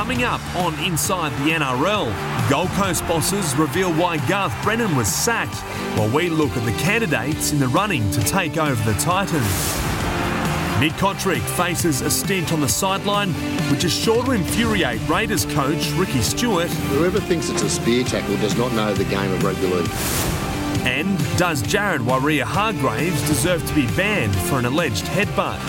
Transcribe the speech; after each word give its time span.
Coming 0.00 0.24
up 0.24 0.40
on 0.56 0.72
Inside 0.78 1.30
the 1.44 1.50
NRL, 1.50 2.48
Gold 2.48 2.70
Coast 2.70 3.06
bosses 3.06 3.54
reveal 3.54 3.92
why 3.92 4.16
Garth 4.26 4.54
Brennan 4.62 4.96
was 4.96 5.14
sacked, 5.14 5.56
while 5.98 6.08
we 6.08 6.30
look 6.30 6.56
at 6.56 6.64
the 6.64 6.72
candidates 6.82 7.52
in 7.52 7.58
the 7.58 7.68
running 7.68 8.10
to 8.12 8.24
take 8.24 8.56
over 8.56 8.82
the 8.90 8.98
Titans. 8.98 9.44
Nick 10.80 10.92
Cotric 10.92 11.42
faces 11.54 12.00
a 12.00 12.10
stint 12.10 12.50
on 12.50 12.62
the 12.62 12.68
sideline, 12.68 13.34
which 13.70 13.84
is 13.84 13.92
sure 13.92 14.24
to 14.24 14.30
infuriate 14.30 15.06
Raiders 15.06 15.44
coach 15.44 15.90
Ricky 15.90 16.22
Stewart. 16.22 16.70
Whoever 16.70 17.20
thinks 17.20 17.50
it's 17.50 17.60
a 17.60 17.68
spear 17.68 18.02
tackle 18.02 18.38
does 18.38 18.56
not 18.56 18.72
know 18.72 18.94
the 18.94 19.04
game 19.04 19.30
of 19.32 19.44
rugby 19.44 19.66
league. 19.66 19.90
And 20.86 21.18
does 21.36 21.60
Jared 21.60 22.00
Waerea 22.00 22.44
Hargreaves 22.44 23.20
deserve 23.28 23.66
to 23.66 23.74
be 23.74 23.86
banned 23.88 24.34
for 24.34 24.58
an 24.58 24.64
alleged 24.64 25.04
headbutt? 25.04 25.60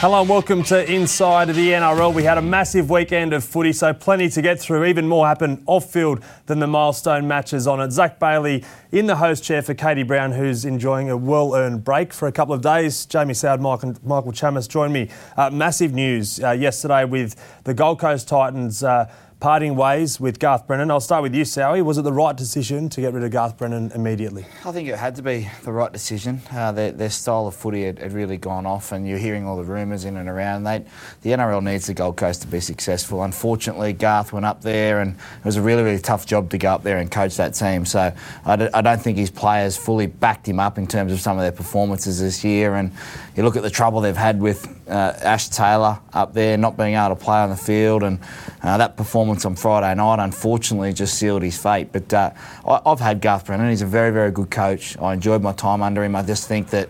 Hello 0.00 0.20
and 0.20 0.28
welcome 0.28 0.62
to 0.64 0.92
Inside 0.92 1.48
the 1.48 1.70
NRL. 1.70 2.12
We 2.12 2.22
had 2.22 2.36
a 2.36 2.42
massive 2.42 2.90
weekend 2.90 3.32
of 3.32 3.42
footy, 3.42 3.72
so 3.72 3.94
plenty 3.94 4.28
to 4.28 4.42
get 4.42 4.60
through. 4.60 4.84
Even 4.84 5.08
more 5.08 5.26
happened 5.26 5.62
off 5.64 5.90
field 5.90 6.22
than 6.44 6.58
the 6.58 6.66
milestone 6.66 7.26
matches 7.26 7.66
on 7.66 7.80
it. 7.80 7.92
Zach 7.92 8.18
Bailey 8.18 8.62
in 8.92 9.06
the 9.06 9.16
host 9.16 9.42
chair 9.42 9.62
for 9.62 9.72
Katie 9.72 10.02
Brown, 10.02 10.32
who's 10.32 10.66
enjoying 10.66 11.08
a 11.08 11.16
well 11.16 11.54
earned 11.54 11.82
break 11.82 12.12
for 12.12 12.28
a 12.28 12.32
couple 12.32 12.54
of 12.54 12.60
days. 12.60 13.06
Jamie 13.06 13.32
Soward, 13.32 13.60
Michael, 13.60 13.94
Michael 14.04 14.32
Chammas 14.32 14.68
joined 14.68 14.92
me. 14.92 15.08
Uh, 15.34 15.48
massive 15.48 15.94
news 15.94 16.44
uh, 16.44 16.50
yesterday 16.50 17.06
with 17.06 17.34
the 17.64 17.72
Gold 17.72 17.98
Coast 17.98 18.28
Titans. 18.28 18.84
Uh, 18.84 19.10
parting 19.38 19.76
ways 19.76 20.18
with 20.18 20.38
Garth 20.38 20.66
Brennan. 20.66 20.90
I'll 20.90 20.98
start 20.98 21.22
with 21.22 21.34
you, 21.34 21.42
Sowie. 21.42 21.84
Was 21.84 21.98
it 21.98 22.02
the 22.02 22.12
right 22.12 22.34
decision 22.34 22.88
to 22.88 23.02
get 23.02 23.12
rid 23.12 23.22
of 23.22 23.30
Garth 23.30 23.58
Brennan 23.58 23.92
immediately? 23.94 24.46
I 24.64 24.72
think 24.72 24.88
it 24.88 24.96
had 24.96 25.14
to 25.16 25.22
be 25.22 25.50
the 25.62 25.72
right 25.72 25.92
decision. 25.92 26.40
Uh, 26.50 26.72
their, 26.72 26.92
their, 26.92 27.10
style 27.10 27.46
of 27.46 27.54
footy 27.54 27.84
had, 27.84 27.98
had, 27.98 28.12
really 28.12 28.38
gone 28.38 28.64
off, 28.64 28.92
and 28.92 29.06
you're 29.06 29.18
hearing 29.18 29.46
all 29.46 29.56
the 29.56 29.64
rumours 29.64 30.06
in 30.06 30.16
and 30.16 30.28
around. 30.28 30.64
They, 30.64 30.84
the 31.20 31.30
NRL 31.30 31.62
needs 31.62 31.86
the 31.86 31.94
Gold 31.94 32.16
Coast 32.16 32.42
to 32.42 32.48
be 32.48 32.60
successful. 32.60 33.22
Unfortunately, 33.22 33.92
Garth 33.92 34.32
went 34.32 34.46
up 34.46 34.62
there, 34.62 35.00
and 35.00 35.12
it 35.14 35.44
was 35.44 35.56
a 35.56 35.62
really, 35.62 35.82
really 35.82 36.00
tough 36.00 36.24
job 36.24 36.48
to 36.50 36.58
go 36.58 36.70
up 36.70 36.82
there 36.82 36.96
and 36.96 37.10
coach 37.10 37.36
that 37.36 37.54
team. 37.54 37.84
So 37.84 38.12
I 38.44 38.56
d- 38.56 38.70
I 38.72 38.80
don't 38.80 39.00
think 39.00 39.18
his 39.18 39.30
players 39.30 39.76
fully 39.76 40.06
backed 40.06 40.48
him 40.48 40.58
up 40.58 40.78
in 40.78 40.86
terms 40.86 41.12
of 41.12 41.20
some 41.20 41.36
of 41.36 41.42
their 41.42 41.52
performances 41.52 42.20
this 42.20 42.42
year. 42.42 42.76
And 42.76 42.90
you 43.36 43.42
look 43.42 43.56
at 43.56 43.62
the 43.62 43.70
trouble 43.70 44.00
they've 44.00 44.16
had 44.16 44.40
with 44.40 44.75
uh, 44.88 45.12
Ash 45.20 45.48
Taylor 45.48 45.98
up 46.12 46.32
there 46.32 46.56
not 46.56 46.76
being 46.76 46.94
able 46.94 47.16
to 47.16 47.22
play 47.22 47.38
on 47.38 47.50
the 47.50 47.56
field, 47.56 48.02
and 48.02 48.18
uh, 48.62 48.76
that 48.78 48.96
performance 48.96 49.44
on 49.44 49.56
Friday 49.56 49.94
night 49.94 50.22
unfortunately 50.22 50.92
just 50.92 51.18
sealed 51.18 51.42
his 51.42 51.58
fate. 51.58 51.92
But 51.92 52.12
uh, 52.12 52.30
I, 52.66 52.80
have 52.84 53.00
had 53.00 53.20
Garth 53.20 53.46
Brennan; 53.46 53.70
he's 53.70 53.82
a 53.82 53.86
very, 53.86 54.10
very 54.10 54.30
good 54.30 54.50
coach. 54.50 54.96
I 54.98 55.14
enjoyed 55.14 55.42
my 55.42 55.52
time 55.52 55.82
under 55.82 56.04
him. 56.04 56.14
I 56.14 56.22
just 56.22 56.48
think 56.48 56.70
that 56.70 56.88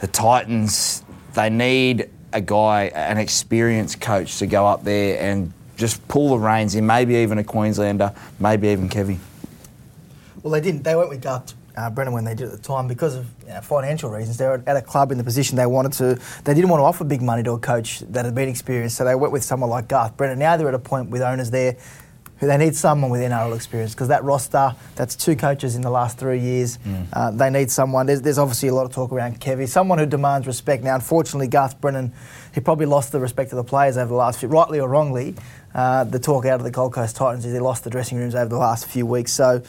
the 0.00 0.06
Titans 0.06 1.04
they 1.34 1.50
need 1.50 2.10
a 2.32 2.40
guy, 2.40 2.84
an 2.94 3.18
experienced 3.18 4.00
coach, 4.00 4.38
to 4.38 4.46
go 4.46 4.66
up 4.66 4.84
there 4.84 5.20
and 5.20 5.52
just 5.76 6.06
pull 6.08 6.30
the 6.30 6.38
reins 6.38 6.74
in. 6.74 6.86
Maybe 6.86 7.16
even 7.16 7.38
a 7.38 7.44
Queenslander, 7.44 8.14
maybe 8.40 8.68
even 8.68 8.88
Kevy. 8.88 9.18
Well, 10.42 10.52
they 10.52 10.60
didn't. 10.60 10.82
They 10.84 10.94
went 10.94 11.08
with 11.08 11.22
Garth 11.22 11.54
uh, 11.78 11.88
Brennan 11.90 12.12
when 12.12 12.24
they 12.24 12.34
did 12.34 12.46
at 12.46 12.52
the 12.52 12.58
time 12.58 12.88
because 12.88 13.14
of 13.14 13.26
you 13.46 13.54
know, 13.54 13.60
financial 13.60 14.10
reasons. 14.10 14.36
They 14.36 14.46
were 14.46 14.62
at 14.66 14.76
a 14.76 14.82
club 14.82 15.12
in 15.12 15.18
the 15.18 15.24
position 15.24 15.56
they 15.56 15.66
wanted 15.66 15.92
to. 15.94 16.20
They 16.44 16.54
didn't 16.54 16.70
want 16.70 16.80
to 16.80 16.84
offer 16.84 17.04
big 17.04 17.22
money 17.22 17.42
to 17.44 17.52
a 17.52 17.58
coach 17.58 18.00
that 18.00 18.24
had 18.24 18.34
been 18.34 18.48
experienced, 18.48 18.96
so 18.96 19.04
they 19.04 19.14
went 19.14 19.32
with 19.32 19.44
someone 19.44 19.70
like 19.70 19.86
Garth 19.86 20.16
Brennan. 20.16 20.40
Now 20.40 20.56
they're 20.56 20.68
at 20.68 20.74
a 20.74 20.80
point 20.80 21.10
with 21.10 21.22
owners 21.22 21.50
there 21.50 21.76
who 22.38 22.46
they 22.46 22.56
need 22.56 22.76
someone 22.76 23.10
with 23.10 23.20
NRL 23.20 23.54
experience 23.54 23.94
because 23.94 24.08
that 24.08 24.22
roster, 24.22 24.74
that's 24.94 25.16
two 25.16 25.34
coaches 25.34 25.74
in 25.74 25.82
the 25.82 25.90
last 25.90 26.18
three 26.18 26.38
years. 26.38 26.78
Mm. 26.78 27.06
Uh, 27.12 27.30
they 27.32 27.50
need 27.50 27.68
someone. 27.68 28.06
There's, 28.06 28.22
there's, 28.22 28.38
obviously 28.38 28.68
a 28.68 28.74
lot 28.74 28.86
of 28.86 28.92
talk 28.92 29.10
around 29.10 29.40
Kevy, 29.40 29.68
someone 29.68 29.98
who 29.98 30.06
demands 30.06 30.46
respect. 30.46 30.84
Now, 30.84 30.94
unfortunately, 30.94 31.48
Garth 31.48 31.80
Brennan, 31.80 32.12
he 32.54 32.60
probably 32.60 32.86
lost 32.86 33.10
the 33.10 33.18
respect 33.18 33.50
of 33.52 33.56
the 33.56 33.64
players 33.64 33.96
over 33.96 34.08
the 34.08 34.14
last 34.14 34.38
few, 34.38 34.48
rightly 34.48 34.78
or 34.78 34.88
wrongly. 34.88 35.34
Uh, 35.74 36.04
the 36.04 36.20
talk 36.20 36.46
out 36.46 36.60
of 36.60 36.64
the 36.64 36.70
Gold 36.70 36.92
Coast 36.92 37.16
Titans 37.16 37.44
is 37.44 37.52
he 37.52 37.58
lost 37.58 37.82
the 37.82 37.90
dressing 37.90 38.18
rooms 38.18 38.36
over 38.36 38.48
the 38.48 38.58
last 38.58 38.86
few 38.86 39.04
weeks. 39.04 39.32
So 39.32 39.60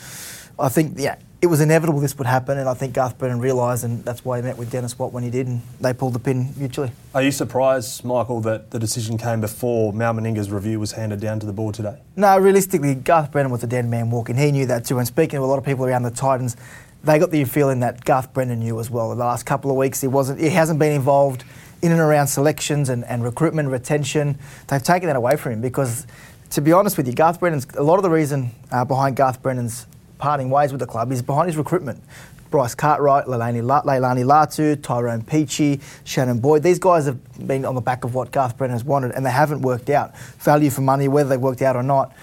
I 0.60 0.70
think, 0.70 0.94
yeah, 1.00 1.16
it 1.42 1.48
was 1.48 1.62
inevitable 1.62 2.02
this 2.02 2.18
would 2.18 2.28
happen, 2.28 2.58
and 2.58 2.68
I 2.68 2.74
think 2.74 2.94
Garth 2.94 3.18
Brennan 3.18 3.40
realised, 3.40 3.86
and 3.86 4.04
that's 4.04 4.26
why 4.26 4.38
he 4.38 4.44
met 4.44 4.58
with 4.58 4.70
Dennis 4.70 5.00
Watt 5.00 5.14
when 5.14 5.24
he 5.24 5.30
did, 5.30 5.48
and 5.48 5.62
they 5.80 5.94
pulled 5.94 6.14
the 6.14 6.20
pin 6.20 6.54
mutually. 6.58 6.92
Are 7.16 7.22
you 7.22 7.32
surprised, 7.32 8.04
Michael, 8.04 8.42
that 8.42 8.72
the 8.72 8.80
decision 8.80 9.18
came 9.18 9.40
before 9.40 9.94
Mal 9.94 10.14
Meninga's 10.14 10.52
review 10.52 10.82
was 10.82 10.92
handed 10.92 11.22
down 11.22 11.40
to 11.40 11.46
the 11.46 11.54
board 11.54 11.76
today? 11.76 11.98
No, 12.18 12.38
realistically, 12.38 12.94
Garth 12.94 13.32
Brennan 13.32 13.54
was 13.54 13.64
a 13.64 13.68
dead 13.68 13.86
man 13.86 14.12
walking. 14.12 14.36
He 14.36 14.52
knew 14.52 14.66
that 14.66 14.84
too, 14.84 14.98
and 14.98 15.08
speaking 15.08 15.40
to 15.40 15.44
a 15.44 15.48
lot 15.48 15.58
of 15.58 15.64
people 15.64 15.86
around 15.86 16.04
the 16.04 16.12
Titans, 16.12 16.58
they 17.06 17.18
got 17.18 17.32
the 17.32 17.46
feeling 17.46 17.80
that 17.80 18.04
Garth 18.04 18.34
Brennan 18.34 18.60
knew 18.60 18.78
as 18.82 18.90
well. 18.90 19.10
The 19.10 19.16
last 19.16 19.46
couple 19.46 19.72
of 19.72 19.78
weeks, 19.78 20.02
he 20.02 20.08
wasn't, 20.08 20.42
he 20.42 20.50
hasn't 20.50 20.80
been 20.80 20.92
involved 20.92 21.46
in 21.82 21.94
and 21.94 22.02
around 22.02 22.28
selections 22.28 22.90
and, 22.90 23.06
and 23.06 23.24
recruitment, 23.24 23.70
retention. 23.70 24.38
They've 24.68 24.84
taken 24.84 25.08
that 25.08 25.16
away 25.16 25.38
from 25.38 25.54
him 25.54 25.62
because, 25.62 26.06
to 26.50 26.60
be 26.60 26.74
honest 26.74 26.98
with 26.98 27.08
you, 27.08 27.14
Garth 27.14 27.40
Brennan's 27.40 27.66
a 27.78 27.84
lot 27.84 27.96
of 27.96 28.04
the 28.04 28.10
reason 28.10 28.52
uh, 28.70 28.84
behind 28.84 29.16
Garth 29.16 29.42
Brennan's 29.42 29.86
parting 30.20 30.52
ways 30.52 30.72
with 30.72 30.80
the 30.80 30.86
club 30.86 31.12
is 31.12 31.24
behind 31.24 31.48
his 31.48 31.58
recruitment. 31.58 32.04
Bryce 32.52 32.76
Cartwright, 32.76 33.26
Leilani, 33.26 33.62
Leilani 33.62 34.26
Latu, 34.26 34.82
Tyrone 34.82 35.22
Peachey, 35.22 35.82
Shannon 36.04 36.40
Boyd. 36.40 36.64
These 36.64 36.80
guys 36.80 37.06
have 37.06 37.48
been 37.48 37.64
on 37.64 37.76
the 37.76 37.82
back 37.82 38.04
of 38.04 38.16
what 38.16 38.32
Garth 38.32 38.58
Brennan 38.58 38.74
has 38.74 38.84
wanted, 38.84 39.12
and 39.12 39.26
they 39.26 39.32
haven't 39.32 39.62
worked 39.62 39.90
out. 39.90 40.18
Value 40.40 40.70
for 40.70 40.82
money, 40.82 41.08
whether 41.08 41.30
they've 41.30 41.40
worked 41.40 41.62
out 41.62 41.76
or 41.76 41.84
not. 41.84 42.14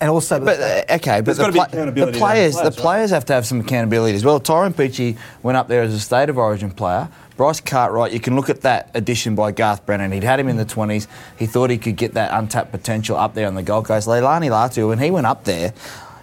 And 0.00 0.10
also, 0.10 0.38
but 0.38 0.60
uh, 0.60 0.94
okay, 0.96 1.20
but 1.20 1.36
the, 1.36 1.50
pl- 1.50 1.92
the, 1.92 2.12
players, 2.16 2.56
the 2.56 2.70
players 2.70 3.10
have 3.10 3.24
to 3.26 3.32
have 3.32 3.44
some 3.44 3.60
accountability 3.60 4.14
as 4.14 4.24
well. 4.24 4.38
Tyrone 4.38 4.72
Peachey 4.72 5.16
went 5.42 5.56
up 5.56 5.66
there 5.66 5.82
as 5.82 5.92
a 5.92 5.98
state 5.98 6.28
of 6.28 6.38
origin 6.38 6.70
player. 6.70 7.08
Bryce 7.36 7.60
Cartwright, 7.60 8.12
you 8.12 8.20
can 8.20 8.36
look 8.36 8.48
at 8.48 8.62
that 8.62 8.90
addition 8.94 9.34
by 9.34 9.50
Garth 9.52 9.86
Brennan. 9.86 10.12
He'd 10.12 10.24
had 10.24 10.38
him 10.40 10.48
in 10.48 10.56
the 10.56 10.64
20s. 10.64 11.06
He 11.36 11.46
thought 11.46 11.70
he 11.70 11.78
could 11.78 11.96
get 11.96 12.14
that 12.14 12.36
untapped 12.36 12.70
potential 12.72 13.16
up 13.16 13.34
there 13.34 13.46
on 13.46 13.54
the 13.54 13.62
Gold 13.62 13.86
Coast. 13.86 14.06
Leilani 14.08 14.50
Latu, 14.50 14.88
when 14.88 14.98
he 14.98 15.10
went 15.10 15.26
up 15.26 15.44
there, 15.44 15.72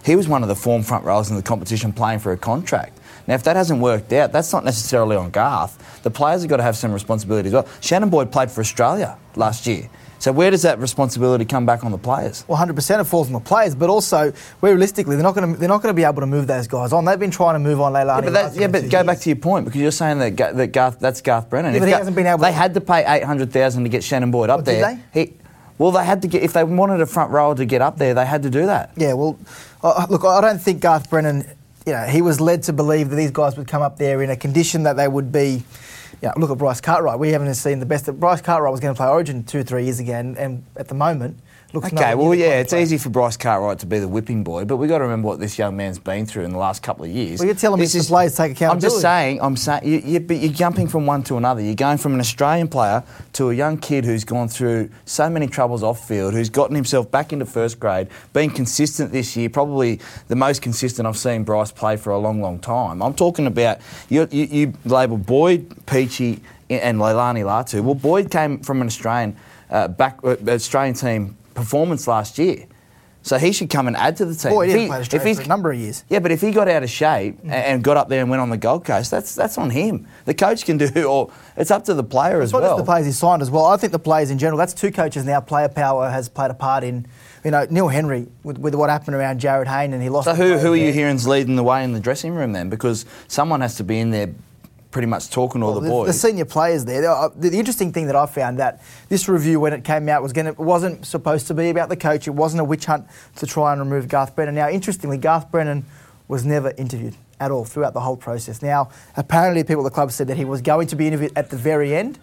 he 0.06 0.14
was 0.14 0.28
one 0.28 0.42
of 0.42 0.48
the 0.48 0.54
form 0.54 0.82
front 0.82 1.04
rows 1.04 1.30
in 1.30 1.36
the 1.36 1.42
competition 1.42 1.92
playing 1.92 2.20
for 2.20 2.32
a 2.32 2.36
contract. 2.36 2.98
Now, 3.26 3.34
if 3.34 3.42
that 3.42 3.56
hasn't 3.56 3.80
worked 3.80 4.12
out, 4.12 4.30
that's 4.30 4.52
not 4.52 4.64
necessarily 4.64 5.16
on 5.16 5.30
Garth. 5.30 6.02
The 6.04 6.10
players 6.12 6.42
have 6.42 6.48
got 6.48 6.58
to 6.58 6.62
have 6.62 6.76
some 6.76 6.92
responsibility 6.92 7.48
as 7.48 7.52
well. 7.52 7.68
Shannon 7.80 8.08
Boyd 8.08 8.30
played 8.30 8.50
for 8.50 8.60
Australia 8.60 9.18
last 9.34 9.66
year. 9.66 9.90
So 10.18 10.32
where 10.32 10.50
does 10.50 10.62
that 10.62 10.78
responsibility 10.78 11.44
come 11.44 11.66
back 11.66 11.84
on 11.84 11.90
the 11.90 11.98
players? 11.98 12.44
Well, 12.48 12.56
100% 12.56 13.00
it 13.00 13.04
falls 13.04 13.26
on 13.26 13.34
the 13.34 13.40
players, 13.40 13.74
but 13.74 13.90
also 13.90 14.32
realistically, 14.62 15.16
they're 15.16 15.22
not 15.22 15.34
going 15.34 15.54
to 15.54 15.60
they're 15.60 15.68
not 15.68 15.82
going 15.82 15.94
to 15.94 15.96
be 15.96 16.04
able 16.04 16.20
to 16.20 16.26
move 16.26 16.46
those 16.46 16.66
guys 16.68 16.92
on. 16.92 17.04
They've 17.04 17.18
been 17.18 17.30
trying 17.30 17.54
to 17.54 17.58
move 17.58 17.80
on 17.80 17.92
Leilani. 17.92 18.06
Yeah, 18.06 18.20
but, 18.20 18.32
that, 18.32 18.54
yeah, 18.54 18.66
but 18.68 18.88
go 18.88 18.98
years. 18.98 19.06
back 19.06 19.18
to 19.20 19.28
your 19.28 19.36
point 19.36 19.66
because 19.66 19.80
you're 19.80 19.90
saying 19.90 20.18
that, 20.20 20.56
that 20.56 20.68
Garth, 20.68 21.00
that's 21.00 21.20
Garth 21.20 21.50
Brennan. 21.50 21.74
Yeah, 21.74 21.80
but 21.80 21.88
he 21.88 21.94
hasn't 21.94 22.16
been 22.16 22.26
able. 22.26 22.38
They 22.38 22.48
to... 22.48 22.52
had 22.52 22.74
to 22.74 22.80
pay 22.80 23.04
800,000 23.06 23.82
to 23.82 23.88
get 23.88 24.02
Shannon 24.04 24.30
Boyd 24.30 24.48
up 24.48 24.64
well, 24.64 24.64
there. 24.64 25.02
He, 25.12 25.34
well, 25.78 25.90
they 25.90 26.04
had 26.04 26.22
to 26.22 26.28
get 26.28 26.42
if 26.42 26.54
they 26.54 26.64
wanted 26.64 27.00
a 27.00 27.06
front 27.06 27.30
row 27.30 27.52
to 27.52 27.66
get 27.66 27.82
up 27.82 27.98
there, 27.98 28.14
they 28.14 28.24
had 28.24 28.42
to 28.44 28.50
do 28.50 28.66
that. 28.66 28.92
Yeah, 28.96 29.12
well, 29.12 29.38
look, 30.08 30.24
I 30.24 30.40
don't 30.40 30.60
think 30.60 30.80
Garth 30.80 31.10
Brennan, 31.10 31.46
you 31.86 31.92
know, 31.92 32.04
he 32.04 32.22
was 32.22 32.40
led 32.40 32.62
to 32.64 32.72
believe 32.72 33.10
that 33.10 33.16
these 33.16 33.30
guys 33.30 33.56
would 33.56 33.68
come 33.68 33.82
up 33.82 33.98
there 33.98 34.22
in 34.22 34.30
a 34.30 34.36
condition 34.36 34.82
that 34.84 34.96
they 34.96 35.08
would 35.08 35.32
be. 35.32 35.62
You 36.22 36.28
know, 36.28 36.32
look 36.38 36.50
at 36.50 36.56
Bryce 36.56 36.80
Cartwright. 36.80 37.18
We 37.18 37.30
haven't 37.30 37.54
seen 37.54 37.78
the 37.78 37.86
best. 37.86 38.06
Bryce 38.18 38.40
Cartwright 38.40 38.72
was 38.72 38.80
going 38.80 38.94
to 38.94 38.96
play 38.96 39.08
Origin 39.08 39.44
two 39.44 39.62
three 39.62 39.84
years 39.84 40.00
ago, 40.00 40.14
and, 40.14 40.36
and 40.38 40.64
at 40.76 40.88
the 40.88 40.94
moment, 40.94 41.38
Looks 41.76 41.92
okay, 41.92 42.14
well, 42.14 42.34
yeah, 42.34 42.60
it's 42.60 42.72
easy 42.72 42.96
for 42.96 43.10
Bryce 43.10 43.36
Cartwright 43.36 43.80
to 43.80 43.86
be 43.86 43.98
the 43.98 44.08
whipping 44.08 44.42
boy, 44.42 44.64
but 44.64 44.78
we've 44.78 44.88
got 44.88 44.96
to 44.96 45.04
remember 45.04 45.28
what 45.28 45.40
this 45.40 45.58
young 45.58 45.76
man's 45.76 45.98
been 45.98 46.24
through 46.24 46.44
in 46.44 46.52
the 46.52 46.58
last 46.58 46.82
couple 46.82 47.04
of 47.04 47.10
years. 47.10 47.38
Well, 47.38 47.44
you're 47.44 47.54
telling 47.54 47.78
this 47.78 47.94
me 47.94 48.00
the 48.00 48.06
players 48.06 48.34
take 48.34 48.52
accountability. 48.52 48.86
I'm 48.86 48.90
just 48.90 49.02
saying, 49.02 49.40
I'm 49.42 49.56
saying, 49.58 49.82
you, 49.84 49.98
you, 49.98 50.20
but 50.20 50.38
you're 50.38 50.54
jumping 50.54 50.88
from 50.88 51.04
one 51.04 51.22
to 51.24 51.36
another. 51.36 51.60
You're 51.60 51.74
going 51.74 51.98
from 51.98 52.14
an 52.14 52.20
Australian 52.20 52.68
player 52.68 53.04
to 53.34 53.50
a 53.50 53.54
young 53.54 53.76
kid 53.76 54.06
who's 54.06 54.24
gone 54.24 54.48
through 54.48 54.88
so 55.04 55.28
many 55.28 55.48
troubles 55.48 55.82
off 55.82 56.08
field, 56.08 56.32
who's 56.32 56.48
gotten 56.48 56.74
himself 56.74 57.10
back 57.10 57.34
into 57.34 57.44
first 57.44 57.78
grade, 57.78 58.08
been 58.32 58.48
consistent 58.48 59.12
this 59.12 59.36
year, 59.36 59.50
probably 59.50 60.00
the 60.28 60.36
most 60.36 60.62
consistent 60.62 61.06
I've 61.06 61.18
seen 61.18 61.44
Bryce 61.44 61.72
play 61.72 61.98
for 61.98 62.08
a 62.08 62.18
long, 62.18 62.40
long 62.40 62.58
time. 62.58 63.02
I'm 63.02 63.12
talking 63.12 63.46
about 63.46 63.80
you, 64.08 64.26
you, 64.30 64.44
you 64.44 64.72
label 64.86 65.18
Boyd, 65.18 65.68
Peachey, 65.84 66.40
and 66.70 66.98
Leilani 66.98 67.44
Latu. 67.44 67.82
Well, 67.82 67.94
Boyd 67.94 68.30
came 68.30 68.60
from 68.60 68.80
an 68.80 68.86
Australian 68.86 69.36
uh, 69.68 69.88
back 69.88 70.20
uh, 70.24 70.36
Australian 70.48 70.94
team 70.94 71.36
performance 71.56 72.06
last 72.06 72.38
year. 72.38 72.66
So 73.26 73.38
he 73.38 73.50
should 73.50 73.70
come 73.70 73.88
and 73.88 73.96
add 73.96 74.16
to 74.18 74.24
the 74.24 74.36
team. 74.36 74.52
Boy, 74.52 74.68
he 74.68 74.72
didn't 74.72 74.86
play 74.86 75.00
if 75.00 75.36
for 75.36 75.42
a 75.42 75.46
number 75.48 75.72
of 75.72 75.78
years. 75.80 76.04
Yeah, 76.08 76.20
but 76.20 76.30
if 76.30 76.40
he 76.40 76.52
got 76.52 76.68
out 76.68 76.84
of 76.84 76.90
shape 76.90 77.42
mm. 77.42 77.50
and 77.50 77.82
got 77.82 77.96
up 77.96 78.08
there 78.08 78.20
and 78.20 78.30
went 78.30 78.40
on 78.40 78.50
the 78.50 78.56
Gold 78.56 78.84
Coast, 78.84 79.10
that's 79.10 79.34
that's 79.34 79.58
on 79.58 79.70
him. 79.70 80.06
The 80.26 80.34
coach 80.34 80.64
can 80.64 80.78
do, 80.78 81.02
or 81.02 81.32
it's 81.56 81.72
up 81.72 81.84
to 81.86 81.94
the 81.94 82.04
player 82.04 82.40
as 82.40 82.52
well. 82.52 82.62
it's 82.62 82.66
as 82.66 82.70
well. 82.70 82.76
the 82.76 82.84
players 82.84 83.06
he 83.06 83.10
signed 83.10 83.42
as 83.42 83.50
well. 83.50 83.64
I 83.64 83.78
think 83.78 83.90
the 83.90 83.98
players 83.98 84.30
in 84.30 84.38
general. 84.38 84.56
That's 84.56 84.72
two 84.72 84.92
coaches 84.92 85.24
now. 85.24 85.40
Player 85.40 85.68
power 85.68 86.08
has 86.08 86.28
played 86.28 86.52
a 86.52 86.54
part 86.54 86.84
in. 86.84 87.04
You 87.42 87.50
know, 87.50 87.66
Neil 87.68 87.88
Henry 87.88 88.28
with, 88.44 88.58
with 88.58 88.76
what 88.76 88.90
happened 88.90 89.16
around 89.16 89.40
Jarryd 89.40 89.66
Hayne 89.66 89.92
and 89.92 90.02
he 90.02 90.08
lost. 90.08 90.26
So 90.26 90.34
who 90.34 90.58
who 90.58 90.74
are 90.74 90.76
you 90.76 90.92
hearing's 90.92 91.26
leading 91.26 91.56
the 91.56 91.64
way 91.64 91.82
in 91.82 91.92
the 91.92 92.00
dressing 92.00 92.32
room 92.32 92.52
then? 92.52 92.70
Because 92.70 93.06
someone 93.26 93.60
has 93.60 93.74
to 93.76 93.84
be 93.84 93.98
in 93.98 94.10
there 94.10 94.32
pretty 94.90 95.06
much 95.06 95.30
talking 95.30 95.60
to 95.60 95.66
all 95.66 95.74
the, 95.74 95.80
the 95.80 95.88
boys. 95.88 96.06
The 96.06 96.12
senior 96.12 96.44
players 96.44 96.84
there. 96.84 97.02
The, 97.02 97.32
the, 97.50 97.58
interesting 97.58 97.92
thing 97.92 98.06
that 98.06 98.16
I 98.16 98.26
found 98.26 98.58
that 98.58 98.82
this 99.08 99.28
review, 99.28 99.60
when 99.60 99.72
it 99.72 99.84
came 99.84 100.08
out, 100.08 100.22
was 100.22 100.32
going 100.32 100.54
to 100.54 100.62
wasn't 100.62 101.06
supposed 101.06 101.46
to 101.48 101.54
be 101.54 101.68
about 101.68 101.88
the 101.88 101.96
coach. 101.96 102.26
It 102.26 102.32
wasn't 102.32 102.60
a 102.60 102.64
witch 102.64 102.86
hunt 102.86 103.06
to 103.36 103.46
try 103.46 103.72
and 103.72 103.80
remove 103.80 104.08
Garth 104.08 104.34
Brennan. 104.34 104.54
Now, 104.54 104.68
interestingly, 104.68 105.18
Garth 105.18 105.50
Brennan 105.50 105.84
was 106.28 106.44
never 106.44 106.72
interviewed 106.76 107.14
at 107.38 107.50
all 107.50 107.64
throughout 107.64 107.94
the 107.94 108.00
whole 108.00 108.16
process. 108.16 108.62
Now, 108.62 108.90
apparently, 109.16 109.62
people 109.64 109.84
at 109.86 109.90
the 109.90 109.94
club 109.94 110.10
said 110.10 110.28
that 110.28 110.36
he 110.36 110.44
was 110.44 110.62
going 110.62 110.86
to 110.88 110.96
be 110.96 111.06
interviewed 111.06 111.32
at 111.36 111.50
the 111.50 111.56
very 111.56 111.94
end. 111.94 112.18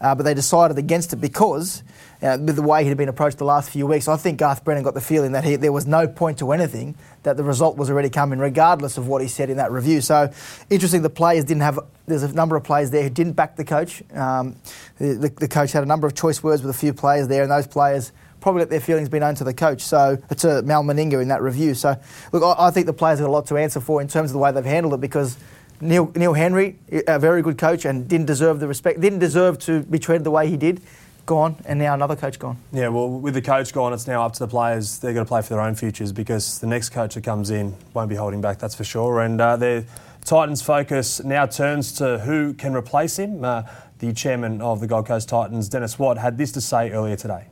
Uh, 0.00 0.14
but 0.14 0.24
they 0.24 0.34
decided 0.34 0.78
against 0.78 1.12
it 1.12 1.16
because. 1.16 1.82
Uh, 2.22 2.38
with 2.40 2.56
the 2.56 2.62
way 2.62 2.82
he 2.82 2.88
had 2.88 2.96
been 2.96 3.10
approached 3.10 3.36
the 3.36 3.44
last 3.44 3.68
few 3.68 3.86
weeks, 3.86 4.08
I 4.08 4.16
think 4.16 4.38
Garth 4.38 4.64
Brennan 4.64 4.82
got 4.82 4.94
the 4.94 5.02
feeling 5.02 5.32
that 5.32 5.44
he, 5.44 5.56
there 5.56 5.70
was 5.70 5.86
no 5.86 6.08
point 6.08 6.38
to 6.38 6.50
anything, 6.52 6.94
that 7.24 7.36
the 7.36 7.44
result 7.44 7.76
was 7.76 7.90
already 7.90 8.08
coming, 8.08 8.38
regardless 8.38 8.96
of 8.96 9.06
what 9.06 9.20
he 9.20 9.28
said 9.28 9.50
in 9.50 9.58
that 9.58 9.70
review. 9.70 10.00
So, 10.00 10.32
interesting, 10.70 11.02
the 11.02 11.10
players 11.10 11.44
didn't 11.44 11.60
have. 11.60 11.78
There's 12.06 12.22
a 12.22 12.32
number 12.32 12.56
of 12.56 12.64
players 12.64 12.90
there 12.90 13.02
who 13.02 13.10
didn't 13.10 13.34
back 13.34 13.56
the 13.56 13.64
coach. 13.64 14.02
Um, 14.14 14.56
the, 14.98 15.30
the, 15.36 15.48
coach 15.48 15.72
had 15.72 15.82
a 15.82 15.86
number 15.86 16.06
of 16.06 16.14
choice 16.14 16.42
words 16.42 16.62
with 16.62 16.74
a 16.74 16.78
few 16.78 16.94
players 16.94 17.28
there, 17.28 17.42
and 17.42 17.50
those 17.50 17.66
players 17.66 18.12
probably 18.40 18.60
let 18.60 18.70
their 18.70 18.80
feelings 18.80 19.08
be 19.08 19.18
known 19.18 19.34
to 19.34 19.44
the 19.44 19.52
coach. 19.52 19.82
So 19.82 20.16
to 20.38 20.62
Mal 20.62 20.84
Meninga 20.84 21.20
in 21.20 21.28
that 21.28 21.42
review. 21.42 21.74
So 21.74 21.96
look, 22.32 22.42
I, 22.42 22.68
I 22.68 22.70
think 22.70 22.86
the 22.86 22.92
players 22.92 23.18
have 23.18 23.28
a 23.28 23.30
lot 23.30 23.46
to 23.48 23.56
answer 23.56 23.80
for 23.80 24.00
in 24.00 24.08
terms 24.08 24.30
of 24.30 24.34
the 24.34 24.38
way 24.38 24.52
they've 24.52 24.64
handled 24.64 24.94
it 24.94 25.00
because. 25.00 25.36
Neil, 25.80 26.10
Neil 26.14 26.34
Henry, 26.34 26.78
a 27.06 27.18
very 27.18 27.42
good 27.42 27.58
coach, 27.58 27.84
and 27.84 28.08
didn't 28.08 28.26
deserve 28.26 28.60
the 28.60 28.68
respect. 28.68 29.00
Didn't 29.00 29.18
deserve 29.18 29.58
to 29.60 29.82
be 29.82 29.98
treated 29.98 30.24
the 30.24 30.30
way 30.30 30.48
he 30.48 30.56
did 30.56 30.80
gone, 31.26 31.56
and 31.64 31.78
now 31.78 31.92
another 31.92 32.16
coach 32.16 32.38
gone. 32.38 32.56
Yeah, 32.72 32.88
well, 32.88 33.10
with 33.10 33.34
the 33.34 33.42
coach 33.42 33.72
gone, 33.72 33.92
it's 33.92 34.06
now 34.06 34.24
up 34.24 34.32
to 34.34 34.38
the 34.38 34.48
players. 34.48 35.00
They've 35.00 35.14
got 35.14 35.22
to 35.22 35.26
play 35.26 35.42
for 35.42 35.48
their 35.48 35.60
own 35.60 35.74
futures 35.74 36.12
because 36.12 36.60
the 36.60 36.68
next 36.68 36.90
coach 36.90 37.14
that 37.14 37.24
comes 37.24 37.50
in 37.50 37.74
won't 37.92 38.08
be 38.08 38.14
holding 38.14 38.40
back, 38.40 38.58
that's 38.58 38.74
for 38.74 38.84
sure. 38.84 39.20
And 39.20 39.40
uh, 39.40 39.56
their 39.56 39.84
Titans' 40.24 40.62
focus 40.62 41.22
now 41.22 41.46
turns 41.46 41.92
to 41.94 42.18
who 42.20 42.54
can 42.54 42.74
replace 42.74 43.18
him. 43.18 43.44
Uh, 43.44 43.64
the 43.98 44.12
chairman 44.12 44.60
of 44.60 44.80
the 44.80 44.86
Gold 44.86 45.06
Coast 45.06 45.28
Titans, 45.28 45.68
Dennis 45.68 45.98
Watt, 45.98 46.18
had 46.18 46.38
this 46.38 46.52
to 46.52 46.60
say 46.60 46.90
earlier 46.90 47.16
today. 47.16 47.46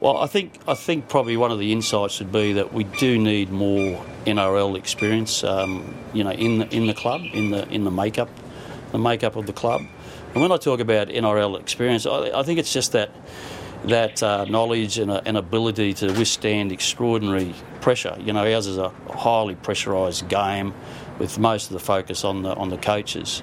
Well, 0.00 0.16
I 0.16 0.26
think 0.28 0.54
I 0.66 0.72
think 0.72 1.10
probably 1.10 1.36
one 1.36 1.50
of 1.50 1.58
the 1.58 1.72
insights 1.72 2.20
would 2.20 2.32
be 2.32 2.54
that 2.54 2.72
we 2.72 2.84
do 2.84 3.18
need 3.18 3.50
more 3.50 4.02
NRL 4.24 4.74
experience, 4.78 5.44
um, 5.44 5.94
you 6.14 6.24
know, 6.24 6.30
in 6.30 6.58
the 6.58 6.74
in 6.74 6.86
the 6.86 6.94
club, 6.94 7.20
in 7.34 7.50
the 7.50 7.68
in 7.68 7.84
the 7.84 7.90
makeup, 7.90 8.30
the 8.92 8.98
makeup 8.98 9.36
of 9.36 9.44
the 9.46 9.52
club. 9.52 9.82
And 10.32 10.40
when 10.40 10.52
I 10.52 10.56
talk 10.56 10.80
about 10.80 11.08
NRL 11.08 11.60
experience, 11.60 12.06
I, 12.06 12.30
I 12.30 12.42
think 12.44 12.58
it's 12.58 12.72
just 12.72 12.92
that 12.92 13.10
that 13.84 14.22
uh, 14.22 14.46
knowledge 14.46 14.98
and, 14.98 15.10
and, 15.10 15.36
ability 15.36 15.94
to 15.94 16.12
withstand 16.12 16.70
extraordinary 16.70 17.54
pressure. 17.80 18.14
You 18.20 18.34
know, 18.34 18.44
ours 18.44 18.66
is 18.66 18.76
a 18.76 18.90
highly 19.10 19.54
pressurised 19.54 20.28
game, 20.28 20.74
with 21.18 21.38
most 21.38 21.66
of 21.66 21.72
the 21.72 21.80
focus 21.80 22.24
on 22.24 22.42
the 22.42 22.54
on 22.54 22.70
the 22.70 22.78
coaches. 22.78 23.42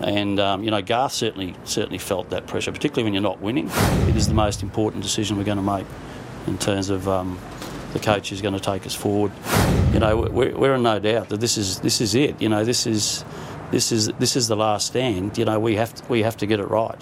And 0.00 0.40
um, 0.40 0.64
you 0.64 0.70
know, 0.70 0.82
Garth 0.82 1.12
certainly 1.12 1.54
certainly 1.64 1.98
felt 1.98 2.30
that 2.30 2.46
pressure, 2.46 2.72
particularly 2.72 3.04
when 3.04 3.14
you're 3.14 3.22
not 3.22 3.40
winning. 3.40 3.70
It 4.08 4.16
is 4.16 4.28
the 4.28 4.34
most 4.34 4.62
important 4.62 5.02
decision 5.02 5.36
we're 5.36 5.44
going 5.44 5.56
to 5.56 5.62
make 5.62 5.86
in 6.46 6.58
terms 6.58 6.90
of 6.90 7.08
um, 7.08 7.38
the 7.92 8.00
coach 8.00 8.30
who's 8.30 8.42
going 8.42 8.54
to 8.54 8.60
take 8.60 8.86
us 8.86 8.94
forward. 8.94 9.32
You 9.92 10.00
know, 10.00 10.16
we're, 10.16 10.54
we're 10.56 10.74
in 10.74 10.82
no 10.82 10.98
doubt 10.98 11.28
that 11.30 11.40
this 11.40 11.56
is 11.56 11.80
this 11.80 12.00
is 12.00 12.14
it. 12.14 12.40
You 12.42 12.48
know, 12.48 12.64
this 12.64 12.86
is 12.86 13.24
this 13.70 13.92
is 13.92 14.08
this 14.18 14.36
is 14.36 14.48
the 14.48 14.56
last 14.56 14.88
stand. 14.88 15.38
You 15.38 15.44
know, 15.44 15.58
we 15.58 15.76
have 15.76 15.94
to, 15.94 16.04
we 16.08 16.22
have 16.22 16.36
to 16.38 16.46
get 16.46 16.60
it 16.60 16.68
right. 16.68 17.00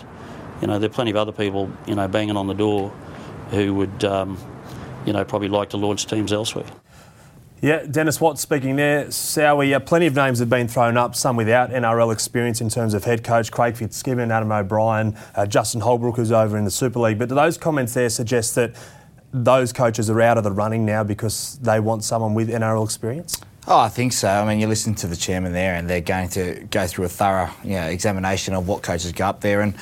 You 0.61 0.69
know, 0.69 0.79
there 0.79 0.89
are 0.89 0.93
plenty 0.93 1.11
of 1.11 1.17
other 1.17 1.33
people 1.33 1.71
you 1.87 1.95
know 1.95 2.07
banging 2.09 2.37
on 2.37 2.47
the 2.47 2.55
door 2.55 2.91
who 3.51 3.75
would 3.75 4.05
um, 4.05 4.39
you 5.07 5.13
know 5.13 5.25
probably 5.25 5.49
like 5.49 5.71
to 5.71 5.77
launch 5.77 6.07
teams 6.07 6.33
elsewhere. 6.33 6.67
Yeah, 7.63 7.87
Dennis 7.89 8.21
Watt 8.21 8.41
speaking 8.41 8.75
there. 8.75 9.05
Sowie, 9.05 9.73
uh, 9.73 9.79
plenty 9.79 10.07
of 10.07 10.17
names 10.17 10.41
have 10.41 10.51
been 10.51 10.67
thrown 10.67 10.97
up, 10.97 11.15
some 11.15 11.37
without 11.37 11.71
NRL 11.71 12.13
experience 12.13 12.61
in 12.61 12.69
terms 12.69 12.93
of 12.93 13.05
head 13.05 13.23
coach, 13.23 13.53
Craig 13.53 13.77
Fitzgibbon, 13.77 14.33
Adam 14.33 14.51
O'Brien, 14.51 15.17
uh, 15.37 15.47
Justin 15.47 15.81
Holbrook, 15.81 16.17
who's 16.17 16.33
over 16.33 16.59
in 16.59 16.65
the 16.65 16.73
Super 16.73 16.99
League. 16.99 17.21
But 17.21 17.29
do 17.29 17.37
those 17.37 17.57
comments 17.57 17.95
there 17.95 18.09
suggest 18.11 18.57
that 18.57 18.75
those 19.33 19.73
coaches 19.73 20.11
are 20.11 20.21
out 20.21 20.39
of 20.39 20.43
the 20.43 20.51
running 20.51 20.85
now 20.85 21.05
because 21.05 21.57
they 21.63 21.79
want 21.79 22.03
someone 22.03 22.35
with 22.35 22.49
NRL 22.49 22.85
experience? 22.85 23.41
Oh, 23.69 23.79
I 23.79 23.89
think 23.89 24.13
so. 24.13 24.29
I 24.29 24.45
mean, 24.45 24.59
you 24.59 24.67
listen 24.67 24.97
to 24.97 25.07
the 25.07 25.15
chairman 25.15 25.53
there, 25.53 25.77
and 25.77 25.89
they're 25.89 26.01
going 26.01 26.31
to 26.31 26.67
go 26.69 26.89
through 26.89 27.05
a 27.05 27.09
thorough 27.09 27.49
you 27.63 27.75
know, 27.75 27.87
examination 27.87 28.55
of 28.55 28.67
what 28.67 28.83
coaches 28.83 29.13
go 29.13 29.27
up 29.27 29.41
there. 29.41 29.61
And 29.61 29.75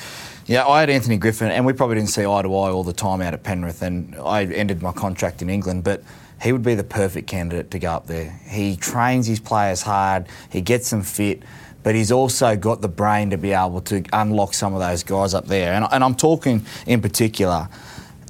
yeah, 0.44 0.66
I 0.66 0.80
had 0.80 0.90
Anthony 0.90 1.16
Griffin, 1.16 1.50
and 1.50 1.64
we 1.64 1.72
probably 1.72 1.96
didn't 1.96 2.10
see 2.10 2.26
eye 2.26 2.42
to 2.42 2.48
eye 2.48 2.70
all 2.70 2.84
the 2.84 2.92
time 2.92 3.22
out 3.22 3.32
at 3.32 3.42
Penrith, 3.42 3.80
and 3.80 4.14
I 4.16 4.44
ended 4.44 4.82
my 4.82 4.92
contract 4.92 5.40
in 5.40 5.48
England, 5.48 5.82
but 5.82 6.02
he 6.42 6.52
would 6.52 6.62
be 6.62 6.74
the 6.74 6.84
perfect 6.84 7.28
candidate 7.28 7.70
to 7.70 7.78
go 7.78 7.92
up 7.92 8.06
there. 8.06 8.40
He 8.48 8.76
trains 8.76 9.26
his 9.26 9.40
players 9.40 9.82
hard, 9.82 10.26
he 10.50 10.60
gets 10.60 10.90
them 10.90 11.02
fit, 11.02 11.42
but 11.82 11.94
he's 11.94 12.12
also 12.12 12.56
got 12.56 12.80
the 12.80 12.88
brain 12.88 13.30
to 13.30 13.38
be 13.38 13.52
able 13.52 13.80
to 13.82 14.04
unlock 14.12 14.54
some 14.54 14.74
of 14.74 14.80
those 14.80 15.02
guys 15.02 15.34
up 15.34 15.46
there. 15.46 15.72
And, 15.72 15.86
and 15.90 16.04
I'm 16.04 16.14
talking 16.14 16.64
in 16.86 17.00
particular 17.00 17.68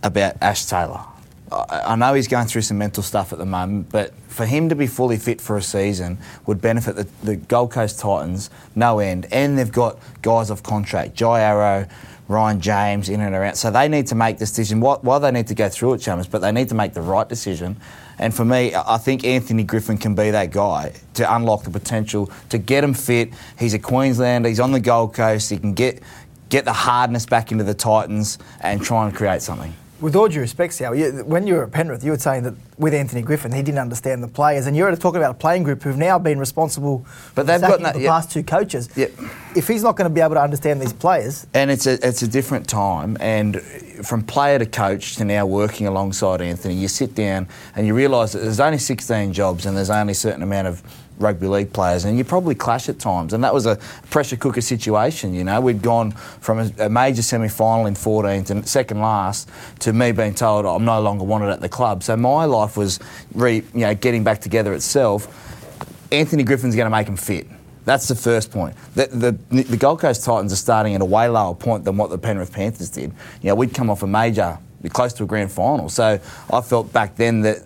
about 0.02 0.36
Ash 0.40 0.66
Taylor. 0.66 1.04
I 1.52 1.96
know 1.96 2.14
he's 2.14 2.28
going 2.28 2.46
through 2.46 2.62
some 2.62 2.78
mental 2.78 3.02
stuff 3.02 3.32
at 3.32 3.38
the 3.40 3.46
moment, 3.46 3.90
but 3.90 4.14
for 4.28 4.46
him 4.46 4.68
to 4.68 4.76
be 4.76 4.86
fully 4.86 5.16
fit 5.16 5.40
for 5.40 5.56
a 5.56 5.62
season 5.62 6.18
would 6.46 6.60
benefit 6.60 6.94
the, 6.94 7.08
the 7.24 7.36
Gold 7.36 7.72
Coast 7.72 7.98
Titans 7.98 8.50
no 8.76 9.00
end. 9.00 9.26
And 9.32 9.58
they've 9.58 9.72
got 9.72 9.98
guys 10.22 10.52
off 10.52 10.62
contract, 10.62 11.14
Jai 11.14 11.40
Arrow, 11.40 11.88
Ryan 12.31 12.61
James 12.61 13.09
in 13.09 13.21
and 13.21 13.35
around. 13.35 13.56
So 13.56 13.73
they 13.73 13.88
need 13.88 14.06
to 14.06 14.15
make 14.15 14.38
decision. 14.38 14.81
While 14.81 15.19
they 15.19 15.32
need 15.32 15.49
to 15.49 15.55
go 15.55 15.69
through 15.69 15.94
it, 15.94 15.99
Chummers, 15.99 16.29
but 16.29 16.38
they 16.38 16.53
need 16.53 16.69
to 16.69 16.77
make 16.77 16.94
the 16.94 17.03
right 17.03 17.29
decision. 17.29 17.77
And 18.19 18.32
for 18.32 18.44
me, 18.44 18.73
I 18.73 18.99
think 18.99 19.25
Anthony 19.25 19.65
Griffin 19.65 19.99
can 19.99 20.15
be 20.15 20.31
that 20.31 20.53
guy 20.53 20.93
to 21.15 21.35
unlock 21.35 21.65
the 21.65 21.71
potential, 21.71 22.31
to 22.50 22.59
get 22.59 22.85
him 22.85 22.94
fit. 22.94 23.31
He's 23.59 23.75
a 23.75 23.81
Queenslander, 23.81 24.49
he's 24.49 24.61
on 24.61 24.71
the 24.71 24.79
Gold 24.79 25.12
Coast, 25.12 25.50
he 25.50 25.59
can 25.59 25.75
get, 25.75 26.03
get 26.50 26.65
the 26.65 26.73
hardness 26.73 27.27
back 27.27 27.50
into 27.50 27.65
the 27.65 27.75
Titans 27.75 28.38
and 28.61 28.81
try 28.81 29.06
and 29.06 29.15
create 29.15 29.43
something 29.43 29.75
with 30.00 30.17
all 30.17 30.29
due 30.29 30.41
respect, 30.41 30.75
Sal, 30.75 30.94
you, 30.94 31.11
when 31.25 31.47
you 31.47 31.55
were 31.55 31.64
at 31.64 31.73
Penrith, 31.73 32.02
you 32.02 32.12
were 32.12 32.19
saying 32.19 32.44
that 32.44 32.55
with 32.79 32.94
Anthony 32.94 33.23
Griffin, 33.23 33.52
he 33.52 33.62
didn't 33.62 33.79
understand 33.79 34.23
the 34.23 34.29
players, 34.29 34.67
and 34.67 34.76
you're 34.76 34.94
talking 34.97 35.19
about 35.19 35.32
a 35.32 35.38
playing 35.38 35.62
group 35.62 35.82
who've 35.82 35.97
now 35.97 36.19
been 36.19 36.38
responsible. 36.38 37.05
But 37.35 37.47
they've 37.47 37.61
got 37.61 37.81
no, 37.81 37.93
the 37.93 38.00
yep. 38.00 38.11
past 38.11 38.31
two 38.31 38.43
coaches. 38.43 38.88
Yep. 38.97 39.12
If 39.56 39.69
he's 39.69 39.82
not 39.82 39.97
going 39.97 40.08
to 40.08 40.14
be 40.14 40.20
able 40.20 40.35
to 40.35 40.43
understand 40.43 40.81
these 40.81 40.93
players, 40.93 41.47
and 41.55 41.70
it's 41.70 41.87
a 41.87 42.06
it's 42.06 42.23
a 42.23 42.29
different 42.29 42.69
time, 42.69 43.17
and 43.20 43.61
from 44.02 44.23
player 44.23 44.58
to 44.58 44.67
coach 44.67 45.17
to 45.17 45.25
now 45.25 45.44
working 45.44 45.87
alongside 45.87 46.41
Anthony, 46.41 46.75
you 46.75 46.88
sit 46.88 47.14
down 47.14 47.46
and 47.76 47.87
you 47.87 47.94
realise 47.94 48.32
that 48.32 48.41
there's 48.41 48.61
only 48.61 48.79
16 48.79 49.32
jobs, 49.32 49.67
and 49.67 49.76
there's 49.76 49.91
only 49.91 50.12
a 50.12 50.14
certain 50.14 50.43
amount 50.43 50.69
of 50.69 50.82
rugby 51.20 51.46
league 51.46 51.72
players, 51.72 52.05
and 52.05 52.19
you 52.19 52.25
probably 52.25 52.55
clash 52.55 52.88
at 52.88 52.99
times. 52.99 53.32
And 53.32 53.44
that 53.44 53.55
was 53.55 53.67
a 53.67 53.76
pressure 54.11 54.37
cooker 54.37 54.61
situation. 54.61 55.34
You 55.34 55.44
know, 55.44 55.61
we'd 55.61 55.82
gone 55.82 56.12
from 56.12 56.58
a, 56.58 56.87
a 56.87 56.88
major 56.88 57.22
semi 57.22 57.49
final 57.49 57.87
in 57.87 57.94
14th 57.94 58.50
and 58.50 58.67
second 58.67 59.00
last 59.00 59.49
to 59.81 59.93
me 59.93 60.12
being 60.12 60.34
told 60.34 60.67
I'm 60.67 60.84
no 60.84 61.00
longer 61.00 61.25
wanted 61.25 61.50
at 61.50 61.61
the 61.61 61.69
club. 61.69 62.02
So 62.02 62.17
my 62.17 62.44
life 62.44 62.76
was 62.76 62.99
re, 63.34 63.56
you 63.75 63.81
know 63.81 63.94
getting 63.94 64.25
back 64.25 64.40
together 64.40 64.72
itself. 64.72 65.28
Anthony 66.12 66.43
Griffin's 66.43 66.75
going 66.75 66.87
to 66.87 66.90
make 66.90 67.06
him 67.06 67.17
fit. 67.17 67.46
That's 67.84 68.08
the 68.08 68.14
first 68.14 68.50
point. 68.50 68.76
The, 68.94 69.06
the, 69.06 69.62
the, 69.62 69.76
Gold 69.76 70.00
Coast 70.00 70.25
Titans 70.25 70.52
are 70.52 70.56
starting 70.56 70.94
at 70.94 71.00
a 71.00 71.05
way 71.05 71.28
lower 71.28 71.55
point 71.55 71.84
than 71.84 71.96
what 71.96 72.11
the 72.11 72.19
Penrith 72.19 72.53
Panthers 72.53 72.91
did. 72.91 73.12
You 73.43 73.48
know, 73.48 73.55
we'd 73.55 73.72
come 73.72 73.89
off 73.89 74.03
a 74.03 74.06
major, 74.06 74.58
close 74.91 75.12
to 75.15 75.24
a 75.24 75.27
grand 75.27 75.50
final. 75.50 75.89
So 75.89 76.20
I 76.53 76.60
felt 76.60 76.93
back 76.93 77.17
then 77.17 77.41
that 77.43 77.62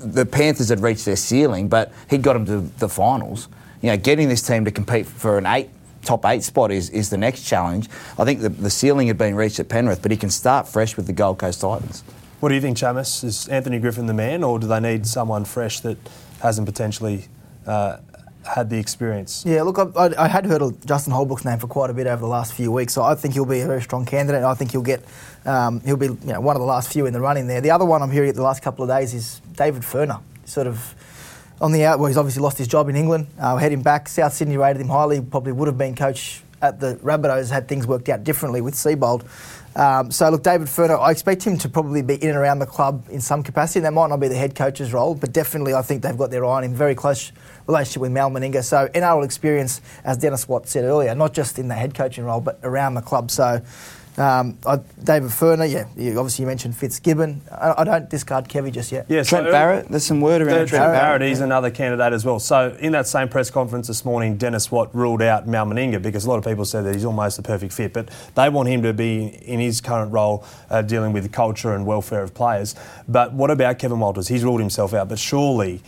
the 0.00 0.26
Panthers 0.26 0.68
had 0.68 0.80
reached 0.80 1.04
their 1.04 1.16
ceiling, 1.16 1.68
but 1.68 1.92
he'd 2.08 2.22
got 2.22 2.34
them 2.34 2.46
to 2.46 2.60
the 2.78 2.88
finals. 2.88 3.48
You 3.82 3.90
know, 3.90 3.96
getting 3.96 4.28
this 4.28 4.42
team 4.42 4.64
to 4.64 4.70
compete 4.70 5.06
for 5.06 5.38
an 5.38 5.46
eight 5.46 5.70
top 6.02 6.24
eight 6.24 6.42
spot 6.42 6.70
is, 6.70 6.90
is 6.90 7.10
the 7.10 7.16
next 7.18 7.42
challenge. 7.42 7.88
I 8.18 8.24
think 8.24 8.40
the, 8.40 8.48
the 8.48 8.70
ceiling 8.70 9.08
had 9.08 9.18
been 9.18 9.34
reached 9.34 9.60
at 9.60 9.68
Penrith, 9.68 10.02
but 10.02 10.10
he 10.10 10.16
can 10.16 10.30
start 10.30 10.66
fresh 10.66 10.96
with 10.96 11.06
the 11.06 11.12
Gold 11.12 11.38
Coast 11.38 11.60
Titans. 11.60 12.02
What 12.40 12.48
do 12.48 12.54
you 12.54 12.60
think, 12.60 12.78
Chamis? 12.78 13.22
Is 13.22 13.48
Anthony 13.48 13.78
Griffin 13.78 14.06
the 14.06 14.14
man, 14.14 14.42
or 14.42 14.58
do 14.58 14.66
they 14.66 14.80
need 14.80 15.06
someone 15.06 15.44
fresh 15.44 15.80
that 15.80 15.98
hasn't 16.40 16.66
potentially 16.66 17.26
uh, 17.66 17.98
had 18.46 18.70
the 18.70 18.78
experience? 18.78 19.44
Yeah, 19.46 19.62
look, 19.62 19.78
I, 19.78 20.10
I, 20.18 20.28
had 20.28 20.46
heard 20.46 20.62
Justin 20.86 21.12
Holbrook's 21.12 21.44
name 21.44 21.58
for 21.58 21.66
quite 21.66 21.90
a 21.90 21.94
bit 21.94 22.06
over 22.06 22.20
the 22.20 22.26
last 22.26 22.54
few 22.54 22.72
weeks, 22.72 22.94
so 22.94 23.02
I 23.02 23.14
think 23.14 23.34
he'll 23.34 23.44
be 23.44 23.60
a 23.60 23.66
very 23.66 23.82
strong 23.82 24.04
candidate. 24.04 24.42
I 24.42 24.54
think 24.54 24.72
he'll 24.72 24.82
get 24.82 25.04
um, 25.44 25.80
he'll 25.80 25.96
be 25.96 26.06
you 26.06 26.18
know, 26.24 26.40
one 26.40 26.56
of 26.56 26.60
the 26.60 26.66
last 26.66 26.92
few 26.92 27.06
in 27.06 27.12
the 27.12 27.20
running 27.20 27.46
there. 27.46 27.60
The 27.60 27.70
other 27.70 27.84
one 27.84 28.02
I'm 28.02 28.10
hearing 28.10 28.32
the 28.32 28.42
last 28.42 28.62
couple 28.62 28.82
of 28.82 28.90
days 28.90 29.14
is 29.14 29.40
David 29.56 29.82
Furner, 29.82 30.20
sort 30.44 30.66
of 30.66 30.94
on 31.60 31.72
the 31.72 31.84
out. 31.84 31.98
Well, 31.98 32.08
he's 32.08 32.16
obviously 32.16 32.42
lost 32.42 32.58
his 32.58 32.68
job 32.68 32.88
in 32.88 32.96
England. 32.96 33.26
Uh, 33.38 33.56
heading 33.56 33.82
back, 33.82 34.08
South 34.08 34.32
Sydney 34.32 34.56
rated 34.56 34.80
him 34.80 34.88
highly. 34.88 35.20
Probably 35.20 35.52
would 35.52 35.68
have 35.68 35.78
been 35.78 35.94
coach 35.94 36.42
at 36.62 36.80
the 36.80 36.96
Rabbitohs 36.96 37.50
had 37.50 37.68
things 37.68 37.86
worked 37.86 38.08
out 38.08 38.24
differently 38.24 38.60
with 38.60 38.74
Seibold. 38.74 39.24
Um, 39.76 40.10
so 40.10 40.28
look, 40.30 40.42
David 40.42 40.66
Furner, 40.66 40.98
I 40.98 41.12
expect 41.12 41.44
him 41.44 41.56
to 41.58 41.68
probably 41.68 42.02
be 42.02 42.16
in 42.16 42.30
and 42.30 42.38
around 42.38 42.58
the 42.58 42.66
club 42.66 43.04
in 43.08 43.20
some 43.20 43.42
capacity. 43.42 43.80
That 43.80 43.92
might 43.92 44.08
not 44.08 44.18
be 44.18 44.28
the 44.28 44.36
head 44.36 44.54
coach's 44.54 44.92
role, 44.92 45.14
but 45.14 45.32
definitely 45.32 45.74
I 45.74 45.82
think 45.82 46.02
they've 46.02 46.16
got 46.18 46.30
their 46.30 46.44
eye 46.44 46.56
on 46.56 46.64
him. 46.64 46.74
Very 46.74 46.94
close 46.94 47.32
relationship 47.70 48.02
with 48.02 48.12
Mal 48.12 48.30
Meninga. 48.30 48.62
So 48.62 48.88
NRL 48.88 49.24
experience, 49.24 49.80
as 50.04 50.16
Dennis 50.18 50.48
Watt 50.48 50.68
said 50.68 50.84
earlier, 50.84 51.14
not 51.14 51.32
just 51.32 51.58
in 51.58 51.68
the 51.68 51.74
head 51.74 51.94
coaching 51.94 52.24
role, 52.24 52.40
but 52.40 52.58
around 52.62 52.94
the 52.94 53.02
club. 53.02 53.30
So 53.30 53.62
um, 54.18 54.58
I, 54.66 54.76
David 55.02 55.30
Furner, 55.30 55.70
yeah, 55.70 55.86
you, 55.96 56.18
obviously 56.18 56.42
you 56.42 56.46
mentioned 56.46 56.76
Fitzgibbon. 56.76 57.40
I, 57.50 57.74
I, 57.78 57.84
don't 57.84 58.10
discard 58.10 58.48
Kevy 58.48 58.72
just 58.72 58.92
yet. 58.92 59.06
Yeah, 59.08 59.22
Trent 59.22 59.46
so, 59.46 59.52
Barrett, 59.52 59.88
there's 59.88 60.04
some 60.04 60.20
word 60.20 60.42
around 60.42 60.54
Trent, 60.54 60.68
Trent 60.68 60.92
Barrett. 60.92 61.22
He's 61.22 61.38
yeah. 61.38 61.44
another 61.44 61.70
candidate 61.70 62.12
as 62.12 62.24
well. 62.24 62.38
So 62.38 62.76
in 62.80 62.92
that 62.92 63.06
same 63.06 63.28
press 63.28 63.50
conference 63.50 63.86
this 63.86 64.04
morning, 64.04 64.36
Dennis 64.36 64.70
Watt 64.70 64.94
ruled 64.94 65.22
out 65.22 65.46
Mal 65.46 65.64
Meninga 65.64 66.02
because 66.02 66.26
a 66.26 66.28
lot 66.28 66.38
of 66.38 66.44
people 66.44 66.64
said 66.64 66.84
that 66.84 66.94
he's 66.94 67.04
almost 67.04 67.36
the 67.36 67.42
perfect 67.42 67.72
fit, 67.72 67.92
but 67.92 68.10
they 68.34 68.48
want 68.48 68.68
him 68.68 68.82
to 68.82 68.92
be 68.92 69.26
in 69.26 69.60
his 69.60 69.80
current 69.80 70.12
role 70.12 70.44
uh, 70.68 70.82
dealing 70.82 71.12
with 71.12 71.22
the 71.22 71.28
culture 71.28 71.74
and 71.74 71.86
welfare 71.86 72.22
of 72.22 72.34
players. 72.34 72.74
But 73.08 73.32
what 73.32 73.50
about 73.50 73.78
Kevin 73.78 74.00
Walters? 74.00 74.28
He's 74.28 74.44
ruled 74.44 74.60
himself 74.60 74.92
out, 74.92 75.08
but 75.08 75.18
surely, 75.18 75.82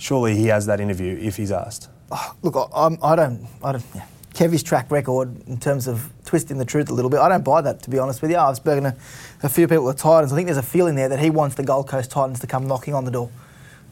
surely 0.00 0.36
he 0.36 0.46
has 0.46 0.66
that 0.66 0.80
interview 0.80 1.16
if 1.20 1.36
he's 1.36 1.52
asked. 1.52 1.88
Oh, 2.10 2.34
look, 2.42 2.56
I, 2.56 2.86
I'm, 2.86 2.98
I 3.02 3.16
don't, 3.16 3.46
I 3.62 3.72
don't. 3.72 3.84
Yeah. 3.94 4.06
Kevy's 4.34 4.62
track 4.62 4.90
record 4.90 5.46
in 5.48 5.58
terms 5.58 5.88
of 5.88 6.12
twisting 6.24 6.58
the 6.58 6.64
truth 6.64 6.88
a 6.88 6.94
little 6.94 7.10
bit. 7.10 7.20
I 7.20 7.28
don't 7.28 7.44
buy 7.44 7.60
that, 7.62 7.82
to 7.82 7.90
be 7.90 7.98
honest 7.98 8.22
with 8.22 8.30
you. 8.30 8.36
I've 8.36 8.56
spoken 8.56 8.84
to 8.84 8.96
a 9.42 9.48
few 9.48 9.66
people 9.66 9.90
at 9.90 9.98
Titans. 9.98 10.32
I 10.32 10.36
think 10.36 10.46
there's 10.46 10.56
a 10.56 10.62
feeling 10.62 10.94
there 10.94 11.08
that 11.08 11.18
he 11.18 11.30
wants 11.30 11.56
the 11.56 11.64
Gold 11.64 11.88
Coast 11.88 12.10
Titans 12.10 12.40
to 12.40 12.46
come 12.46 12.66
knocking 12.66 12.94
on 12.94 13.04
the 13.04 13.10
door. 13.10 13.30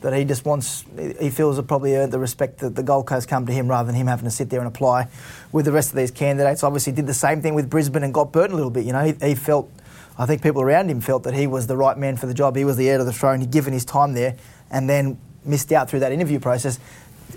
That 0.00 0.14
he 0.14 0.24
just 0.24 0.44
wants, 0.44 0.84
he 1.18 1.28
feels 1.28 1.56
have 1.56 1.66
probably 1.66 1.96
earned 1.96 2.12
the 2.12 2.20
respect 2.20 2.58
that 2.58 2.76
the 2.76 2.84
Gold 2.84 3.06
Coast 3.06 3.26
come 3.26 3.46
to 3.46 3.52
him 3.52 3.66
rather 3.66 3.88
than 3.88 3.96
him 3.96 4.06
having 4.06 4.26
to 4.26 4.30
sit 4.30 4.48
there 4.48 4.60
and 4.60 4.68
apply 4.68 5.08
with 5.50 5.64
the 5.64 5.72
rest 5.72 5.90
of 5.90 5.96
these 5.96 6.12
candidates. 6.12 6.62
Obviously, 6.62 6.92
did 6.92 7.08
the 7.08 7.14
same 7.14 7.42
thing 7.42 7.54
with 7.54 7.68
Brisbane 7.68 8.04
and 8.04 8.14
got 8.14 8.30
burnt 8.30 8.52
a 8.52 8.54
little 8.54 8.70
bit. 8.70 8.84
You 8.84 8.92
know, 8.92 9.04
he, 9.04 9.14
he 9.20 9.34
felt, 9.34 9.68
I 10.16 10.24
think 10.24 10.40
people 10.40 10.62
around 10.62 10.88
him 10.88 11.00
felt 11.00 11.24
that 11.24 11.34
he 11.34 11.48
was 11.48 11.66
the 11.66 11.76
right 11.76 11.98
man 11.98 12.16
for 12.16 12.26
the 12.26 12.34
job. 12.34 12.54
He 12.54 12.64
was 12.64 12.76
the 12.76 12.88
heir 12.88 12.98
to 12.98 13.04
the 13.04 13.12
throne. 13.12 13.40
He'd 13.40 13.50
given 13.50 13.72
his 13.72 13.84
time 13.84 14.12
there 14.12 14.36
and 14.70 14.88
then 14.88 15.18
missed 15.44 15.72
out 15.72 15.88
through 15.88 16.00
that 16.00 16.12
interview 16.12 16.38
process 16.38 16.78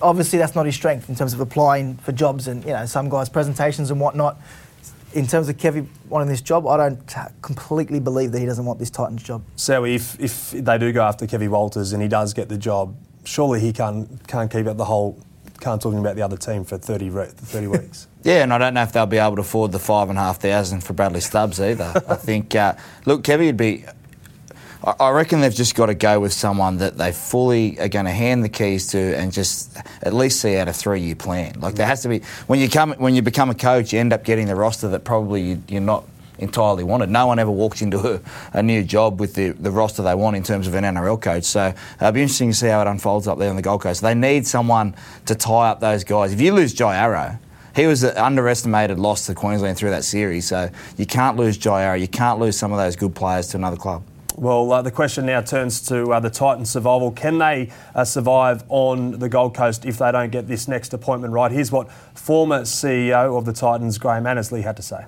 obviously 0.01 0.39
that's 0.39 0.55
not 0.55 0.65
his 0.65 0.75
strength 0.75 1.09
in 1.09 1.15
terms 1.15 1.33
of 1.33 1.39
applying 1.39 1.97
for 1.97 2.11
jobs 2.11 2.47
and 2.47 2.63
you 2.63 2.71
know 2.71 2.85
some 2.85 3.09
guys' 3.09 3.29
presentations 3.29 3.91
and 3.91 3.99
whatnot. 3.99 4.39
In 5.13 5.27
terms 5.27 5.49
of 5.49 5.57
Kevy 5.57 5.85
wanting 6.07 6.29
this 6.29 6.39
job, 6.39 6.65
I 6.65 6.77
don't 6.77 7.13
completely 7.41 7.99
believe 7.99 8.31
that 8.31 8.39
he 8.39 8.45
doesn't 8.45 8.63
want 8.63 8.79
this 8.79 8.89
Titans 8.89 9.21
job. 9.21 9.43
So 9.57 9.83
if, 9.83 10.17
if 10.21 10.51
they 10.51 10.77
do 10.77 10.93
go 10.93 11.01
after 11.01 11.27
Kevy 11.27 11.49
Walters 11.49 11.91
and 11.91 12.01
he 12.01 12.07
does 12.07 12.33
get 12.33 12.47
the 12.47 12.57
job, 12.57 12.95
surely 13.25 13.59
he 13.59 13.73
can't 13.73 14.25
can't 14.27 14.49
keep 14.49 14.67
up 14.67 14.77
the 14.77 14.85
whole 14.85 15.21
can't 15.59 15.81
talking 15.81 15.99
about 15.99 16.15
the 16.15 16.23
other 16.23 16.37
team 16.37 16.63
for 16.63 16.77
30, 16.77 17.09
30 17.09 17.67
weeks. 17.67 18.07
Yeah, 18.23 18.41
and 18.43 18.53
I 18.53 18.57
don't 18.57 18.73
know 18.73 18.83
if 18.83 18.93
they'll 18.93 19.05
be 19.05 19.17
able 19.17 19.35
to 19.35 19.41
afford 19.41 19.71
the 19.71 19.79
five 19.79 20.09
and 20.09 20.17
a 20.17 20.21
half 20.21 20.39
thousand 20.39 20.81
for 20.81 20.93
Bradley 20.93 21.21
Stubbs 21.21 21.59
either. 21.59 21.91
I 22.07 22.15
think, 22.15 22.55
uh, 22.55 22.75
look, 23.05 23.23
Kevy 23.23 23.47
would 23.47 23.57
be 23.57 23.85
I 24.83 25.11
reckon 25.11 25.41
they've 25.41 25.53
just 25.53 25.75
got 25.75 25.87
to 25.87 25.93
go 25.93 26.19
with 26.19 26.33
someone 26.33 26.77
that 26.77 26.97
they 26.97 27.11
fully 27.11 27.79
are 27.79 27.87
going 27.87 28.05
to 28.05 28.11
hand 28.11 28.43
the 28.43 28.49
keys 28.49 28.87
to 28.87 28.97
and 28.97 29.31
just 29.31 29.77
at 30.01 30.11
least 30.11 30.41
see 30.41 30.57
out 30.57 30.67
a 30.67 30.73
three-year 30.73 31.13
plan. 31.15 31.59
Like 31.59 31.75
there 31.75 31.85
has 31.85 32.01
to 32.01 32.09
be 32.09 32.21
when 32.47 32.59
you 32.59 32.67
come 32.67 32.93
when 32.93 33.13
you 33.13 33.21
become 33.21 33.51
a 33.51 33.55
coach, 33.55 33.93
you 33.93 33.99
end 33.99 34.11
up 34.11 34.23
getting 34.23 34.47
the 34.47 34.55
roster 34.55 34.87
that 34.87 35.03
probably 35.03 35.61
you're 35.67 35.81
not 35.81 36.05
entirely 36.39 36.83
wanted. 36.83 37.09
No 37.09 37.27
one 37.27 37.37
ever 37.37 37.51
walks 37.51 37.83
into 37.83 38.15
a, 38.15 38.21
a, 38.53 38.63
new 38.63 38.83
job 38.83 39.19
with 39.19 39.35
the, 39.35 39.49
the 39.49 39.69
roster 39.69 40.01
they 40.01 40.15
want 40.15 40.35
in 40.35 40.41
terms 40.41 40.67
of 40.67 40.73
an 40.73 40.83
NRL 40.83 41.21
coach. 41.21 41.43
So 41.43 41.73
it'll 41.97 42.11
be 42.11 42.23
interesting 42.23 42.49
to 42.49 42.57
see 42.57 42.67
how 42.67 42.81
it 42.81 42.87
unfolds 42.87 43.27
up 43.27 43.37
there 43.37 43.51
on 43.51 43.55
the 43.55 43.61
Gold 43.61 43.81
Coast. 43.81 44.01
They 44.01 44.15
need 44.15 44.47
someone 44.47 44.95
to 45.27 45.35
tie 45.35 45.69
up 45.69 45.79
those 45.79 46.03
guys. 46.03 46.33
If 46.33 46.41
you 46.41 46.53
lose 46.53 46.73
Jai 46.73 46.95
Arrow, 46.95 47.37
he 47.75 47.85
was 47.85 48.03
an 48.03 48.17
underestimated 48.17 48.97
loss 48.97 49.27
to 49.27 49.35
Queensland 49.35 49.77
through 49.77 49.91
that 49.91 50.03
series. 50.03 50.47
So 50.47 50.71
you 50.97 51.05
can't 51.05 51.37
lose 51.37 51.57
Jai 51.57 51.83
Arrow. 51.83 51.95
You 51.95 52.07
can't 52.07 52.39
lose 52.39 52.57
some 52.57 52.71
of 52.71 52.79
those 52.79 52.95
good 52.95 53.13
players 53.13 53.47
to 53.49 53.57
another 53.57 53.77
club. 53.77 54.03
Well, 54.37 54.71
uh, 54.71 54.81
the 54.81 54.91
question 54.91 55.25
now 55.25 55.41
turns 55.41 55.81
to 55.87 56.13
uh, 56.13 56.19
the 56.21 56.29
Titans' 56.29 56.69
survival. 56.69 57.11
Can 57.11 57.37
they 57.37 57.69
uh, 57.93 58.05
survive 58.05 58.63
on 58.69 59.19
the 59.19 59.27
Gold 59.27 59.53
Coast 59.53 59.85
if 59.85 59.97
they 59.97 60.11
don't 60.11 60.31
get 60.31 60.47
this 60.47 60.69
next 60.69 60.93
appointment 60.93 61.33
right? 61.33 61.51
Here's 61.51 61.71
what 61.71 61.91
former 62.13 62.61
CEO 62.61 63.37
of 63.37 63.45
the 63.45 63.51
Titans, 63.51 63.97
Graham 63.97 64.25
Annesley, 64.25 64.61
had 64.61 64.77
to 64.77 64.83
say. 64.83 65.05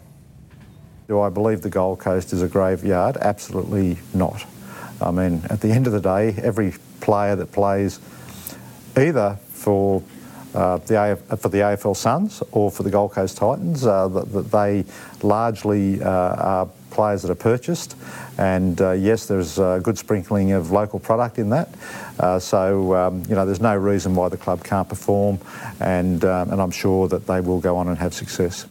Do 1.07 1.21
I 1.21 1.29
believe 1.29 1.61
the 1.61 1.69
Gold 1.69 1.99
Coast 1.99 2.33
is 2.33 2.41
a 2.41 2.49
graveyard? 2.49 3.15
Absolutely 3.17 3.97
not. 4.13 4.45
I 5.01 5.11
mean, 5.11 5.41
at 5.49 5.61
the 5.61 5.69
end 5.69 5.87
of 5.87 5.93
the 5.93 6.01
day, 6.01 6.35
every 6.41 6.73
player 6.99 7.35
that 7.37 7.51
plays 7.51 7.99
either 8.97 9.37
for 9.49 10.03
uh, 10.53 10.77
the 10.77 11.01
AF, 11.01 11.39
for 11.39 11.49
the 11.49 11.59
AFL 11.59 11.95
Suns 11.95 12.43
or 12.51 12.69
for 12.69 12.83
the 12.83 12.91
Gold 12.91 13.11
Coast 13.11 13.37
Titans, 13.37 13.85
uh, 13.85 14.07
that, 14.09 14.51
they 14.51 14.85
largely 15.21 16.01
uh, 16.01 16.09
are 16.09 16.69
players 16.93 17.21
that 17.23 17.31
are 17.31 17.35
purchased. 17.35 17.95
And 18.37 18.79
uh, 18.81 18.91
yes, 18.91 19.25
there's 19.27 19.59
a 19.59 19.81
good 19.83 19.97
sprinkling 19.97 20.51
of 20.53 20.71
local 20.71 20.99
product 20.99 21.39
in 21.39 21.49
that. 21.49 21.69
Uh, 22.19 22.39
so, 22.39 22.95
um, 22.95 23.23
you 23.27 23.35
know, 23.35 23.45
there's 23.45 23.61
no 23.61 23.75
reason 23.75 24.15
why 24.15 24.29
the 24.29 24.37
club 24.37 24.63
can't 24.63 24.87
perform, 24.87 25.39
and, 25.79 26.23
um, 26.23 26.51
and 26.51 26.61
I'm 26.61 26.71
sure 26.71 27.07
that 27.07 27.27
they 27.27 27.41
will 27.41 27.59
go 27.59 27.77
on 27.77 27.87
and 27.87 27.97
have 27.97 28.13
success. 28.13 28.67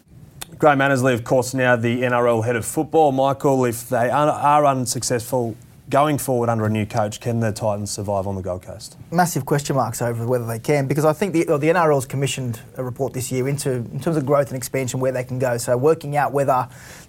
Graham 0.58 0.80
Annesley, 0.80 1.12
of 1.12 1.24
course, 1.24 1.54
now 1.54 1.74
the 1.74 2.02
NRL 2.02 2.44
head 2.44 2.54
of 2.54 2.64
football. 2.64 3.10
Michael, 3.10 3.64
if 3.64 3.88
they 3.88 4.10
are 4.10 4.64
unsuccessful 4.64 5.56
going 5.88 6.16
forward 6.18 6.48
under 6.48 6.64
a 6.64 6.70
new 6.70 6.86
coach, 6.86 7.20
can 7.20 7.40
the 7.40 7.52
Titans 7.52 7.90
survive 7.90 8.26
on 8.26 8.36
the 8.36 8.42
Gold 8.42 8.62
Coast? 8.62 8.96
Massive 9.10 9.44
question 9.44 9.76
marks 9.76 10.00
over 10.00 10.26
whether 10.26 10.46
they 10.46 10.58
can, 10.58 10.86
because 10.86 11.04
I 11.04 11.12
think 11.12 11.32
the, 11.32 11.44
the 11.44 11.68
NRL's 11.68 12.06
commissioned 12.06 12.60
a 12.76 12.84
report 12.84 13.12
this 13.12 13.32
year 13.32 13.48
into 13.48 13.72
in 13.72 14.00
terms 14.00 14.16
of 14.16 14.24
growth 14.24 14.48
and 14.48 14.56
expansion 14.56 15.00
where 15.00 15.12
they 15.12 15.24
can 15.24 15.38
go. 15.38 15.58
So 15.58 15.76
working 15.76 16.16
out 16.16 16.32
whether 16.32 16.68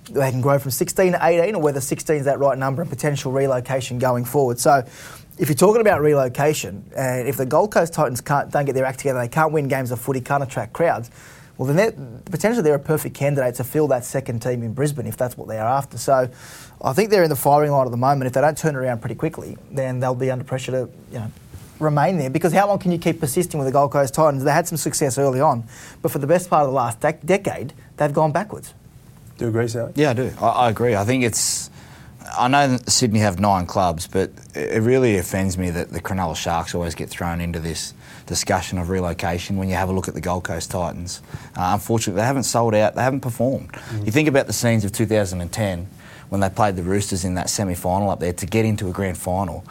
they 0.09 0.31
can 0.31 0.41
grow 0.41 0.59
from 0.59 0.71
16 0.71 1.13
to 1.13 1.19
18 1.21 1.55
or 1.55 1.61
whether 1.61 1.79
16 1.79 2.15
is 2.15 2.25
that 2.25 2.39
right 2.39 2.57
number 2.57 2.81
and 2.81 2.89
potential 2.89 3.31
relocation 3.31 3.99
going 3.99 4.25
forward. 4.25 4.59
So 4.59 4.83
if 5.37 5.47
you're 5.49 5.55
talking 5.55 5.81
about 5.81 6.01
relocation, 6.01 6.83
and 6.95 7.27
if 7.27 7.37
the 7.37 7.45
Gold 7.45 7.71
Coast 7.71 7.93
Titans 7.93 8.21
can't, 8.21 8.51
don't 8.51 8.65
get 8.65 8.75
their 8.75 8.85
act 8.85 8.99
together, 8.99 9.19
they 9.19 9.27
can't 9.27 9.51
win 9.51 9.67
games 9.67 9.91
of 9.91 9.99
footy, 9.99 10.21
can't 10.21 10.43
attract 10.43 10.73
crowds, 10.73 11.09
well, 11.63 11.73
then 11.73 11.95
they're, 11.95 12.21
potentially 12.25 12.61
they're 12.61 12.75
a 12.75 12.79
perfect 12.79 13.15
candidate 13.15 13.55
to 13.55 13.63
fill 13.63 13.87
that 13.87 14.03
second 14.03 14.41
team 14.41 14.63
in 14.63 14.73
Brisbane 14.73 15.07
if 15.07 15.15
that's 15.15 15.37
what 15.37 15.47
they 15.47 15.57
are 15.57 15.67
after. 15.67 15.97
So 15.97 16.29
I 16.81 16.91
think 16.91 17.09
they're 17.09 17.23
in 17.23 17.29
the 17.29 17.37
firing 17.37 17.71
line 17.71 17.85
at 17.85 17.91
the 17.91 17.95
moment. 17.95 18.27
If 18.27 18.33
they 18.33 18.41
don't 18.41 18.57
turn 18.57 18.75
around 18.75 18.99
pretty 18.99 19.15
quickly, 19.15 19.57
then 19.71 20.01
they'll 20.01 20.13
be 20.13 20.29
under 20.29 20.43
pressure 20.43 20.71
to 20.71 20.89
you 21.09 21.19
know, 21.19 21.31
remain 21.79 22.17
there. 22.17 22.29
Because 22.29 22.51
how 22.51 22.67
long 22.67 22.79
can 22.79 22.91
you 22.91 22.97
keep 22.97 23.21
persisting 23.21 23.61
with 23.61 23.67
the 23.67 23.71
Gold 23.71 23.93
Coast 23.93 24.13
Titans? 24.13 24.43
They 24.43 24.51
had 24.51 24.67
some 24.67 24.77
success 24.77 25.17
early 25.17 25.39
on, 25.39 25.63
but 26.01 26.11
for 26.11 26.19
the 26.19 26.27
best 26.27 26.49
part 26.49 26.63
of 26.63 26.69
the 26.69 26.75
last 26.75 26.99
de- 26.99 27.13
decade, 27.13 27.71
they've 27.95 28.13
gone 28.13 28.33
backwards. 28.33 28.73
Do 29.37 29.45
you 29.45 29.49
agree, 29.49 29.69
Sally? 29.69 29.93
Yeah, 29.95 30.09
I 30.09 30.13
do. 30.13 30.33
I, 30.41 30.47
I 30.47 30.69
agree. 30.69 30.95
I 30.95 31.05
think 31.05 31.23
it's. 31.23 31.69
I 32.37 32.49
know 32.49 32.77
Sydney 32.87 33.19
have 33.19 33.39
nine 33.39 33.67
clubs, 33.67 34.07
but 34.07 34.31
it 34.53 34.81
really 34.81 35.17
offends 35.17 35.57
me 35.57 35.69
that 35.69 35.91
the 35.91 36.01
Cronulla 36.01 36.35
Sharks 36.35 36.75
always 36.75 36.95
get 36.95 37.09
thrown 37.09 37.39
into 37.39 37.59
this 37.59 37.93
discussion 38.25 38.77
of 38.77 38.89
relocation 38.89 39.57
when 39.57 39.69
you 39.69 39.75
have 39.75 39.89
a 39.89 39.91
look 39.91 40.07
at 40.07 40.13
the 40.13 40.21
Gold 40.21 40.43
Coast 40.43 40.71
Titans. 40.71 41.21
Uh, 41.57 41.71
unfortunately, 41.73 42.21
they 42.21 42.25
haven't 42.25 42.43
sold 42.43 42.73
out, 42.75 42.95
they 42.95 43.03
haven't 43.03 43.21
performed. 43.21 43.71
Mm. 43.71 44.05
You 44.05 44.11
think 44.11 44.27
about 44.27 44.47
the 44.47 44.53
scenes 44.53 44.85
of 44.85 44.91
2010 44.91 45.87
when 46.29 46.41
they 46.41 46.49
played 46.49 46.75
the 46.75 46.83
Roosters 46.83 47.25
in 47.25 47.35
that 47.35 47.49
semi 47.49 47.75
final 47.75 48.09
up 48.09 48.19
there 48.19 48.33
to 48.33 48.45
get 48.45 48.65
into 48.65 48.87
a 48.89 48.91
grand 48.91 49.17
final. 49.17 49.63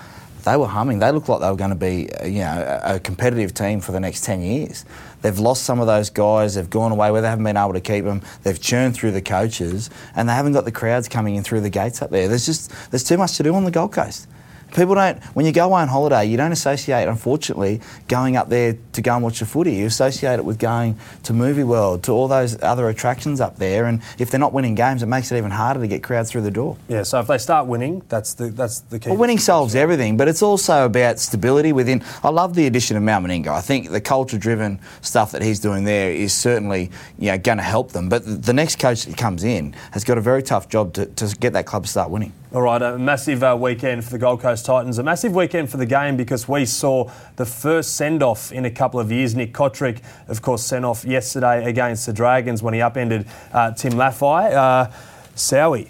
They 0.44 0.56
were 0.56 0.66
humming. 0.66 0.98
They 0.98 1.10
looked 1.12 1.28
like 1.28 1.40
they 1.40 1.50
were 1.50 1.56
going 1.56 1.70
to 1.70 1.76
be, 1.76 2.12
uh, 2.14 2.26
you 2.26 2.40
know, 2.40 2.80
a, 2.84 2.96
a 2.96 3.00
competitive 3.00 3.54
team 3.54 3.80
for 3.80 3.92
the 3.92 4.00
next 4.00 4.24
10 4.24 4.42
years. 4.42 4.84
They've 5.22 5.38
lost 5.38 5.62
some 5.62 5.80
of 5.80 5.86
those 5.86 6.10
guys. 6.10 6.56
They've 6.56 6.68
gone 6.68 6.90
away 6.90 7.12
where 7.12 7.22
they 7.22 7.28
haven't 7.28 7.44
been 7.44 7.56
able 7.56 7.74
to 7.74 7.80
keep 7.80 8.04
them. 8.04 8.22
They've 8.42 8.60
churned 8.60 8.94
through 8.94 9.12
the 9.12 9.22
coaches, 9.22 9.88
and 10.16 10.28
they 10.28 10.32
haven't 10.32 10.52
got 10.52 10.64
the 10.64 10.72
crowds 10.72 11.08
coming 11.08 11.36
in 11.36 11.44
through 11.44 11.60
the 11.60 11.70
gates 11.70 12.02
up 12.02 12.10
there. 12.10 12.26
There's 12.26 12.46
just 12.46 12.72
there's 12.90 13.04
too 13.04 13.16
much 13.16 13.36
to 13.36 13.44
do 13.44 13.54
on 13.54 13.64
the 13.64 13.70
Gold 13.70 13.92
Coast. 13.92 14.26
People 14.74 14.94
don't, 14.94 15.22
when 15.34 15.44
you 15.44 15.52
go 15.52 15.66
away 15.66 15.82
on 15.82 15.88
holiday, 15.88 16.24
you 16.24 16.36
don't 16.36 16.52
associate, 16.52 17.06
unfortunately, 17.06 17.80
going 18.08 18.36
up 18.36 18.48
there 18.48 18.78
to 18.92 19.02
go 19.02 19.14
and 19.14 19.22
watch 19.22 19.42
a 19.42 19.46
footy. 19.46 19.74
You 19.74 19.86
associate 19.86 20.38
it 20.38 20.44
with 20.44 20.58
going 20.58 20.98
to 21.24 21.34
Movie 21.34 21.64
World, 21.64 22.02
to 22.04 22.12
all 22.12 22.26
those 22.26 22.60
other 22.62 22.88
attractions 22.88 23.40
up 23.40 23.56
there. 23.56 23.84
And 23.84 24.00
if 24.18 24.30
they're 24.30 24.40
not 24.40 24.52
winning 24.52 24.74
games, 24.74 25.02
it 25.02 25.06
makes 25.06 25.30
it 25.30 25.36
even 25.36 25.50
harder 25.50 25.80
to 25.80 25.86
get 25.86 26.02
crowds 26.02 26.30
through 26.30 26.42
the 26.42 26.50
door. 26.50 26.78
Yeah, 26.88 27.02
so 27.02 27.20
if 27.20 27.26
they 27.26 27.38
start 27.38 27.66
winning, 27.66 28.02
that's 28.08 28.34
the, 28.34 28.48
that's 28.48 28.80
the 28.80 28.98
key. 28.98 29.10
Well, 29.10 29.18
winning 29.18 29.38
solves 29.38 29.74
everything, 29.74 30.16
but 30.16 30.26
it's 30.26 30.42
also 30.42 30.86
about 30.86 31.18
stability 31.18 31.72
within. 31.72 32.02
I 32.24 32.30
love 32.30 32.54
the 32.54 32.66
addition 32.66 32.96
of 32.96 33.02
Mal 33.02 33.20
Meninga. 33.20 33.48
I 33.48 33.60
think 33.60 33.90
the 33.90 34.00
culture 34.00 34.38
driven 34.38 34.80
stuff 35.02 35.32
that 35.32 35.42
he's 35.42 35.60
doing 35.60 35.84
there 35.84 36.12
is 36.12 36.32
certainly 36.32 36.90
you 37.18 37.30
know, 37.30 37.38
going 37.38 37.58
to 37.58 37.64
help 37.64 37.92
them. 37.92 38.08
But 38.08 38.42
the 38.42 38.54
next 38.54 38.78
coach 38.78 39.04
that 39.04 39.18
comes 39.18 39.44
in 39.44 39.74
has 39.90 40.02
got 40.02 40.16
a 40.16 40.22
very 40.22 40.42
tough 40.42 40.68
job 40.70 40.94
to, 40.94 41.06
to 41.06 41.36
get 41.38 41.52
that 41.52 41.66
club 41.66 41.84
to 41.84 41.90
start 41.90 42.10
winning. 42.10 42.32
All 42.54 42.60
right, 42.60 42.82
a 42.82 42.98
massive 42.98 43.42
uh, 43.42 43.56
weekend 43.58 44.04
for 44.04 44.10
the 44.10 44.18
Gold 44.18 44.42
Coast 44.42 44.66
Titans. 44.66 44.98
A 44.98 45.02
massive 45.02 45.34
weekend 45.34 45.70
for 45.70 45.78
the 45.78 45.86
game 45.86 46.18
because 46.18 46.46
we 46.46 46.66
saw 46.66 47.10
the 47.36 47.46
first 47.46 47.96
send 47.96 48.22
off 48.22 48.52
in 48.52 48.66
a 48.66 48.70
couple 48.70 49.00
of 49.00 49.10
years. 49.10 49.34
Nick 49.34 49.54
Cotric, 49.54 50.02
of 50.28 50.42
course, 50.42 50.62
sent 50.62 50.84
off 50.84 51.02
yesterday 51.02 51.64
against 51.64 52.04
the 52.04 52.12
Dragons 52.12 52.62
when 52.62 52.74
he 52.74 52.82
upended 52.82 53.26
uh, 53.54 53.70
Tim 53.70 53.92
Lafai. 53.92 54.52
Uh, 54.52 54.90
Sowie, 55.34 55.88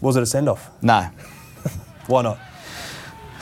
was 0.00 0.16
it 0.16 0.22
a 0.22 0.26
send 0.26 0.48
off? 0.48 0.70
No. 0.80 1.02
Why 2.06 2.22
not? 2.22 2.38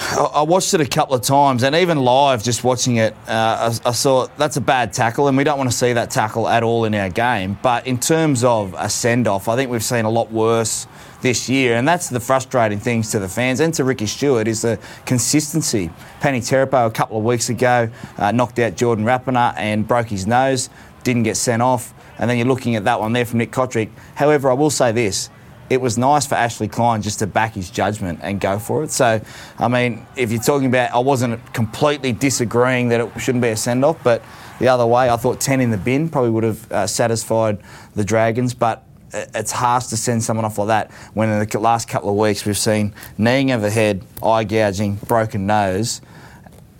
I 0.00 0.42
watched 0.42 0.74
it 0.74 0.80
a 0.80 0.86
couple 0.86 1.16
of 1.16 1.22
times, 1.22 1.64
and 1.64 1.74
even 1.74 1.98
live, 1.98 2.44
just 2.44 2.62
watching 2.62 2.96
it, 2.96 3.14
uh, 3.26 3.72
I, 3.84 3.88
I, 3.88 3.92
saw 3.92 4.28
that's 4.36 4.56
a 4.56 4.60
bad 4.60 4.92
tackle, 4.92 5.26
and 5.26 5.36
we 5.36 5.42
don't 5.42 5.58
want 5.58 5.68
to 5.68 5.76
see 5.76 5.92
that 5.92 6.08
tackle 6.08 6.48
at 6.48 6.62
all 6.62 6.84
in 6.84 6.94
our 6.94 7.08
game. 7.08 7.58
But 7.62 7.84
in 7.84 7.98
terms 7.98 8.44
of 8.44 8.76
a 8.78 8.88
send 8.88 9.26
off, 9.26 9.48
I 9.48 9.56
think 9.56 9.72
we've 9.72 9.82
seen 9.82 10.04
a 10.04 10.10
lot 10.10 10.30
worse 10.30 10.86
this 11.20 11.48
year, 11.48 11.74
and 11.74 11.86
that's 11.86 12.08
the 12.08 12.20
frustrating 12.20 12.78
things 12.78 13.10
to 13.10 13.18
the 13.18 13.28
fans 13.28 13.58
and 13.58 13.74
to 13.74 13.82
Ricky 13.82 14.06
Stewart 14.06 14.46
is 14.46 14.62
the 14.62 14.78
consistency. 15.04 15.90
Peni 16.20 16.38
Terepo 16.38 16.86
a 16.86 16.92
couple 16.92 17.18
of 17.18 17.24
weeks 17.24 17.48
ago 17.48 17.90
uh, 18.18 18.30
knocked 18.30 18.60
out 18.60 18.76
Jordan 18.76 19.04
Rapana 19.04 19.52
and 19.56 19.86
broke 19.86 20.06
his 20.06 20.28
nose, 20.28 20.70
didn't 21.02 21.24
get 21.24 21.36
sent 21.36 21.60
off, 21.60 21.92
and 22.20 22.30
then 22.30 22.38
you're 22.38 22.46
looking 22.46 22.76
at 22.76 22.84
that 22.84 23.00
one 23.00 23.12
there 23.12 23.24
from 23.24 23.38
Nick 23.38 23.50
Cotric. 23.50 23.90
However, 24.14 24.48
I 24.48 24.54
will 24.54 24.70
say 24.70 24.92
this. 24.92 25.28
It 25.70 25.80
was 25.80 25.98
nice 25.98 26.26
for 26.26 26.34
Ashley 26.34 26.68
Klein 26.68 27.02
just 27.02 27.18
to 27.18 27.26
back 27.26 27.54
his 27.54 27.70
judgment 27.70 28.20
and 28.22 28.40
go 28.40 28.58
for 28.58 28.84
it. 28.84 28.90
So, 28.90 29.20
I 29.58 29.68
mean, 29.68 30.06
if 30.16 30.32
you're 30.32 30.42
talking 30.42 30.68
about, 30.68 30.92
I 30.92 30.98
wasn't 30.98 31.52
completely 31.52 32.12
disagreeing 32.12 32.88
that 32.88 33.00
it 33.00 33.20
shouldn't 33.20 33.42
be 33.42 33.48
a 33.48 33.56
send 33.56 33.84
off, 33.84 34.02
but 34.02 34.22
the 34.58 34.68
other 34.68 34.86
way, 34.86 35.10
I 35.10 35.16
thought 35.16 35.40
10 35.40 35.60
in 35.60 35.70
the 35.70 35.76
bin 35.76 36.08
probably 36.08 36.30
would 36.30 36.44
have 36.44 36.72
uh, 36.72 36.86
satisfied 36.86 37.58
the 37.94 38.04
Dragons. 38.04 38.54
But 38.54 38.82
it's 39.12 39.52
harsh 39.52 39.86
to 39.86 39.96
send 39.96 40.22
someone 40.22 40.44
off 40.44 40.58
like 40.58 40.68
that 40.68 40.90
when 41.14 41.28
in 41.28 41.46
the 41.46 41.58
last 41.58 41.88
couple 41.88 42.10
of 42.10 42.16
weeks 42.16 42.44
we've 42.44 42.58
seen 42.58 42.94
kneeing 43.16 43.50
of 43.50 43.62
the 43.62 43.70
head, 43.70 44.04
eye 44.22 44.44
gouging, 44.44 44.96
broken 45.06 45.46
nose. 45.46 46.00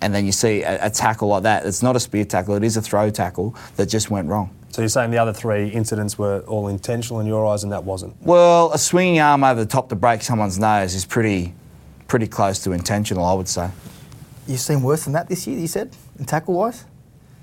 And 0.01 0.13
then 0.13 0.25
you 0.25 0.31
see 0.31 0.63
a, 0.63 0.85
a 0.85 0.89
tackle 0.89 1.27
like 1.29 1.43
that. 1.43 1.65
It's 1.65 1.83
not 1.83 1.95
a 1.95 1.99
spear 1.99 2.25
tackle; 2.25 2.55
it 2.55 2.63
is 2.63 2.77
a 2.77 2.81
throw 2.81 3.09
tackle 3.09 3.55
that 3.75 3.87
just 3.87 4.09
went 4.09 4.27
wrong. 4.27 4.49
So 4.71 4.81
you're 4.81 4.89
saying 4.89 5.11
the 5.11 5.17
other 5.17 5.33
three 5.33 5.69
incidents 5.69 6.17
were 6.17 6.41
all 6.41 6.67
intentional 6.67 7.19
in 7.19 7.27
your 7.27 7.45
eyes, 7.47 7.63
and 7.63 7.71
that 7.71 7.83
wasn't. 7.83 8.15
Well, 8.21 8.71
a 8.71 8.77
swinging 8.77 9.19
arm 9.19 9.43
over 9.43 9.63
the 9.63 9.69
top 9.69 9.89
to 9.89 9.95
break 9.95 10.21
someone's 10.21 10.59
nose 10.59 10.93
is 10.93 11.05
pretty, 11.05 11.53
pretty 12.07 12.27
close 12.27 12.59
to 12.63 12.71
intentional, 12.71 13.25
I 13.25 13.33
would 13.33 13.47
say. 13.47 13.71
You've 14.47 14.59
seen 14.59 14.83
worse 14.83 15.05
than 15.05 15.13
that 15.13 15.27
this 15.27 15.47
year, 15.47 15.57
you 15.57 15.67
said, 15.67 15.95
in 16.17 16.25
tackle 16.25 16.53
wise? 16.53 16.85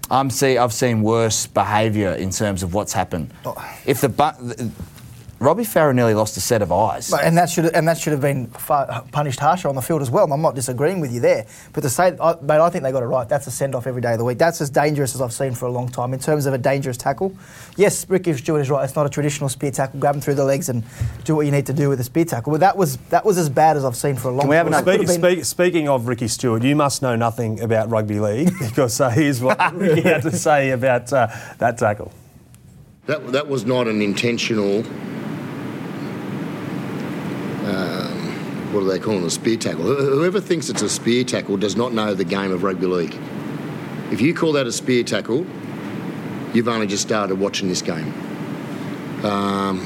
I'm 0.09 0.31
see, 0.31 0.57
I've 0.57 0.73
seen 0.73 1.03
worse 1.03 1.47
behaviour 1.47 2.13
in 2.13 2.31
terms 2.31 2.63
of 2.63 2.75
what's 2.75 2.93
happened. 2.93 3.33
Oh. 3.45 3.57
If 3.85 4.01
the, 4.01 4.09
bu- 4.09 4.71
Robbie 5.47 5.63
Farah 5.63 5.95
nearly 5.95 6.13
lost 6.13 6.37
a 6.37 6.41
set 6.41 6.61
of 6.61 6.73
eyes. 6.73 7.09
But, 7.09 7.23
and 7.23 7.39
that 7.39 7.49
should 7.49 7.67
and 7.67 7.87
that 7.87 7.99
should 7.99 8.11
have 8.13 8.21
been 8.21 8.49
far, 8.49 9.05
punished 9.13 9.39
harsher 9.39 9.69
on 9.69 9.77
the 9.77 9.81
field 9.81 10.03
as 10.03 10.11
well. 10.11 10.25
And 10.25 10.33
I'm 10.33 10.43
not 10.43 10.57
disagreeing 10.57 10.99
with 10.99 11.13
you 11.13 11.21
there, 11.21 11.47
but 11.73 11.83
to 11.83 11.89
say, 11.89 12.17
I, 12.21 12.35
mate, 12.43 12.59
I 12.59 12.69
think 12.69 12.83
they 12.83 12.91
got 12.91 13.05
it 13.05 13.07
right. 13.07 13.29
That's 13.29 13.47
a 13.47 13.53
send 13.53 13.77
off 13.77 13.87
every 13.87 14.03
day 14.03 14.11
of 14.15 14.19
the 14.19 14.25
week. 14.25 14.39
That's 14.39 14.61
as 14.61 14.71
dangerous 14.71 15.15
as 15.15 15.21
I've 15.21 15.33
seen 15.33 15.55
for 15.55 15.67
a 15.67 15.71
long 15.71 15.89
time 15.89 16.13
in 16.13 16.19
terms 16.19 16.47
of 16.47 16.55
a 16.55 16.59
dangerous 16.59 16.97
tackle. 16.97 17.33
Yes, 17.77 18.11
Ricky 18.11 18.33
Stewart 18.33 18.61
is 18.61 18.71
right. 18.71 18.83
It's 18.83 18.97
not 18.97 19.07
a 19.07 19.09
traditional 19.09 19.49
spear 19.49 19.71
tackle. 19.71 20.01
Grab 20.01 20.17
him 20.17 20.21
through 20.21 20.35
the 20.35 20.45
legs 20.45 20.69
and 20.69 20.83
do 21.23 21.37
what 21.37 21.47
you 21.47 21.53
need 21.53 21.67
to 21.67 21.73
do 21.73 21.89
with 21.91 22.01
a 22.01 22.05
spear 22.05 22.25
tackle. 22.25 22.51
But 22.51 22.59
that 22.61 22.77
was 22.77 22.97
that 23.11 23.25
was 23.25 23.39
as 23.39 23.49
bad 23.49 23.77
as 23.77 23.85
I've 23.85 23.95
seen 23.95 24.17
for 24.17 24.27
a 24.27 24.33
long 24.33 24.41
Can 24.41 24.49
we 24.51 24.57
have 24.57 24.67
time. 24.67 24.75
another- 24.83 24.93
It 25.01 25.09
Speak, 25.09 25.21
been- 25.23 25.35
speak, 25.37 25.45
speaking 25.45 25.89
of 25.89 26.09
Ricky 26.09 26.27
Stewart, 26.27 26.65
you 26.65 26.75
must 26.75 27.03
know 27.03 27.15
nothing 27.15 27.61
about 27.61 27.89
rugby 27.89 28.19
league 28.19 28.51
because 28.61 29.01
uh, 29.01 29.11
here's 29.11 29.41
what 29.41 29.61
Ricky 29.77 30.01
had 30.01 30.23
to 30.23 30.33
say 30.33 30.71
about 30.73 31.13
uh, 31.13 31.29
that 31.59 31.79
tackle. 31.79 32.11
That, 33.07 33.31
that 33.31 33.47
was 33.47 33.65
not 33.65 33.87
an 33.87 34.03
intentional. 34.03 34.83
What 38.77 38.83
do 38.83 38.89
they 38.89 38.99
call 38.99 39.15
it? 39.15 39.25
A 39.25 39.31
spear 39.31 39.57
tackle. 39.57 39.85
Whoever 39.85 40.39
thinks 40.39 40.69
it's 40.69 40.83
a 40.83 40.89
spear 40.91 41.25
tackle 41.25 41.57
does 41.57 41.77
not 41.77 41.95
know 41.95 42.13
the 42.13 42.25
game 42.25 42.53
of 42.53 42.63
rugby 42.63 42.87
league. 42.87 43.17
If 44.13 44.21
you 44.21 44.35
call 44.35 44.53
that 44.53 44.67
a 44.67 44.73
spear 44.73 45.03
tackle, 45.03 45.47
you've 46.53 46.69
only 46.69 46.87
just 46.87 47.03
started 47.03 47.37
watching 47.37 47.69
this 47.69 47.81
game. 47.81 48.13
Um, 49.25 49.81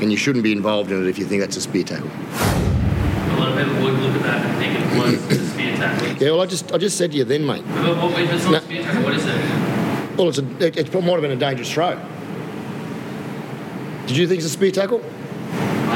and 0.00 0.10
you 0.10 0.16
shouldn't 0.16 0.42
be 0.42 0.52
involved 0.52 0.90
in 0.90 1.02
it 1.02 1.08
if 1.08 1.18
you 1.18 1.26
think 1.26 1.42
that's 1.42 1.56
a 1.56 1.60
spear 1.60 1.84
tackle. 1.84 2.08
A 2.08 3.36
lot 3.38 3.52
of 3.52 3.58
people 3.58 3.82
would 3.84 3.92
look 4.00 4.14
at 4.16 4.22
that 4.22 4.46
and 4.46 4.58
think 4.58 5.20
it 5.20 5.28
was 5.30 5.38
a 5.38 5.48
spear 5.52 5.76
tackle. 5.76 6.08
Yeah, 6.22 6.30
well, 6.30 6.40
I 6.40 6.46
just 6.46 6.72
I 6.72 6.78
just 6.78 6.96
said 6.96 7.10
to 7.12 7.18
you 7.18 7.24
then, 7.24 7.44
mate. 7.44 7.62
But 7.68 7.96
what, 7.98 8.18
if 8.22 8.32
it's 8.32 8.44
not 8.44 8.52
No. 8.52 8.56
a 8.58 8.60
spear 8.62 8.82
tackle, 8.84 9.02
what 9.02 9.14
is 9.14 9.26
it? 9.26 10.16
Well, 10.16 10.28
it's 10.30 10.38
a, 10.38 10.66
it, 10.66 10.76
it 10.78 10.94
might 10.94 11.10
have 11.12 11.20
been 11.20 11.30
a 11.32 11.36
dangerous 11.36 11.70
throw. 11.70 11.94
Did 14.06 14.16
you 14.16 14.26
think 14.26 14.38
it's 14.38 14.46
a 14.46 14.50
spear 14.50 14.70
tackle? 14.70 15.02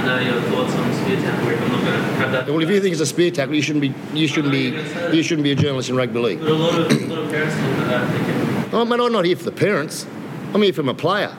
Your 0.02 0.40
thoughts 0.42 0.74
on 0.74 0.92
spear 0.94 1.16
tackle. 1.16 1.48
I'm 1.48 1.72
not 1.72 1.84
going 1.84 1.84
to 1.84 2.14
have 2.16 2.32
that. 2.32 2.46
Well, 2.48 2.60
if 2.60 2.68
you 2.68 2.80
think 2.80 2.92
it's 2.92 3.00
a 3.00 3.06
spear 3.06 3.30
tackle, 3.30 3.54
you 3.54 3.62
shouldn't 3.62 3.82
be 3.82 3.94
you 4.18 4.26
shouldn't 4.26 4.52
be 4.52 5.16
you 5.16 5.22
shouldn't 5.22 5.44
be 5.44 5.52
a 5.52 5.54
journalist 5.54 5.90
in 5.90 5.96
rugby 5.96 6.18
league. 6.18 6.40
But 6.40 6.48
a 6.48 6.54
lot 6.54 6.74
of, 6.78 6.90
a 6.90 7.06
lot 7.06 7.18
of 7.18 7.30
parents 7.30 7.54
look 7.56 7.78
at 7.78 7.88
that 7.88 8.12
thinking, 8.12 8.74
Oh, 8.74 8.84
mate, 8.84 9.00
I'm 9.00 9.12
not 9.12 9.24
here 9.24 9.36
for 9.36 9.44
the 9.44 9.52
parents. 9.52 10.06
I'm 10.54 10.62
here 10.62 10.72
for 10.72 10.82
my 10.82 10.92
player. 10.92 11.36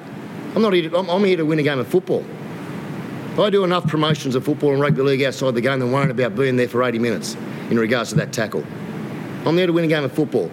I'm 0.56 0.62
not 0.62 0.74
here. 0.74 0.90
To, 0.90 0.98
I'm, 0.98 1.10
I'm 1.10 1.24
here 1.24 1.38
to 1.38 1.46
win 1.46 1.60
a 1.60 1.64
game 1.64 1.80
of 1.80 1.88
football. 1.88 2.24
I 3.38 3.50
do 3.50 3.64
enough 3.64 3.88
promotions 3.88 4.36
of 4.36 4.46
football 4.46 4.72
and 4.72 4.80
rugby 4.80 5.02
league 5.02 5.24
outside 5.24 5.56
the 5.56 5.62
game 5.62 5.80
than 5.80 5.92
worrying 5.92 6.12
about 6.12 6.36
being 6.36 6.56
there 6.56 6.68
for 6.70 6.84
80 6.84 7.00
minutes 7.00 7.36
in 7.70 7.80
regards 7.80 8.12
to 8.12 8.16
that 8.16 8.32
tackle. 8.32 8.64
I'm 9.46 9.56
there 9.56 9.68
to 9.68 9.74
win 9.74 9.84
a 9.84 9.88
game 9.88 10.04
of 10.04 10.14
football. 10.14 10.50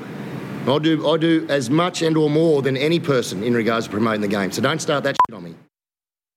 I 0.66 0.78
do 0.78 1.08
I 1.08 1.16
do 1.16 1.46
as 1.48 1.70
much 1.70 2.02
and 2.02 2.16
or 2.16 2.28
more 2.28 2.60
than 2.62 2.76
any 2.76 2.98
person 2.98 3.42
in 3.44 3.54
regards 3.54 3.86
to 3.86 3.92
promoting 3.92 4.20
the 4.20 4.28
game. 4.28 4.50
So 4.52 4.62
don't 4.62 4.80
start 4.80 5.04
that 5.04 5.16
shit 5.28 5.36
on 5.36 5.44
me. 5.44 5.54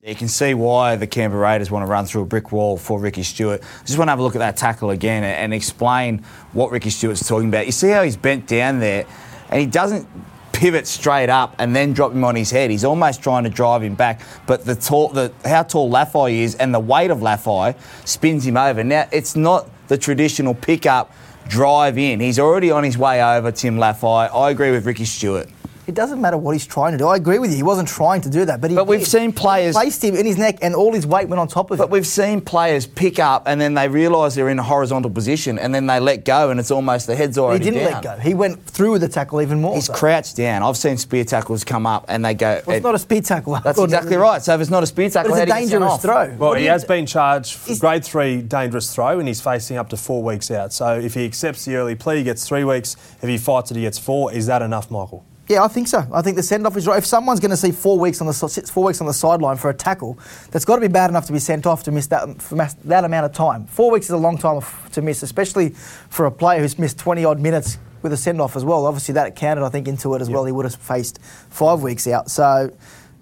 You 0.05 0.15
can 0.15 0.27
see 0.27 0.53
why 0.53 0.97
the 0.97 1.07
Canberra 1.07 1.41
Raiders 1.41 1.71
want 1.71 1.85
to 1.85 1.89
run 1.89 2.05
through 2.05 2.23
a 2.23 2.25
brick 2.25 2.51
wall 2.51 2.75
for 2.75 2.99
Ricky 2.99 3.23
Stewart. 3.23 3.61
I 3.63 3.85
just 3.85 3.97
want 3.97 4.09
to 4.09 4.11
have 4.11 4.19
a 4.19 4.21
look 4.21 4.35
at 4.35 4.39
that 4.39 4.57
tackle 4.57 4.89
again 4.89 5.23
and, 5.23 5.53
explain 5.53 6.25
what 6.51 6.71
Ricky 6.71 6.89
Stewart's 6.89 7.25
talking 7.25 7.47
about. 7.47 7.67
You 7.67 7.71
see 7.71 7.87
how 7.87 8.03
he's 8.03 8.17
bent 8.17 8.45
down 8.45 8.81
there 8.81 9.05
and 9.49 9.61
he 9.61 9.65
doesn't 9.65 10.05
pivot 10.51 10.87
straight 10.87 11.29
up 11.29 11.55
and 11.57 11.73
then 11.73 11.93
drop 11.93 12.11
him 12.11 12.25
on 12.25 12.35
his 12.35 12.51
head. 12.51 12.69
He's 12.69 12.83
almost 12.83 13.23
trying 13.23 13.45
to 13.45 13.49
drive 13.49 13.81
him 13.81 13.95
back. 13.95 14.19
But 14.45 14.65
the 14.65 14.75
tall, 14.75 15.07
the, 15.07 15.31
how 15.45 15.63
tall 15.63 15.89
Lafai 15.89 16.33
is 16.33 16.55
and 16.55 16.73
the 16.73 16.81
weight 16.81 17.09
of 17.09 17.19
Lafai 17.19 17.73
spins 18.05 18.45
him 18.45 18.57
over. 18.57 18.83
Now, 18.83 19.07
it's 19.13 19.37
not 19.37 19.69
the 19.87 19.97
traditional 19.97 20.53
pick 20.53 20.85
up, 20.85 21.13
drive 21.47 21.97
in. 21.97 22.19
He's 22.19 22.39
already 22.39 22.71
on 22.71 22.83
his 22.83 22.97
way 22.97 23.23
over, 23.23 23.53
Tim 23.53 23.77
Lafai. 23.77 24.35
I 24.35 24.49
agree 24.49 24.71
with 24.71 24.85
Ricky 24.85 25.05
Stewart. 25.05 25.47
It 25.85 25.95
doesn't 25.95 26.21
matter 26.21 26.37
what 26.37 26.51
he's 26.53 26.65
trying 26.65 26.93
to 26.93 26.97
do. 26.97 27.07
I 27.07 27.17
agree 27.17 27.39
with 27.39 27.49
you. 27.51 27.57
He 27.57 27.63
wasn't 27.63 27.89
trying 27.89 28.21
to 28.21 28.29
do 28.29 28.45
that, 28.45 28.61
but 28.61 28.69
he. 28.69 28.75
But 28.75 28.87
we've 28.87 28.99
did. 29.01 29.07
seen 29.09 29.33
players- 29.33 29.75
He 29.75 29.81
placed 29.81 30.01
him 30.03 30.15
in 30.15 30.25
his 30.25 30.37
neck, 30.37 30.59
and 30.61 30.73
all 30.75 30.93
his 30.93 31.05
weight 31.05 31.27
went 31.27 31.41
on 31.41 31.47
top 31.49 31.71
of 31.71 31.77
But 31.77 31.83
him. 31.83 31.89
But 31.89 31.91
we've 31.91 32.07
seen 32.07 32.39
players 32.39 32.87
pick 32.87 33.19
up 33.19 33.43
and 33.47 33.59
then 33.59 33.73
they 33.73 33.89
realise 33.89 34.35
they're 34.35 34.47
in 34.47 34.59
a 34.59 34.63
horizontal 34.63 35.11
position 35.11 35.59
and 35.59 35.75
then 35.75 35.85
they 35.87 35.99
let 35.99 36.23
go 36.23 36.49
and 36.51 36.59
it's 36.59 36.71
almost 36.71 37.07
the 37.07 37.15
head's 37.17 37.37
already. 37.37 37.65
He 37.65 37.71
didn't 37.71 37.83
down. 37.91 38.01
let 38.01 38.17
go. 38.17 38.21
He 38.23 38.33
went 38.33 38.65
through 38.65 38.91
with 38.93 39.01
the 39.01 39.09
tackle 39.09 39.41
even 39.41 39.59
more. 39.59 39.75
He's 39.75 39.87
so. 39.87 39.93
crouched 39.93 40.37
down. 40.37 40.63
I've 40.63 40.77
seen 40.77 40.95
spear 40.97 41.25
tackles 41.25 41.63
come 41.65 41.85
up 41.85 42.05
and 42.07 42.23
they 42.23 42.33
go. 42.33 42.61
Well, 42.65 42.77
it's 42.77 42.83
not 42.83 42.95
a 42.95 42.99
spear 42.99 43.21
tackle. 43.21 43.53
That's 43.61 43.75
Gordon. 43.75 43.93
exactly 43.93 44.15
right. 44.15 44.41
So 44.41 44.55
if 44.55 44.61
it's 44.61 44.69
not 44.69 44.83
a 44.83 44.87
spear 44.87 45.09
tackle, 45.09 45.31
But 45.31 45.41
it's 45.43 45.51
a 45.51 45.53
how 45.53 45.59
do 45.59 45.63
you 45.65 45.69
get 45.69 45.71
sent 45.71 45.81
dangerous 45.81 46.01
throw. 46.01 46.37
Well, 46.39 46.49
What 46.51 46.59
he 46.59 46.63
you- 46.63 46.69
has 46.71 46.85
been 46.85 47.05
charged 47.05 47.55
for 47.55 47.75
grade 47.75 48.05
three 48.05 48.41
dangerous 48.41 48.93
throw, 48.93 49.19
and 49.19 49.27
he's 49.27 49.41
facing 49.41 49.75
up 49.77 49.89
to 49.89 49.97
four 49.97 50.23
weeks 50.23 50.49
out. 50.49 50.71
So 50.71 50.97
if 50.97 51.13
he 51.13 51.25
accepts 51.25 51.65
the 51.65 51.75
early 51.75 51.95
plea, 51.95 52.17
he 52.19 52.23
gets 52.23 52.47
three 52.47 52.63
weeks. 52.63 52.95
If 53.21 53.27
he 53.27 53.37
fights 53.37 53.69
it, 53.71 53.75
he 53.75 53.81
gets 53.83 53.97
four. 53.97 54.31
Is 54.31 54.45
that 54.45 54.61
enough, 54.61 54.89
Michael? 54.89 55.25
Yeah, 55.49 55.63
I 55.63 55.67
think 55.67 55.89
so. 55.89 56.07
I 56.13 56.21
think 56.21 56.37
the 56.37 56.43
send 56.43 56.65
off 56.65 56.77
is 56.77 56.87
right. 56.87 56.97
If 56.97 57.05
someone's 57.05 57.41
going 57.41 57.51
to 57.51 57.57
see 57.57 57.71
four 57.71 57.99
weeks 57.99 58.21
on 58.21 58.27
the 58.27 58.33
four 58.71 58.85
weeks 58.85 59.01
on 59.01 59.07
the 59.07 59.13
sideline 59.13 59.57
for 59.57 59.69
a 59.69 59.73
tackle, 59.73 60.17
that's 60.51 60.63
got 60.63 60.75
to 60.75 60.81
be 60.81 60.87
bad 60.87 61.09
enough 61.09 61.25
to 61.25 61.33
be 61.33 61.39
sent 61.39 61.65
off 61.65 61.83
to 61.83 61.91
miss 61.91 62.07
that 62.07 62.39
that 62.85 63.03
amount 63.03 63.25
of 63.25 63.33
time. 63.33 63.65
Four 63.65 63.91
weeks 63.91 64.05
is 64.05 64.11
a 64.11 64.17
long 64.17 64.37
time 64.37 64.61
to 64.93 65.01
miss, 65.01 65.21
especially 65.21 65.69
for 66.09 66.25
a 66.25 66.31
player 66.31 66.61
who's 66.61 66.79
missed 66.79 66.97
twenty 66.97 67.25
odd 67.25 67.39
minutes 67.39 67.77
with 68.01 68.13
a 68.13 68.17
send 68.17 68.39
off 68.39 68.55
as 68.55 68.63
well. 68.63 68.85
Obviously, 68.85 69.13
that 69.15 69.35
counted, 69.35 69.65
I 69.65 69.69
think, 69.69 69.87
into 69.87 70.13
it 70.15 70.21
as 70.21 70.29
well. 70.29 70.45
He 70.45 70.51
would 70.51 70.65
have 70.65 70.75
faced 70.75 71.19
five 71.49 71.81
weeks 71.81 72.07
out. 72.07 72.31
So. 72.31 72.71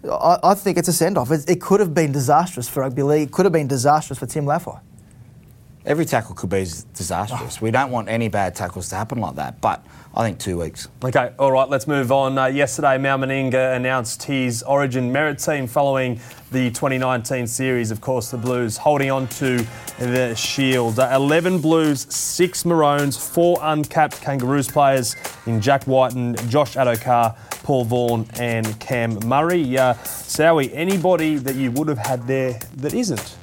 I, 0.03 0.39
I 0.41 0.53
think 0.55 0.79
it's 0.79 0.88
a 0.88 0.93
send 0.93 1.15
off. 1.15 1.29
It, 1.29 1.47
it 1.47 1.62
could 1.62 1.79
have 1.79 1.93
been 1.93 2.12
disastrous 2.12 2.67
for 2.67 2.79
rugby 2.79 3.03
league. 3.03 3.27
It 3.27 3.31
could 3.31 3.45
have 3.45 3.53
been 3.53 3.67
disastrous 3.67 4.17
for 4.17 4.25
Tim 4.25 4.45
Lafai. 4.45 4.79
Every 5.86 6.05
tackle 6.05 6.34
could 6.34 6.49
be 6.49 6.65
disastrous. 6.95 7.57
Ah. 7.57 7.62
We 7.62 7.69
don't 7.69 7.91
want 7.91 8.10
any 8.10 8.27
bad 8.27 8.55
tackles 8.55 8.89
to 8.89 8.95
happen 8.95 9.19
like 9.19 9.36
that, 9.36 9.62
but 9.62 9.86
I 10.13 10.24
think 10.24 10.39
two 10.39 10.60
weeks. 10.60 10.89
Okay, 11.02 11.32
all 11.39 11.54
right, 11.54 11.69
let's 11.69 11.88
move 11.88 12.12
on. 12.12 12.38
Uh, 12.38 12.47
yesterday, 12.47 12.97
Mal 12.97 13.17
Meninga 13.17 13.78
announced 13.78 14.24
his 14.24 14.62
Origin 14.63 15.10
merit 15.10 15.39
team 15.39 15.67
following 15.67 16.19
the 16.52 16.69
2019 16.71 17.47
series. 17.47 17.91
Of 17.91 18.02
course, 18.02 18.30
the 18.30 18.38
Blues 18.38 18.76
holding 18.76 19.10
on 19.10 19.30
to 19.30 19.65
the 20.00 20.36
shield. 20.36 21.00
Uh, 21.00 21.12
11 21.13 21.62
Blues, 21.62 22.13
6 22.13 22.65
Maroons, 22.65 23.15
4 23.15 23.60
uncapped 23.62 24.19
Kangaroos 24.21 24.67
players 24.67 25.15
in 25.45 25.62
Jack 25.62 25.88
Wighton, 25.88 26.36
Josh 26.50 26.76
Addo-Carr, 26.76 27.34
Paul 27.63 27.86
Vaughan, 27.86 28.28
and 28.34 28.78
Cam 28.82 29.17
Murray. 29.26 29.78
Uh, 29.78 29.93
Sowie, 29.93 30.71
anybody 30.74 31.36
that 31.36 31.56
you 31.56 31.71
would 31.71 31.88
have 31.88 32.00
had 32.00 32.28
there 32.28 32.60
that 32.76 32.93
isn't? 32.93 33.38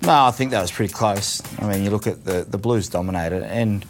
No, 0.00 0.24
I 0.24 0.30
think 0.30 0.50
that 0.52 0.62
was 0.62 0.72
pretty 0.72 0.94
close. 0.94 1.42
I 1.60 1.68
mean, 1.68 1.84
you 1.84 1.90
look 1.90 2.06
at 2.06 2.24
the, 2.24 2.46
the 2.48 2.58
Blues 2.58 2.88
dominated, 2.88 3.42
and 3.42 3.84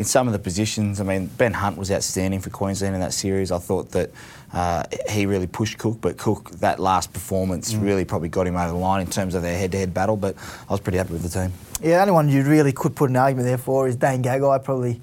in 0.00 0.04
some 0.04 0.26
of 0.26 0.32
the 0.32 0.38
positions, 0.38 0.98
I 0.98 1.04
mean, 1.04 1.26
Ben 1.26 1.52
Hunt 1.52 1.76
was 1.76 1.92
outstanding 1.92 2.40
for 2.40 2.48
Queensland 2.48 2.94
in 2.94 3.02
that 3.02 3.12
series. 3.12 3.52
I 3.52 3.58
thought 3.58 3.90
that 3.90 4.10
uh, 4.50 4.84
he 5.10 5.26
really 5.26 5.46
pushed 5.46 5.76
Cook, 5.76 5.98
but 6.00 6.16
Cook, 6.16 6.52
that 6.52 6.80
last 6.80 7.12
performance 7.12 7.74
really 7.74 8.06
probably 8.06 8.30
got 8.30 8.46
him 8.46 8.56
over 8.56 8.72
the 8.72 8.78
line 8.78 9.02
in 9.02 9.08
terms 9.08 9.34
of 9.34 9.42
their 9.42 9.58
head 9.58 9.72
to 9.72 9.78
head 9.78 9.92
battle, 9.92 10.16
but 10.16 10.36
I 10.38 10.72
was 10.72 10.80
pretty 10.80 10.96
happy 10.96 11.12
with 11.12 11.22
the 11.22 11.28
team. 11.28 11.52
Yeah, 11.82 11.96
the 11.96 12.00
only 12.00 12.12
one 12.14 12.28
you 12.30 12.42
really 12.44 12.72
could 12.72 12.96
put 12.96 13.10
an 13.10 13.16
argument 13.16 13.46
there 13.46 13.58
for 13.58 13.88
is 13.88 13.96
Dane 13.96 14.22
Gagai, 14.22 14.64
probably 14.64 15.02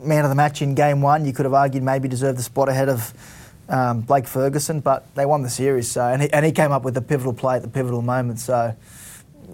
man 0.00 0.24
of 0.24 0.28
the 0.28 0.36
match 0.36 0.62
in 0.62 0.76
game 0.76 1.02
one. 1.02 1.24
You 1.24 1.32
could 1.32 1.44
have 1.44 1.54
argued 1.54 1.82
maybe 1.82 2.06
deserved 2.06 2.38
the 2.38 2.44
spot 2.44 2.68
ahead 2.68 2.88
of 2.88 3.12
um, 3.68 4.02
Blake 4.02 4.28
Ferguson, 4.28 4.78
but 4.78 5.12
they 5.16 5.26
won 5.26 5.42
the 5.42 5.50
series. 5.50 5.90
So 5.90 6.06
and 6.06 6.22
he, 6.22 6.32
and 6.32 6.46
he 6.46 6.52
came 6.52 6.70
up 6.70 6.84
with 6.84 6.94
the 6.94 7.02
pivotal 7.02 7.32
play 7.32 7.56
at 7.56 7.62
the 7.62 7.68
pivotal 7.68 8.00
moment. 8.00 8.38
So 8.38 8.76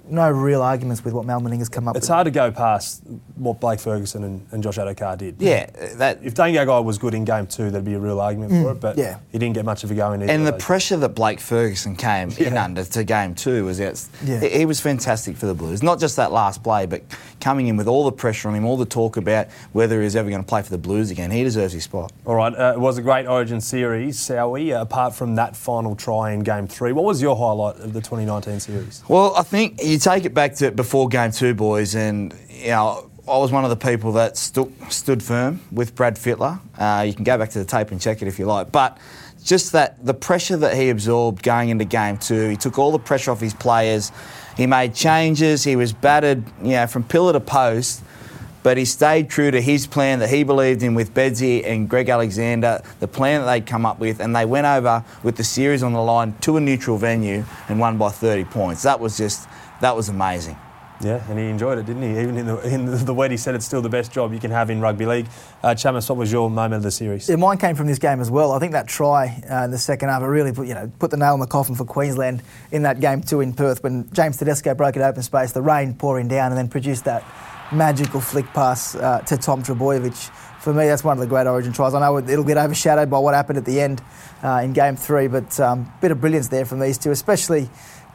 no 0.08 0.30
real 0.30 0.62
arguments 0.62 1.04
with 1.04 1.14
what 1.14 1.24
Mal 1.26 1.40
has 1.40 1.68
come 1.68 1.88
up 1.88 1.94
with. 1.94 2.02
It's 2.02 2.08
with. 2.08 2.14
hard 2.14 2.24
to 2.26 2.30
go 2.30 2.50
past 2.50 3.02
what 3.36 3.60
Blake 3.60 3.80
Ferguson 3.80 4.24
and, 4.24 4.46
and 4.50 4.62
Josh 4.62 4.76
Addo-Carr 4.78 5.16
did. 5.16 5.36
Yeah, 5.38 5.66
that 5.96 6.20
If 6.22 6.34
Dane 6.34 6.54
Gagai 6.54 6.84
was 6.84 6.98
good 6.98 7.14
in 7.14 7.24
game 7.24 7.46
two, 7.46 7.70
there'd 7.70 7.84
be 7.84 7.94
a 7.94 7.98
real 7.98 8.20
argument 8.20 8.52
for 8.52 8.72
it, 8.72 8.80
but 8.80 8.96
yeah. 8.98 9.18
he 9.32 9.38
didn't 9.38 9.54
get 9.54 9.64
much 9.64 9.84
of 9.84 9.90
a 9.90 9.94
go 9.94 10.12
in 10.12 10.22
either 10.22 10.32
And 10.32 10.42
of 10.42 10.46
the 10.46 10.52
those. 10.52 10.62
pressure 10.62 10.96
that 10.96 11.10
Blake 11.10 11.40
Ferguson 11.40 11.96
came 11.96 12.30
in 12.30 12.54
Yeah. 12.54 12.64
under 12.64 12.84
to 12.84 13.04
game 13.04 13.34
two 13.34 13.64
was 13.64 13.80
out. 13.80 14.02
Yeah. 14.24 14.40
He, 14.40 14.48
he 14.50 14.66
was 14.66 14.80
fantastic 14.80 15.36
for 15.36 15.46
the 15.46 15.54
Blues. 15.54 15.82
Not 15.82 16.00
just 16.00 16.16
that 16.16 16.32
last 16.32 16.62
play, 16.62 16.86
but 16.86 17.02
coming 17.40 17.68
in 17.68 17.76
with 17.76 17.88
all 17.88 18.04
the 18.04 18.12
pressure 18.12 18.48
on 18.48 18.54
him, 18.54 18.64
all 18.64 18.76
the 18.76 18.86
talk 18.86 19.16
about 19.16 19.48
whether 19.72 20.02
he's 20.02 20.16
ever 20.16 20.28
going 20.30 20.42
to 20.42 20.46
play 20.48 20.62
for 20.62 20.70
the 20.70 20.78
Blues 20.78 21.10
again. 21.10 21.30
He 21.30 21.42
deserves 21.42 21.72
his 21.72 21.84
spot. 21.84 22.12
All 22.24 22.34
right, 22.34 22.54
uh, 22.54 22.72
it 22.74 22.80
was 22.80 22.98
a 22.98 23.02
great 23.02 23.26
Origin 23.26 23.60
series, 23.60 24.18
Sowie. 24.18 24.76
Uh, 24.76 24.80
apart 24.80 25.14
from 25.14 25.34
that 25.36 25.56
final 25.56 25.94
try 25.94 26.32
in 26.32 26.40
Game 26.40 26.66
Three, 26.66 26.92
what 26.92 27.04
was 27.04 27.20
your 27.22 27.36
highlight 27.36 27.76
of 27.76 27.92
the 27.92 28.00
2019 28.00 28.60
series? 28.60 29.02
Well, 29.08 29.34
I 29.36 29.42
think 29.42 29.78
you 29.86 29.98
take 29.98 30.24
it 30.24 30.34
back 30.34 30.54
to 30.56 30.70
before 30.70 31.08
game 31.08 31.30
two, 31.30 31.54
boys, 31.54 31.94
and 31.94 32.34
you 32.48 32.68
know. 32.68 33.10
I 33.28 33.38
was 33.38 33.50
one 33.50 33.64
of 33.64 33.70
the 33.70 33.76
people 33.76 34.12
that 34.12 34.36
stu- 34.36 34.72
stood 34.88 35.20
firm 35.20 35.58
with 35.72 35.96
Brad 35.96 36.14
Fittler. 36.14 36.60
Uh, 36.78 37.02
you 37.02 37.12
can 37.12 37.24
go 37.24 37.36
back 37.36 37.50
to 37.50 37.58
the 37.58 37.64
tape 37.64 37.90
and 37.90 38.00
check 38.00 38.22
it 38.22 38.28
if 38.28 38.38
you 38.38 38.46
like. 38.46 38.70
But 38.70 38.98
just 39.42 39.72
that 39.72 40.06
the 40.06 40.14
pressure 40.14 40.56
that 40.58 40.76
he 40.76 40.90
absorbed 40.90 41.42
going 41.42 41.70
into 41.70 41.84
game 41.84 42.18
two, 42.18 42.50
he 42.50 42.56
took 42.56 42.78
all 42.78 42.92
the 42.92 43.00
pressure 43.00 43.32
off 43.32 43.40
his 43.40 43.52
players. 43.52 44.12
He 44.56 44.68
made 44.68 44.94
changes. 44.94 45.64
He 45.64 45.74
was 45.74 45.92
battered, 45.92 46.44
you 46.62 46.74
know, 46.74 46.86
from 46.86 47.02
pillar 47.02 47.32
to 47.32 47.40
post. 47.40 48.04
but 48.62 48.76
he 48.76 48.84
stayed 48.84 49.28
true 49.30 49.50
to 49.50 49.60
his 49.60 49.86
plan 49.86 50.18
that 50.20 50.28
he 50.30 50.42
believed 50.42 50.82
in 50.84 50.94
with 50.94 51.12
Bedsy 51.14 51.64
and 51.64 51.88
Greg 51.88 52.08
Alexander, 52.08 52.82
the 52.98 53.06
plan 53.08 53.40
that 53.40 53.46
they'd 53.52 53.66
come 53.66 53.86
up 53.86 54.00
with, 54.00 54.18
and 54.18 54.34
they 54.34 54.44
went 54.44 54.66
over 54.66 55.04
with 55.22 55.36
the 55.36 55.44
series 55.44 55.84
on 55.84 55.92
the 55.92 56.02
line 56.02 56.34
to 56.40 56.56
a 56.56 56.60
neutral 56.60 56.96
venue 56.96 57.44
and 57.68 57.78
won 57.78 57.96
by 57.96 58.08
30 58.10 58.44
points. 58.44 58.82
That 58.82 58.98
was 58.98 59.16
just, 59.16 59.48
that 59.80 59.96
was 59.96 60.08
amazing. 60.08 60.56
Yeah, 61.00 61.22
and 61.28 61.38
he 61.38 61.44
enjoyed 61.46 61.76
it, 61.76 61.84
didn't 61.84 62.02
he? 62.02 62.18
Even 62.20 62.38
in 62.38 62.46
the, 62.46 62.58
in 62.60 63.04
the 63.04 63.12
wet, 63.12 63.30
he 63.30 63.36
said 63.36 63.54
it's 63.54 63.66
still 63.66 63.82
the 63.82 63.88
best 63.90 64.12
job 64.12 64.32
you 64.32 64.40
can 64.40 64.50
have 64.50 64.70
in 64.70 64.80
rugby 64.80 65.04
league. 65.04 65.26
Uh, 65.62 65.68
Chamis, 65.68 66.08
what 66.08 66.16
was 66.16 66.32
your 66.32 66.48
moment 66.48 66.74
of 66.74 66.82
the 66.82 66.90
series? 66.90 67.28
Yeah, 67.28 67.36
mine 67.36 67.58
came 67.58 67.76
from 67.76 67.86
this 67.86 67.98
game 67.98 68.18
as 68.18 68.30
well. 68.30 68.52
I 68.52 68.58
think 68.58 68.72
that 68.72 68.88
try 68.88 69.42
uh, 69.50 69.64
in 69.64 69.70
the 69.70 69.78
second 69.78 70.08
half, 70.08 70.22
it 70.22 70.26
really 70.26 70.52
put, 70.52 70.66
you 70.66 70.72
know, 70.72 70.90
put 70.98 71.10
the 71.10 71.18
nail 71.18 71.34
in 71.34 71.40
the 71.40 71.46
coffin 71.46 71.74
for 71.74 71.84
Queensland 71.84 72.42
in 72.72 72.82
that 72.84 72.98
game 73.00 73.20
too 73.20 73.42
in 73.42 73.52
Perth 73.52 73.82
when 73.82 74.10
James 74.14 74.38
Tedesco 74.38 74.74
broke 74.74 74.96
it 74.96 75.02
open 75.02 75.22
space, 75.22 75.52
the 75.52 75.60
rain 75.60 75.92
pouring 75.94 76.28
down, 76.28 76.50
and 76.50 76.56
then 76.56 76.68
produced 76.68 77.04
that 77.04 77.22
magical 77.72 78.20
flick 78.20 78.46
pass 78.54 78.94
uh, 78.94 79.20
to 79.20 79.36
Tom 79.36 79.62
Trbojevic. 79.62 80.30
For 80.60 80.72
me, 80.72 80.86
that's 80.86 81.04
one 81.04 81.16
of 81.16 81.20
the 81.20 81.28
great 81.28 81.46
Origin 81.46 81.72
tries. 81.72 81.94
I 81.94 82.00
know 82.00 82.16
it'll 82.18 82.42
get 82.42 82.56
overshadowed 82.56 83.10
by 83.10 83.18
what 83.18 83.34
happened 83.34 83.58
at 83.58 83.66
the 83.66 83.80
end 83.80 84.02
uh, 84.42 84.62
in 84.64 84.72
Game 84.72 84.96
Three, 84.96 85.28
but 85.28 85.60
um, 85.60 85.92
bit 86.00 86.10
of 86.10 86.20
brilliance 86.20 86.48
there 86.48 86.64
from 86.64 86.80
these 86.80 86.98
two, 86.98 87.10
especially 87.10 87.68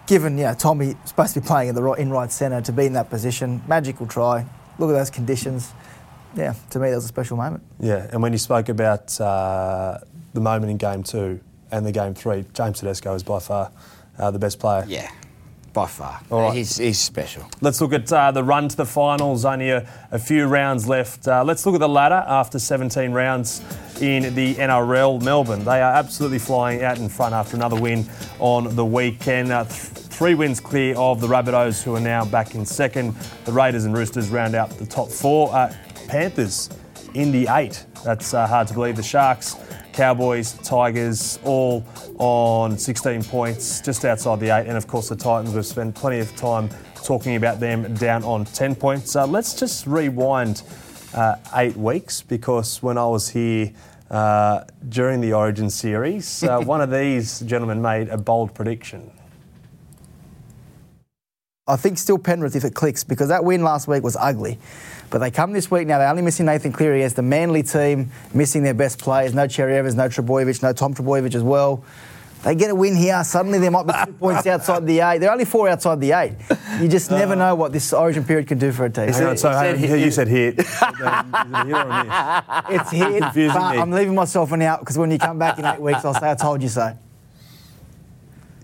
given 0.07 0.37
you 0.37 0.45
know 0.45 0.53
Tommy 0.53 0.95
supposed 1.05 1.33
to 1.33 1.41
be 1.41 1.47
playing 1.47 1.69
in 1.69 1.75
the 1.75 1.83
right, 1.83 1.99
in 1.99 2.09
right 2.09 2.31
centre 2.31 2.61
to 2.61 2.71
be 2.71 2.85
in 2.85 2.93
that 2.93 3.09
position. 3.09 3.61
Magical 3.67 4.07
try. 4.07 4.45
Look 4.79 4.89
at 4.89 4.93
those 4.93 5.09
conditions. 5.09 5.71
Yeah, 6.35 6.53
to 6.69 6.79
me 6.79 6.89
that 6.89 6.95
was 6.95 7.05
a 7.05 7.09
special 7.09 7.37
moment. 7.37 7.63
Yeah, 7.79 8.07
and 8.11 8.21
when 8.21 8.31
you 8.31 8.37
spoke 8.37 8.69
about 8.69 9.19
uh, 9.19 9.99
the 10.33 10.41
moment 10.41 10.71
in 10.71 10.77
Game 10.77 11.03
Two 11.03 11.39
and 11.71 11.85
the 11.85 11.91
Game 11.91 12.13
Three, 12.13 12.45
James 12.53 12.79
Tedesco 12.79 13.13
is 13.13 13.23
by 13.23 13.39
far 13.39 13.71
uh, 14.17 14.31
the 14.31 14.39
best 14.39 14.59
player. 14.59 14.85
Yeah, 14.87 15.11
by 15.73 15.87
far. 15.87 16.21
All 16.29 16.41
right. 16.41 16.55
He's, 16.55 16.77
he's 16.77 16.99
special. 16.99 17.49
Let's 17.61 17.81
look 17.81 17.93
at 17.93 18.11
uh, 18.11 18.31
the 18.31 18.43
run 18.43 18.69
to 18.69 18.77
the 18.77 18.85
finals. 18.85 19.45
Only 19.45 19.69
a, 19.69 19.87
a 20.11 20.19
few 20.19 20.45
rounds 20.45 20.87
left. 20.87 21.27
Uh, 21.27 21.43
let's 21.43 21.65
look 21.65 21.75
at 21.75 21.81
the 21.81 21.89
ladder 21.89 22.23
after 22.27 22.59
17 22.59 23.11
rounds 23.11 23.61
in 24.01 24.33
the 24.33 24.55
NRL. 24.55 25.21
Melbourne, 25.23 25.63
they 25.63 25.81
are 25.81 25.93
absolutely 25.93 26.39
flying 26.39 26.83
out 26.83 26.97
in 26.97 27.07
front 27.07 27.33
after 27.33 27.55
another 27.55 27.79
win 27.79 28.05
on 28.39 28.75
the 28.75 28.85
weekend. 28.85 29.51
Uh, 29.51 29.63
th- 29.63 29.75
three 29.75 30.35
wins 30.35 30.59
clear 30.59 30.95
of 30.97 31.21
the 31.21 31.27
Rabbitohs, 31.27 31.83
who 31.83 31.95
are 31.95 32.01
now 32.01 32.25
back 32.25 32.55
in 32.55 32.65
second. 32.65 33.15
The 33.45 33.51
Raiders 33.51 33.85
and 33.85 33.95
Roosters 33.95 34.29
round 34.29 34.55
out 34.55 34.71
the 34.71 34.85
top 34.85 35.09
four. 35.09 35.53
Uh, 35.53 35.73
Panthers 36.07 36.69
in 37.13 37.31
the 37.31 37.47
eight. 37.51 37.85
That's 38.03 38.33
uh, 38.33 38.47
hard 38.47 38.67
to 38.67 38.73
believe. 38.73 38.95
The 38.95 39.03
Sharks 39.03 39.55
Cowboys, 39.93 40.53
Tigers, 40.53 41.37
all 41.43 41.85
on 42.17 42.77
16 42.77 43.23
points, 43.25 43.81
just 43.81 44.05
outside 44.05 44.39
the 44.39 44.49
eight. 44.49 44.67
And 44.67 44.77
of 44.77 44.87
course, 44.87 45.09
the 45.09 45.15
Titans, 45.15 45.53
we've 45.53 45.65
spent 45.65 45.95
plenty 45.95 46.19
of 46.19 46.35
time 46.35 46.69
talking 46.95 47.35
about 47.35 47.59
them 47.59 47.93
down 47.95 48.23
on 48.23 48.45
10 48.45 48.75
points. 48.75 49.15
Uh, 49.15 49.27
let's 49.27 49.53
just 49.53 49.85
rewind 49.87 50.63
uh, 51.13 51.35
eight 51.55 51.75
weeks 51.75 52.21
because 52.21 52.81
when 52.81 52.97
I 52.97 53.05
was 53.05 53.29
here 53.29 53.71
uh, 54.11 54.65
during 54.89 55.21
the 55.21 55.33
Origin 55.33 55.69
series, 55.69 56.43
uh, 56.43 56.59
one 56.65 56.81
of 56.81 56.91
these 56.91 57.39
gentlemen 57.39 57.81
made 57.81 58.09
a 58.09 58.17
bold 58.17 58.53
prediction. 58.53 59.09
I 61.67 61.77
think 61.77 61.97
still 61.97 62.17
Penrith 62.17 62.55
if 62.55 62.65
it 62.65 62.75
clicks 62.75 63.03
because 63.05 63.29
that 63.29 63.45
win 63.45 63.63
last 63.63 63.87
week 63.87 64.03
was 64.03 64.17
ugly. 64.19 64.59
But 65.09 65.19
they 65.19 65.31
come 65.31 65.53
this 65.53 65.71
week 65.71 65.87
now. 65.87 65.99
They're 65.99 66.09
only 66.09 66.21
missing 66.21 66.45
Nathan 66.45 66.73
Cleary 66.73 67.03
as 67.03 67.13
the 67.13 67.21
Manly 67.21 67.63
team, 67.63 68.11
missing 68.33 68.63
their 68.63 68.73
best 68.73 68.99
players. 68.99 69.33
No 69.33 69.47
Cherry 69.47 69.77
Evans, 69.77 69.95
no 69.95 70.09
Trbojevic, 70.09 70.61
no 70.61 70.73
Tom 70.73 70.93
Trbojevic 70.93 71.35
as 71.35 71.43
well. 71.43 71.83
They 72.43 72.55
get 72.55 72.71
a 72.71 72.75
win 72.75 72.95
here. 72.95 73.23
Suddenly 73.23 73.59
they 73.59 73.69
might 73.69 73.85
be 73.85 73.93
two 74.05 74.13
points 74.13 74.47
outside 74.47 74.87
the 74.87 74.99
eight. 75.01 75.19
They're 75.19 75.31
only 75.31 75.45
four 75.45 75.69
outside 75.69 76.01
the 76.01 76.11
eight. 76.13 76.33
You 76.79 76.87
just 76.87 77.11
uh, 77.11 77.17
never 77.19 77.35
know 77.35 77.53
what 77.53 77.71
this 77.71 77.93
Origin 77.93 78.23
period 78.23 78.47
can 78.47 78.57
do 78.57 78.71
for 78.71 78.85
a 78.85 78.89
team. 78.89 79.09
Hang 79.09 79.23
on, 79.25 79.37
so 79.37 79.49
it 79.51 79.53
said 79.53 79.77
hang- 79.77 79.89
hit- 79.89 79.99
you 79.99 80.11
said 80.11 80.27
hit. 80.27 80.55
It 80.57 80.65
a 80.65 81.63
hit 81.63 81.73
or 81.73 81.81
a 81.81 82.03
miss? 82.73 82.81
It's 82.81 82.91
hit, 82.91 83.21
Confusing 83.21 83.59
but 83.61 83.71
me. 83.73 83.77
I'm 83.79 83.91
leaving 83.91 84.15
myself 84.15 84.51
an 84.53 84.63
out 84.63 84.79
because 84.79 84.97
when 84.97 85.11
you 85.11 85.19
come 85.19 85.37
back 85.37 85.59
in 85.59 85.65
eight 85.65 85.79
weeks, 85.79 86.03
I'll 86.03 86.15
say 86.15 86.31
I 86.31 86.35
told 86.35 86.63
you 86.63 86.69
so. 86.69 86.97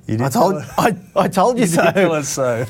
You 0.07 0.23
I 0.23 0.29
told, 0.29 0.55
I, 0.77 0.97
I 1.17 1.27
told 1.27 1.57
you 1.59 1.65
you 1.67 1.75
tell 1.75 1.93
so. 1.93 2.13
us 2.13 2.29
so. 2.29 2.65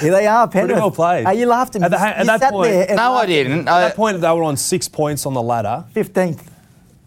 Here 0.00 0.12
they 0.12 0.26
are, 0.28 0.46
Penrith. 0.48 0.76
well 0.78 0.90
played. 0.92 1.26
Hey, 1.26 1.40
you 1.40 1.46
laughed 1.46 1.74
at 1.74 1.82
me. 1.82 1.86
At 1.86 1.90
the- 1.90 1.96
You- 1.98 2.04
at 2.04 2.26
that 2.26 2.40
sat 2.40 2.52
point- 2.52 2.70
there 2.70 2.86
and 2.88 2.96
No, 2.96 3.02
I 3.02 3.08
laughed. 3.16 3.26
didn't. 3.26 3.68
At 3.68 3.74
I, 3.74 3.80
that 3.80 3.96
point, 3.96 4.20
they 4.20 4.30
were 4.30 4.44
on 4.44 4.56
six 4.56 4.88
points 4.88 5.26
on 5.26 5.34
the 5.34 5.42
ladder, 5.42 5.84
15th. 5.94 6.46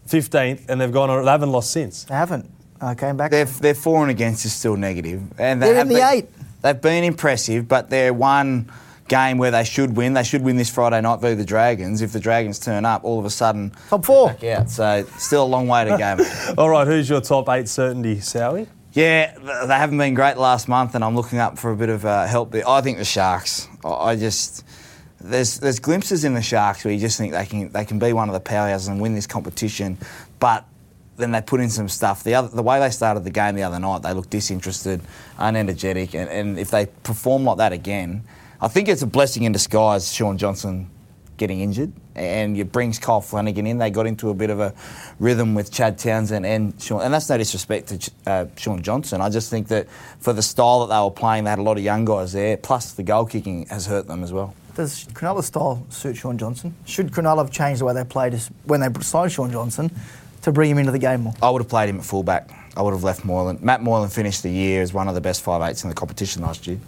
15th, 0.06 0.68
and 0.68 0.80
they've 0.80 0.92
gone. 0.92 1.24
They 1.24 1.30
haven't 1.30 1.50
lost 1.50 1.70
since. 1.70 2.04
They 2.04 2.14
haven't. 2.14 2.50
I 2.84 2.94
came 2.94 3.16
back. 3.16 3.30
their, 3.30 3.44
their 3.44 3.74
for 3.74 4.02
and 4.02 4.10
against 4.10 4.44
is 4.44 4.52
still 4.52 4.76
negative. 4.76 5.20
negative, 5.20 5.40
and 5.40 5.62
they 5.62 5.66
They're 5.66 5.74
have 5.76 5.86
in 5.86 5.92
the 5.92 6.00
been, 6.00 6.08
eight. 6.14 6.28
They've 6.62 6.80
been 6.80 7.04
impressive, 7.04 7.68
but 7.68 7.90
they're 7.90 8.14
one 8.14 8.70
game 9.08 9.36
where 9.38 9.50
they 9.50 9.64
should 9.64 9.96
win. 9.96 10.14
They 10.14 10.22
should 10.22 10.42
win 10.42 10.56
this 10.56 10.70
Friday 10.70 11.00
night 11.00 11.20
v 11.20 11.34
the 11.34 11.44
Dragons. 11.44 12.00
If 12.00 12.12
the 12.12 12.20
Dragons 12.20 12.58
turn 12.58 12.84
up, 12.86 13.04
all 13.04 13.18
of 13.18 13.24
a 13.26 13.30
sudden 13.30 13.72
Top 13.90 14.04
four. 14.04 14.28
back 14.28 14.44
out. 14.44 14.70
So 14.70 15.04
still 15.18 15.44
a 15.44 15.46
long 15.46 15.68
way 15.68 15.84
to 15.84 15.96
go. 15.98 16.54
All 16.58 16.70
right, 16.70 16.86
who's 16.86 17.08
your 17.10 17.20
top 17.20 17.48
eight 17.50 17.68
certainty, 17.68 18.16
Sowie? 18.16 18.66
Yeah, 18.94 19.36
they 19.66 19.74
haven't 19.74 19.98
been 19.98 20.14
great 20.14 20.36
last 20.38 20.68
month, 20.68 20.94
and 20.94 21.04
I'm 21.04 21.16
looking 21.16 21.38
up 21.38 21.58
for 21.58 21.70
a 21.72 21.76
bit 21.76 21.88
of 21.90 22.06
uh, 22.06 22.26
help. 22.26 22.52
there. 22.52 22.66
I 22.66 22.80
think 22.80 22.96
the 22.98 23.04
Sharks. 23.04 23.68
I 23.84 23.88
I 23.90 24.16
just 24.16 24.64
there's 25.20 25.58
there's 25.58 25.80
glimpses 25.80 26.24
in 26.24 26.32
the 26.34 26.42
Sharks 26.42 26.84
where 26.84 26.94
you 26.94 27.00
just 27.00 27.18
think 27.18 27.32
they 27.32 27.44
can 27.44 27.70
they 27.72 27.84
can 27.84 27.98
be 27.98 28.12
one 28.12 28.28
of 28.30 28.34
the 28.34 28.40
powerhouses 28.40 28.88
and 28.88 29.00
win 29.00 29.14
this 29.14 29.26
competition, 29.26 29.98
but 30.38 30.64
then 31.16 31.32
they 31.32 31.40
put 31.40 31.60
in 31.60 31.70
some 31.70 31.88
stuff. 31.88 32.24
The 32.24 32.34
other 32.34 32.48
the 32.48 32.62
way 32.62 32.80
they 32.80 32.90
started 32.90 33.24
the 33.24 33.30
game 33.30 33.54
the 33.54 33.62
other 33.62 33.78
night, 33.78 34.02
they 34.02 34.12
looked 34.12 34.30
disinterested, 34.30 35.00
unenergetic, 35.38 36.14
and, 36.14 36.28
and 36.30 36.58
if 36.58 36.70
they 36.70 36.86
perform 36.86 37.44
like 37.44 37.58
that 37.58 37.72
again, 37.72 38.24
I 38.60 38.68
think 38.68 38.88
it's 38.88 39.02
a 39.02 39.06
blessing 39.06 39.44
in 39.44 39.52
disguise. 39.52 40.12
Shaun 40.12 40.38
Johnson 40.38 40.90
getting 41.36 41.60
injured, 41.60 41.92
and 42.14 42.56
it 42.56 42.70
brings 42.72 42.98
Kyle 42.98 43.20
Flanagan 43.20 43.66
in. 43.66 43.78
They 43.78 43.90
got 43.90 44.06
into 44.06 44.30
a 44.30 44.34
bit 44.34 44.50
of 44.50 44.60
a 44.60 44.72
rhythm 45.18 45.54
with 45.54 45.72
Chad 45.72 45.98
Townsend 45.98 46.46
and 46.46 46.80
Shaun, 46.80 47.02
and 47.02 47.12
that's 47.12 47.28
no 47.28 47.38
disrespect 47.38 47.88
to 47.88 48.10
uh, 48.26 48.46
Shaun 48.56 48.82
Johnson. 48.82 49.20
I 49.20 49.30
just 49.30 49.50
think 49.50 49.68
that 49.68 49.88
for 50.20 50.32
the 50.32 50.42
style 50.42 50.86
that 50.86 50.94
they 50.94 51.02
were 51.02 51.10
playing, 51.10 51.44
they 51.44 51.50
had 51.50 51.58
a 51.58 51.62
lot 51.62 51.76
of 51.76 51.84
young 51.84 52.04
guys 52.04 52.32
there. 52.32 52.56
Plus, 52.56 52.92
the 52.92 53.02
goal 53.02 53.26
kicking 53.26 53.66
has 53.66 53.86
hurt 53.86 54.06
them 54.06 54.22
as 54.22 54.32
well. 54.32 54.54
Does 54.74 55.04
Cronulla's 55.12 55.46
style 55.46 55.86
suit 55.88 56.16
Shaun 56.16 56.36
Johnson? 56.36 56.74
Should 56.84 57.12
Cronulla 57.12 57.38
have 57.38 57.52
changed 57.52 57.80
the 57.80 57.84
way 57.84 57.94
they 57.94 58.04
played 58.04 58.40
when 58.64 58.80
they 58.80 58.88
signed 59.02 59.30
Shaun 59.30 59.52
Johnson 59.52 59.90
to 60.44 60.52
bring 60.52 60.70
him 60.70 60.78
into 60.78 60.92
the 60.92 60.98
game 60.98 61.22
more? 61.22 61.34
I 61.42 61.50
would 61.50 61.60
have 61.60 61.68
played 61.68 61.88
him 61.88 61.98
at 61.98 62.04
fullback. 62.04 62.50
I 62.76 62.82
would 62.82 62.92
have 62.92 63.04
left 63.04 63.24
Moylan. 63.24 63.58
Matt 63.62 63.82
Moylan 63.82 64.10
finished 64.10 64.42
the 64.42 64.50
year 64.50 64.82
as 64.82 64.92
one 64.92 65.08
of 65.08 65.14
the 65.14 65.20
best 65.20 65.42
five 65.42 65.62
eights 65.62 65.84
in 65.84 65.90
the 65.90 65.94
competition 65.94 66.42
last 66.42 66.66
year. 66.66 66.78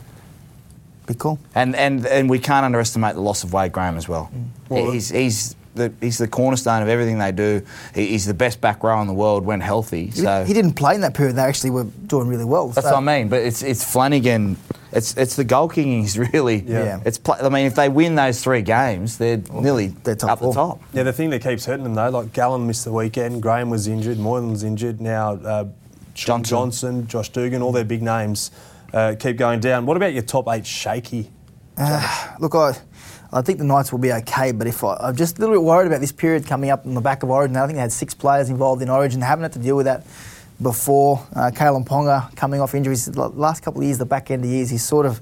Be 1.06 1.14
cool. 1.14 1.38
And, 1.54 1.76
and, 1.76 2.04
and 2.06 2.28
we 2.28 2.38
can't 2.38 2.64
underestimate 2.64 3.14
the 3.14 3.20
loss 3.20 3.44
of 3.44 3.52
Wade 3.52 3.72
Graham 3.72 3.96
as 3.96 4.08
well. 4.08 4.30
Mm. 4.68 4.92
he's, 4.92 5.08
he's, 5.10 5.54
the, 5.76 5.92
he's 6.00 6.18
the 6.18 6.26
cornerstone 6.26 6.82
of 6.82 6.88
everything 6.88 7.18
they 7.18 7.32
do. 7.32 7.62
He- 7.94 8.08
He's 8.08 8.26
the 8.26 8.34
best 8.34 8.60
back 8.60 8.82
row 8.82 9.00
in 9.00 9.06
the 9.06 9.12
world 9.14 9.44
when 9.44 9.60
healthy. 9.60 10.06
He- 10.06 10.22
So 10.22 10.44
he 10.44 10.52
didn't 10.52 10.72
play 10.74 10.94
in 10.94 11.02
that 11.02 11.14
period. 11.14 11.36
They 11.36 11.42
actually 11.42 11.70
were 11.70 11.84
doing 11.84 12.26
really 12.28 12.44
well. 12.44 12.68
That's 12.68 12.86
So- 12.86 12.94
what 12.94 13.08
I 13.08 13.18
mean. 13.18 13.28
But 13.28 13.42
it's 13.42 13.62
it's 13.62 13.84
Flanagan. 13.84 14.56
It's 14.92 15.14
it's 15.16 15.36
the 15.36 15.44
goal 15.44 15.68
kicking 15.68 16.06
really. 16.32 16.62
Yeah. 16.66 17.00
It's. 17.04 17.18
Pl- 17.18 17.36
I 17.40 17.48
mean, 17.50 17.66
if 17.66 17.74
they 17.74 17.88
win 17.88 18.14
those 18.14 18.42
three 18.42 18.62
games, 18.62 19.18
they're 19.18 19.42
nearly 19.52 19.88
they're 19.88 20.14
top 20.16 20.30
up 20.30 20.40
the 20.40 20.52
top. 20.52 20.80
Yeah, 20.92 21.02
the 21.04 21.12
thing 21.12 21.30
that 21.30 21.42
keeps 21.42 21.66
hurting 21.66 21.84
them 21.84 21.94
though, 21.94 22.08
like 22.10 22.32
Gallen 22.32 22.66
missed 22.66 22.84
the 22.84 22.92
weekend, 22.92 23.42
Graham 23.42 23.68
was 23.70 23.86
injured, 23.88 24.18
Moylan's 24.18 24.62
injured, 24.64 25.00
now 25.00 25.32
uh, 25.34 25.64
Johnson. 26.14 26.44
Johnson, 26.44 27.06
Josh 27.08 27.28
Dugan, 27.30 27.60
all 27.62 27.72
their 27.72 27.84
big 27.84 28.00
names 28.02 28.50
uh, 28.94 29.14
keep 29.18 29.36
going 29.36 29.60
down. 29.60 29.84
What 29.84 29.96
about 29.98 30.14
your 30.14 30.22
top 30.22 30.48
eight 30.48 30.64
shaky? 30.66 31.30
Look, 32.40 32.54
I, 32.54 32.74
I 33.32 33.42
think 33.42 33.58
the 33.58 33.64
Knights 33.64 33.92
will 33.92 33.98
be 33.98 34.12
okay, 34.12 34.52
but 34.52 34.66
if 34.66 34.84
I, 34.84 34.94
I'm 35.00 35.16
just 35.16 35.38
a 35.38 35.40
little 35.40 35.54
bit 35.54 35.62
worried 35.62 35.86
about 35.86 36.00
this 36.00 36.12
period 36.12 36.46
coming 36.46 36.70
up 36.70 36.86
on 36.86 36.94
the 36.94 37.00
back 37.00 37.22
of 37.22 37.30
Origin. 37.30 37.56
I 37.56 37.66
think 37.66 37.76
they 37.76 37.82
had 37.82 37.92
six 37.92 38.14
players 38.14 38.48
involved 38.50 38.82
in 38.82 38.88
Origin. 38.88 39.20
They 39.20 39.26
haven't 39.26 39.42
had 39.42 39.52
to 39.54 39.58
deal 39.58 39.76
with 39.76 39.86
that 39.86 40.06
before. 40.62 41.26
Uh, 41.34 41.50
Kalyn 41.52 41.84
Ponga 41.84 42.34
coming 42.36 42.60
off 42.60 42.74
injuries. 42.74 43.06
The 43.06 43.28
last 43.28 43.62
couple 43.62 43.80
of 43.80 43.84
years, 43.86 43.98
the 43.98 44.06
back 44.06 44.30
end 44.30 44.44
of 44.44 44.50
years, 44.50 44.70
he's 44.70 44.84
sort 44.84 45.06
of 45.06 45.20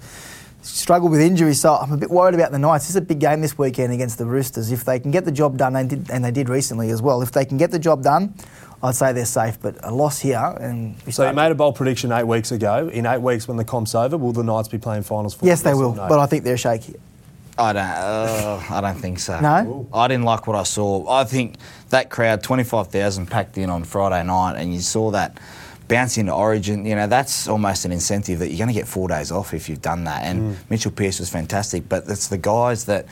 struggled 0.62 1.10
with 1.10 1.20
injuries. 1.20 1.60
So 1.60 1.74
I'm 1.74 1.92
a 1.92 1.96
bit 1.96 2.10
worried 2.10 2.34
about 2.34 2.52
the 2.52 2.58
Knights. 2.58 2.84
This 2.84 2.90
is 2.90 2.96
a 2.96 3.00
big 3.00 3.20
game 3.20 3.40
this 3.40 3.56
weekend 3.58 3.92
against 3.92 4.18
the 4.18 4.26
Roosters. 4.26 4.70
If 4.70 4.84
they 4.84 4.98
can 4.98 5.10
get 5.10 5.24
the 5.24 5.32
job 5.32 5.56
done, 5.56 5.72
they 5.72 5.86
did, 5.86 6.10
and 6.10 6.24
they 6.24 6.30
did 6.30 6.48
recently 6.48 6.90
as 6.90 7.02
well. 7.02 7.22
If 7.22 7.32
they 7.32 7.44
can 7.44 7.58
get 7.58 7.70
the 7.70 7.78
job 7.78 8.02
done, 8.02 8.34
I'd 8.82 8.94
say 8.94 9.12
they're 9.12 9.24
safe. 9.24 9.60
But 9.60 9.76
a 9.82 9.90
loss 9.90 10.20
here, 10.20 10.56
and 10.60 10.96
So 11.12 11.26
you 11.28 11.34
made 11.34 11.52
a 11.52 11.54
bold 11.54 11.76
prediction 11.76 12.12
eight 12.12 12.26
weeks 12.26 12.52
ago. 12.52 12.88
In 12.92 13.06
eight 13.06 13.20
weeks, 13.20 13.48
when 13.48 13.56
the 13.56 13.64
comp's 13.64 13.94
over, 13.94 14.16
will 14.16 14.32
the 14.32 14.44
Knights 14.44 14.68
be 14.68 14.78
playing 14.78 15.02
finals? 15.02 15.34
For 15.34 15.46
yes, 15.46 15.62
they 15.62 15.74
will. 15.74 15.94
no? 15.94 16.06
But 16.08 16.18
I 16.18 16.26
think 16.26 16.44
they're 16.44 16.58
shaky. 16.58 16.96
I 17.56 17.72
don't. 17.72 17.82
Uh, 17.82 18.62
I 18.70 18.80
don't 18.80 18.98
think 18.98 19.18
so. 19.20 19.38
No? 19.40 19.88
I 19.92 20.08
didn't 20.08 20.24
like 20.24 20.46
what 20.46 20.56
I 20.56 20.64
saw. 20.64 21.08
I 21.08 21.24
think 21.24 21.56
that 21.90 22.10
crowd, 22.10 22.42
twenty 22.42 22.64
five 22.64 22.88
thousand 22.88 23.26
packed 23.26 23.56
in 23.58 23.70
on 23.70 23.84
Friday 23.84 24.24
night, 24.24 24.56
and 24.56 24.74
you 24.74 24.80
saw 24.80 25.10
that 25.12 25.38
bounce 25.86 26.18
into 26.18 26.32
Origin. 26.32 26.84
You 26.84 26.96
know, 26.96 27.06
that's 27.06 27.46
almost 27.46 27.84
an 27.84 27.92
incentive 27.92 28.40
that 28.40 28.48
you're 28.48 28.58
going 28.58 28.68
to 28.68 28.74
get 28.74 28.88
four 28.88 29.06
days 29.08 29.30
off 29.30 29.54
if 29.54 29.68
you've 29.68 29.82
done 29.82 30.04
that. 30.04 30.24
And 30.24 30.56
Mitchell 30.68 30.90
Pearce 30.90 31.20
was 31.20 31.30
fantastic, 31.30 31.88
but 31.88 32.04
it's 32.08 32.28
the 32.28 32.38
guys 32.38 32.86
that. 32.86 33.06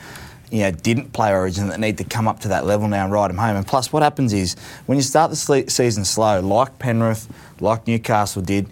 You 0.51 0.59
know, 0.59 0.71
didn't 0.71 1.13
play 1.13 1.31
Origin 1.33 1.69
that 1.69 1.79
need 1.79 1.97
to 1.97 2.03
come 2.03 2.27
up 2.27 2.41
to 2.41 2.49
that 2.49 2.63
level 2.63 2.87
now 2.87 3.05
and 3.05 3.11
ride 3.11 3.31
them 3.31 3.39
home. 3.39 3.55
And 3.55 3.65
plus, 3.65 3.91
what 3.91 4.03
happens 4.03 4.33
is 4.33 4.55
when 4.85 4.99
you 4.99 5.01
start 5.01 5.31
the 5.31 5.65
season 5.67 6.05
slow, 6.05 6.41
like 6.41 6.77
Penrith, 6.77 7.27
like 7.59 7.87
Newcastle 7.87 8.43
did, 8.43 8.67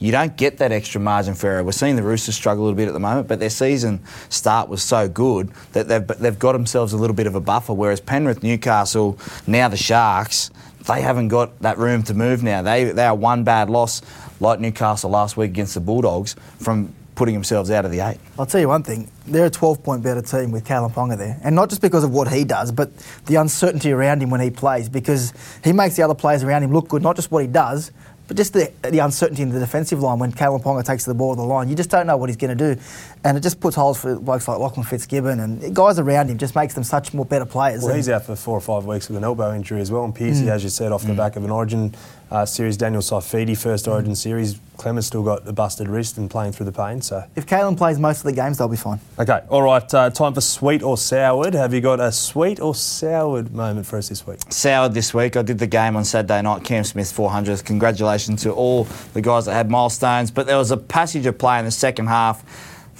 you 0.00 0.12
don't 0.12 0.34
get 0.36 0.58
that 0.58 0.72
extra 0.72 1.00
margin 1.00 1.34
for 1.34 1.48
error. 1.48 1.62
We're 1.62 1.72
seeing 1.72 1.94
the 1.94 2.02
Roosters 2.02 2.34
struggle 2.34 2.64
a 2.64 2.66
little 2.66 2.76
bit 2.76 2.88
at 2.88 2.94
the 2.94 3.00
moment, 3.00 3.28
but 3.28 3.38
their 3.38 3.50
season 3.50 4.00
start 4.30 4.68
was 4.70 4.82
so 4.82 5.08
good 5.08 5.50
that 5.72 5.88
they've, 5.88 6.06
they've 6.18 6.38
got 6.38 6.52
themselves 6.52 6.94
a 6.94 6.96
little 6.96 7.14
bit 7.14 7.26
of 7.26 7.34
a 7.34 7.40
buffer. 7.40 7.74
Whereas 7.74 8.00
Penrith, 8.00 8.42
Newcastle, 8.42 9.18
now 9.46 9.68
the 9.68 9.76
Sharks, 9.76 10.50
they 10.86 11.02
haven't 11.02 11.28
got 11.28 11.60
that 11.60 11.76
room 11.76 12.02
to 12.04 12.14
move 12.14 12.42
now. 12.42 12.62
They, 12.62 12.84
they 12.84 13.04
are 13.04 13.14
one 13.14 13.44
bad 13.44 13.68
loss, 13.68 14.00
like 14.40 14.58
Newcastle 14.58 15.10
last 15.10 15.36
week 15.36 15.50
against 15.50 15.74
the 15.74 15.80
Bulldogs, 15.80 16.34
from 16.58 16.94
putting 17.14 17.34
themselves 17.34 17.70
out 17.70 17.84
of 17.84 17.90
the 17.90 18.00
eight. 18.00 18.16
I'll 18.38 18.46
tell 18.46 18.62
you 18.62 18.68
one 18.68 18.82
thing, 18.82 19.10
they're 19.26 19.44
a 19.44 19.50
12 19.50 19.82
point 19.82 20.02
better 20.02 20.22
team 20.22 20.52
with 20.52 20.64
Kalyn 20.64 20.90
Ponga 20.90 21.18
there. 21.18 21.38
And 21.44 21.54
not 21.54 21.68
just 21.68 21.82
because 21.82 22.02
of 22.02 22.12
what 22.12 22.32
he 22.32 22.44
does, 22.44 22.72
but 22.72 22.96
the 23.26 23.34
uncertainty 23.34 23.92
around 23.92 24.22
him 24.22 24.30
when 24.30 24.40
he 24.40 24.50
plays, 24.50 24.88
because 24.88 25.34
he 25.62 25.74
makes 25.74 25.96
the 25.96 26.02
other 26.02 26.14
players 26.14 26.42
around 26.42 26.62
him 26.62 26.72
look 26.72 26.88
good, 26.88 27.02
not 27.02 27.16
just 27.16 27.30
what 27.30 27.42
he 27.42 27.46
does, 27.46 27.92
but 28.30 28.36
just 28.36 28.52
the, 28.52 28.70
the 28.82 29.00
uncertainty 29.00 29.42
in 29.42 29.48
the 29.48 29.58
defensive 29.58 29.98
line 29.98 30.20
when 30.20 30.30
Kalyn 30.30 30.62
Ponga 30.62 30.84
takes 30.84 31.04
the 31.04 31.14
ball 31.14 31.34
to 31.34 31.40
the 31.40 31.44
line. 31.44 31.68
You 31.68 31.74
just 31.74 31.90
don't 31.90 32.06
know 32.06 32.16
what 32.16 32.28
he's 32.28 32.36
going 32.36 32.56
to 32.56 32.74
do. 32.74 32.80
And 33.22 33.36
it 33.36 33.40
just 33.42 33.60
puts 33.60 33.76
holes 33.76 34.00
for 34.00 34.16
blokes 34.16 34.48
like 34.48 34.58
Lachlan 34.58 34.86
Fitzgibbon 34.86 35.40
and 35.40 35.74
guys 35.76 35.98
around 35.98 36.30
him, 36.30 36.38
just 36.38 36.54
makes 36.56 36.72
them 36.72 36.84
such 36.84 37.12
more 37.12 37.26
better 37.26 37.44
players. 37.44 37.80
Well, 37.82 37.90
And- 37.90 37.96
he's 37.96 38.08
out 38.08 38.24
for 38.24 38.34
four 38.34 38.56
or 38.56 38.62
five 38.62 38.86
weeks 38.86 39.08
with 39.08 39.18
an 39.18 39.24
elbow 39.24 39.54
injury 39.54 39.80
as 39.82 39.90
well. 39.90 40.04
And 40.04 40.14
Pearcey, 40.14 40.48
as 40.48 40.64
you 40.64 40.70
said, 40.70 40.90
off 40.90 41.04
the 41.04 41.12
back 41.12 41.36
of 41.36 41.44
an 41.44 41.50
Origin 41.50 41.94
uh, 42.30 42.46
series. 42.46 42.76
Daniel 42.76 43.02
Saifiti, 43.02 43.58
first 43.58 43.88
Origin 43.88 44.14
series. 44.14 44.58
Clemens 44.78 45.06
still 45.06 45.22
got 45.22 45.46
a 45.46 45.52
busted 45.52 45.88
wrist 45.88 46.16
and 46.16 46.30
playing 46.30 46.52
through 46.52 46.64
the 46.66 46.72
pain. 46.72 47.02
So, 47.02 47.22
if 47.36 47.44
Kalyn 47.44 47.76
plays 47.76 47.98
most 47.98 48.18
of 48.18 48.24
the 48.24 48.32
games, 48.32 48.56
they'll 48.56 48.68
be 48.68 48.76
fine. 48.78 49.00
okay, 49.18 49.42
all 49.50 49.62
right. 49.62 49.92
Uh, 49.92 50.08
time 50.08 50.32
for 50.32 50.40
sweet 50.40 50.82
or 50.82 50.96
soured. 50.96 51.52
Have 51.54 51.74
you 51.74 51.80
got 51.82 52.00
a 52.00 52.10
sweet 52.12 52.58
or 52.60 52.74
soured 52.74 53.52
moment 53.52 53.86
for 53.86 53.98
us 53.98 54.08
this 54.08 54.26
week? 54.26 54.38
soured 54.48 54.94
this 54.94 55.12
week. 55.12 55.36
I 55.36 55.42
did 55.42 55.58
the 55.58 55.66
game 55.66 55.96
on 55.96 56.04
Saturday 56.04 56.40
night, 56.40 56.64
Cam 56.64 56.84
Smith 56.84 57.12
400th. 57.14 57.64
Congratulations 57.64 58.42
to 58.44 58.52
all 58.52 58.84
the 59.12 59.20
guys 59.20 59.44
that 59.46 59.52
had 59.52 59.68
milestones. 59.70 60.30
But 60.30 60.46
there 60.46 60.56
was 60.56 60.70
a 60.70 60.76
passage 60.78 61.26
of 61.26 61.36
play 61.36 61.58
in 61.58 61.64
the 61.66 61.70
second 61.70 62.06
half 62.06 62.44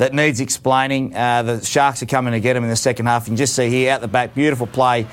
that 0.01 0.15
needs 0.15 0.41
explaining. 0.41 1.15
Uh, 1.15 1.43
the 1.43 1.63
Sharks 1.63 2.03
are 2.03 2.07
coming 2.07 2.33
to 2.33 2.41
get 2.41 2.57
him 2.57 2.65
in 2.65 2.71
the 2.71 2.77
second 2.77 3.05
half. 3.05 3.25
You 3.25 3.33
can 3.33 3.37
just 3.37 3.55
see 3.55 3.69
here 3.69 3.93
out 3.93 4.01
the 4.01 4.09
back, 4.09 4.35
beautiful 4.35 4.67
play. 4.67 5.07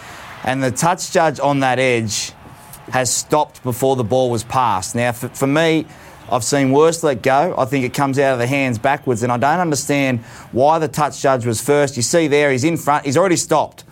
And 0.45 0.63
the 0.63 0.71
touch 0.71 1.11
judge 1.11 1.41
on 1.41 1.59
that 1.59 1.77
edge 1.77 2.31
has 2.87 3.13
stopped 3.13 3.61
before 3.63 3.97
the 3.97 4.05
ball 4.05 4.31
was 4.31 4.45
passed. 4.45 4.95
Now, 4.95 5.11
for, 5.11 5.27
for 5.27 5.45
me, 5.45 5.85
I've 6.31 6.45
seen 6.45 6.71
worse 6.71 7.03
let 7.03 7.21
go. 7.21 7.53
I 7.57 7.65
think 7.65 7.83
it 7.83 7.93
comes 7.93 8.17
out 8.17 8.31
of 8.31 8.39
the 8.39 8.47
hands 8.47 8.79
backwards, 8.79 9.23
and 9.23 9.31
I 9.31 9.35
don't 9.35 9.59
understand 9.59 10.21
why 10.53 10.79
the 10.79 10.87
touch 10.87 11.21
judge 11.21 11.45
was 11.45 11.59
first. 11.59 11.97
You 11.97 12.01
see 12.01 12.27
there, 12.27 12.49
he's 12.49 12.63
in 12.63 12.77
front, 12.77 13.03
he's 13.03 13.17
already 13.17 13.35
stopped. 13.35 13.83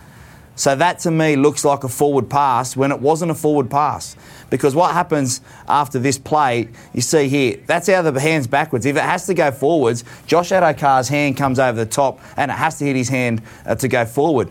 So 0.56 0.78
that 0.78 1.00
to 1.00 1.12
me 1.12 1.36
looks 1.36 1.66
like 1.66 1.84
a 1.84 1.90
forward 1.90 2.30
pass 2.30 2.78
when 2.78 2.94
it 2.94 3.02
wasn't 3.02 3.32
a 3.32 3.36
forward 3.36 3.70
pass. 3.70 4.16
Because 4.50 4.76
what 4.76 4.94
happens 4.94 5.42
after 5.68 6.00
this 6.00 6.18
play, 6.18 6.70
you 6.94 7.02
see 7.02 7.28
here, 7.28 7.60
that's 7.66 7.90
of 7.90 8.14
the 8.14 8.20
hands 8.20 8.48
backwards. 8.48 8.86
If 8.86 8.96
it 8.96 9.04
has 9.04 9.26
to 9.28 9.34
go 9.34 9.52
forwards, 9.52 10.04
Josh 10.28 10.52
Addo-Carr's 10.52 11.08
hand 11.08 11.38
comes 11.38 11.60
over 11.60 11.78
the 11.78 11.90
top 11.90 12.20
and 12.38 12.52
it 12.52 12.56
has 12.56 12.78
to 12.80 12.86
hit 12.86 12.96
his 12.96 13.10
hand 13.10 13.42
uh, 13.66 13.76
to 13.76 13.88
go 13.88 14.06
forward. 14.06 14.50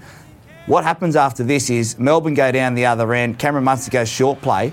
What 0.66 0.84
happens 0.84 1.14
after 1.14 1.44
this 1.44 1.68
is 1.68 1.98
Melbourne 1.98 2.34
go 2.34 2.50
down 2.50 2.74
the 2.74 2.86
other 2.86 3.12
end, 3.12 3.38
Cameron 3.38 3.64
Munster 3.64 3.90
goes 3.90 4.08
short 4.08 4.40
play, 4.40 4.72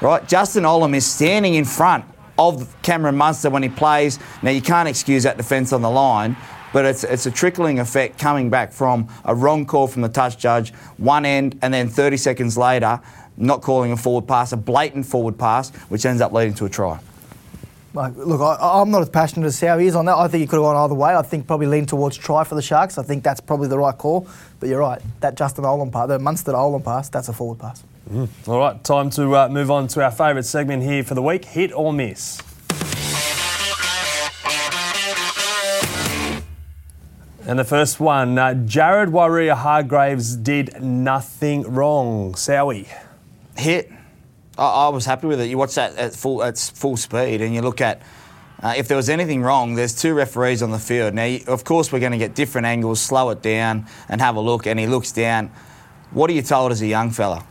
right? 0.00 0.26
Justin 0.28 0.62
Olam 0.62 0.94
is 0.94 1.04
standing 1.04 1.54
in 1.54 1.64
front 1.64 2.04
of 2.38 2.74
Cameron 2.82 3.16
Munster 3.16 3.50
when 3.50 3.62
he 3.64 3.68
plays. 3.68 4.18
Now, 4.42 4.50
you 4.50 4.62
can't 4.62 4.88
excuse 4.88 5.24
that 5.24 5.36
defence 5.36 5.72
on 5.72 5.82
the 5.82 5.90
line, 5.90 6.36
but 6.72 6.84
it's, 6.84 7.02
it's 7.02 7.26
a 7.26 7.30
trickling 7.30 7.80
effect 7.80 8.18
coming 8.18 8.48
back 8.48 8.72
from 8.72 9.08
a 9.24 9.34
wrong 9.34 9.66
call 9.66 9.88
from 9.88 10.02
the 10.02 10.08
touch 10.08 10.38
judge, 10.38 10.72
one 10.98 11.24
end, 11.24 11.58
and 11.62 11.74
then 11.74 11.88
30 11.88 12.16
seconds 12.16 12.56
later, 12.56 13.00
not 13.38 13.62
calling 13.62 13.92
a 13.92 13.96
forward 13.96 14.26
pass, 14.26 14.52
a 14.52 14.56
blatant 14.56 15.06
forward 15.06 15.38
pass, 15.38 15.70
which 15.88 16.04
ends 16.04 16.20
up 16.20 16.32
leading 16.32 16.54
to 16.54 16.64
a 16.66 16.68
try. 16.68 16.98
Look, 17.94 18.40
I, 18.40 18.58
I'm 18.60 18.90
not 18.90 19.02
as 19.02 19.08
passionate 19.08 19.46
as 19.46 19.58
Sow 19.58 19.78
is 19.78 19.96
on 19.96 20.04
that. 20.04 20.16
I 20.16 20.28
think 20.28 20.42
he 20.42 20.46
could 20.46 20.56
have 20.56 20.62
gone 20.62 20.76
either 20.76 20.94
way. 20.94 21.16
I 21.16 21.22
think 21.22 21.46
probably 21.46 21.66
lean 21.66 21.86
towards 21.86 22.16
try 22.16 22.44
for 22.44 22.54
the 22.54 22.62
Sharks. 22.62 22.96
I 22.96 23.02
think 23.02 23.24
that's 23.24 23.40
probably 23.40 23.66
the 23.66 23.78
right 23.78 23.96
call. 23.96 24.28
But 24.60 24.68
you're 24.68 24.80
right, 24.80 25.00
that 25.20 25.36
Justin 25.36 25.64
Olam 25.64 25.90
pass, 25.90 26.06
the 26.06 26.18
Munster 26.18 26.52
to 26.52 26.58
Olam 26.58 26.84
pass, 26.84 27.08
that's 27.08 27.28
a 27.28 27.32
forward 27.32 27.58
pass. 27.58 27.82
All 28.46 28.58
right, 28.58 28.82
time 28.84 29.10
to 29.10 29.34
uh, 29.36 29.48
move 29.48 29.70
on 29.70 29.88
to 29.88 30.04
our 30.04 30.10
favourite 30.10 30.44
segment 30.44 30.82
here 30.82 31.02
for 31.02 31.14
the 31.14 31.22
week 31.22 31.44
hit 31.44 31.72
or 31.72 31.92
miss. 31.92 32.40
And 37.46 37.58
the 37.58 37.64
first 37.64 37.98
one, 37.98 38.38
uh, 38.38 38.54
Jared 38.54 39.08
Waerea 39.08 39.56
Hargreaves 39.56 40.36
did 40.36 40.82
nothing 40.82 41.62
wrong. 41.62 42.34
Sowie. 42.34 42.86
Hit. 43.58 43.90
I, 44.56 44.86
I 44.86 44.88
was 44.88 45.04
happy 45.04 45.26
with 45.26 45.40
it. 45.40 45.48
You 45.48 45.58
watch 45.58 45.74
that 45.74 45.96
at 45.96 46.14
full 46.14 46.42
at 46.42 46.58
full 46.58 46.96
speed, 46.96 47.40
and 47.42 47.54
you 47.54 47.60
look 47.60 47.80
at 47.80 48.02
uh, 48.62 48.74
if 48.76 48.88
there 48.88 48.96
was 48.96 49.08
anything 49.08 49.42
wrong. 49.42 49.74
There's 49.74 49.94
two 49.94 50.14
referees 50.14 50.62
on 50.62 50.70
the 50.70 50.78
field. 50.78 51.14
Now, 51.14 51.36
of 51.46 51.64
course, 51.64 51.92
we're 51.92 52.00
going 52.00 52.12
to 52.12 52.18
get 52.18 52.34
different 52.34 52.66
angles, 52.66 53.00
slow 53.00 53.30
it 53.30 53.42
down, 53.42 53.86
and 54.08 54.20
have 54.20 54.36
a 54.36 54.40
look. 54.40 54.66
And 54.66 54.78
he 54.78 54.86
looks 54.86 55.12
down. 55.12 55.50
What 56.10 56.30
are 56.30 56.32
you 56.32 56.42
told 56.42 56.72
as 56.72 56.80
a 56.80 56.86
young 56.86 57.10
fella 57.10 57.44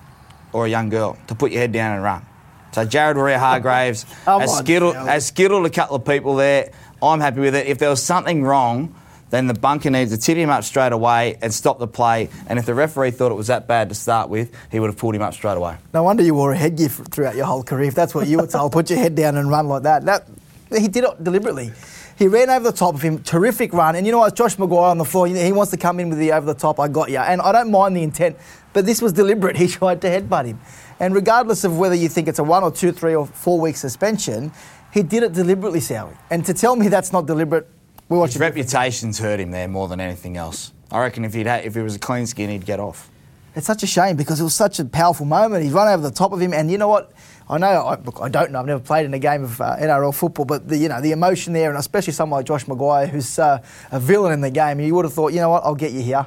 or 0.51 0.65
a 0.65 0.69
young 0.69 0.89
girl 0.89 1.17
to 1.27 1.35
put 1.35 1.51
your 1.51 1.61
head 1.61 1.71
down 1.71 1.93
and 1.93 2.03
run? 2.03 2.25
So 2.71 2.85
Jared 2.85 3.17
Waerea 3.17 3.39
Hargreaves 3.39 4.03
has 4.25 4.57
skittled, 4.57 4.95
has 4.95 5.27
skittled 5.27 5.65
a 5.65 5.69
couple 5.69 5.95
of 5.95 6.05
people 6.05 6.35
there. 6.35 6.71
I'm 7.01 7.19
happy 7.19 7.39
with 7.39 7.55
it. 7.55 7.67
If 7.67 7.77
there 7.77 7.89
was 7.89 8.03
something 8.03 8.43
wrong, 8.43 8.95
then 9.29 9.47
the 9.47 9.53
bunker 9.53 9.89
needs 9.89 10.11
to 10.11 10.17
tip 10.17 10.37
him 10.37 10.49
up 10.49 10.63
straight 10.63 10.93
away 10.93 11.37
and 11.41 11.53
stop 11.53 11.79
the 11.79 11.87
play. 11.87 12.29
And 12.47 12.57
if 12.57 12.65
the 12.65 12.73
referee 12.73 13.11
thought 13.11 13.31
it 13.31 13.35
was 13.35 13.47
that 13.47 13.67
bad 13.67 13.89
to 13.89 13.95
start 13.95 14.29
with, 14.29 14.53
he 14.71 14.79
would 14.79 14.87
have 14.87 14.97
pulled 14.97 15.15
him 15.15 15.21
up 15.21 15.33
straight 15.33 15.57
away. 15.57 15.77
No 15.93 16.03
wonder 16.03 16.23
you 16.23 16.33
wore 16.33 16.53
a 16.53 16.57
headgear 16.57 16.89
throughout 16.89 17.35
your 17.35 17.45
whole 17.45 17.63
career. 17.63 17.89
If 17.89 17.95
that's 17.95 18.15
what 18.15 18.27
you 18.27 18.37
were 18.37 18.47
told, 18.47 18.71
put 18.71 18.89
your 18.89 18.99
head 18.99 19.15
down 19.15 19.37
and 19.37 19.49
run 19.49 19.67
like 19.67 19.83
that. 19.83 20.05
That 20.05 20.27
he 20.75 20.87
did 20.87 21.03
it 21.03 21.23
deliberately. 21.23 21.71
He 22.17 22.27
ran 22.27 22.49
over 22.49 22.71
the 22.71 22.75
top 22.75 22.95
of 22.95 23.01
him, 23.01 23.21
terrific 23.21 23.73
run. 23.73 23.95
And 23.95 24.05
you 24.05 24.11
know 24.11 24.17
what, 24.17 24.35
Josh 24.35 24.55
McGuire 24.55 24.89
on 24.89 24.97
the 24.97 25.05
floor, 25.05 25.27
he 25.27 25.51
wants 25.51 25.71
to 25.71 25.77
come 25.77 25.99
in 25.99 26.09
with 26.09 26.17
the 26.17 26.31
over 26.31 26.47
the 26.47 26.59
top. 26.59 26.79
I 26.79 26.87
got 26.87 27.11
you, 27.11 27.19
and 27.19 27.39
I 27.41 27.51
don't 27.51 27.69
mind 27.69 27.95
the 27.95 28.01
intent, 28.01 28.37
but 28.73 28.85
this 28.85 29.01
was 29.01 29.13
deliberate. 29.13 29.55
He 29.67 29.67
tried 29.67 30.01
to 30.01 30.07
headbutt 30.07 30.45
him, 30.45 30.59
and 30.99 31.13
regardless 31.13 31.63
of 31.63 31.77
whether 31.77 31.93
you 31.93 32.09
think 32.09 32.27
it's 32.27 32.39
a 32.39 32.43
one 32.43 32.63
or 32.63 32.71
two, 32.71 32.91
three 32.91 33.13
or 33.13 33.27
four 33.27 33.59
week 33.59 33.77
suspension, 33.77 34.51
he 34.91 35.03
did 35.03 35.21
it 35.21 35.33
deliberately, 35.33 35.79
Sowie. 35.79 36.17
And 36.31 36.43
to 36.45 36.53
tell 36.53 36.75
me 36.75 36.87
that's 36.87 37.13
not 37.13 37.27
deliberate, 37.27 37.69
we're 38.09 38.25
His 38.25 38.39
reputation's 38.39 39.19
hurt 39.19 39.39
him 39.39 39.51
there 39.51 39.67
more 39.67 39.87
than 39.87 39.99
anything 39.99 40.37
else. 40.37 40.71
I 40.91 41.01
reckon 41.01 41.25
if 41.25 41.33
he'd 41.33 41.47
had, 41.47 41.65
if 41.65 41.75
he 41.75 41.81
was 41.81 41.95
a 41.95 41.99
clean 41.99 42.25
skin, 42.25 42.49
he'd 42.49 42.65
get 42.65 42.79
off. 42.79 43.09
It's 43.55 43.67
such 43.67 43.83
a 43.83 43.87
shame 43.87 44.15
because 44.15 44.39
it 44.39 44.43
was 44.43 44.53
such 44.53 44.79
a 44.79 44.85
powerful 44.85 45.25
moment. 45.25 45.63
He's 45.63 45.73
run 45.73 45.91
over 45.91 46.03
the 46.03 46.15
top 46.15 46.31
of 46.31 46.39
him, 46.39 46.53
and 46.53 46.69
you 46.71 46.77
know 46.77 46.87
what? 46.87 47.11
I 47.49 47.57
know. 47.57 47.67
I, 47.67 47.99
look, 47.99 48.19
I 48.21 48.29
don't 48.29 48.51
know. 48.51 48.59
I've 48.59 48.65
never 48.65 48.79
played 48.79 49.05
in 49.05 49.13
a 49.13 49.19
game 49.19 49.43
of 49.43 49.59
uh, 49.59 49.75
NRL 49.77 50.13
football, 50.13 50.45
but 50.45 50.67
the 50.67 50.77
you 50.77 50.87
know 50.87 51.01
the 51.01 51.11
emotion 51.11 51.53
there, 51.53 51.69
and 51.69 51.77
especially 51.77 52.13
someone 52.13 52.39
like 52.39 52.45
Josh 52.45 52.65
McGuire, 52.65 53.09
who's 53.09 53.39
uh, 53.39 53.61
a 53.91 53.99
villain 53.99 54.31
in 54.31 54.41
the 54.41 54.51
game, 54.51 54.79
you 54.79 54.93
would 54.95 55.05
have 55.05 55.13
thought, 55.13 55.33
you 55.33 55.39
know 55.39 55.49
what? 55.49 55.63
I'll 55.63 55.75
get 55.75 55.91
you 55.91 56.01
here, 56.01 56.25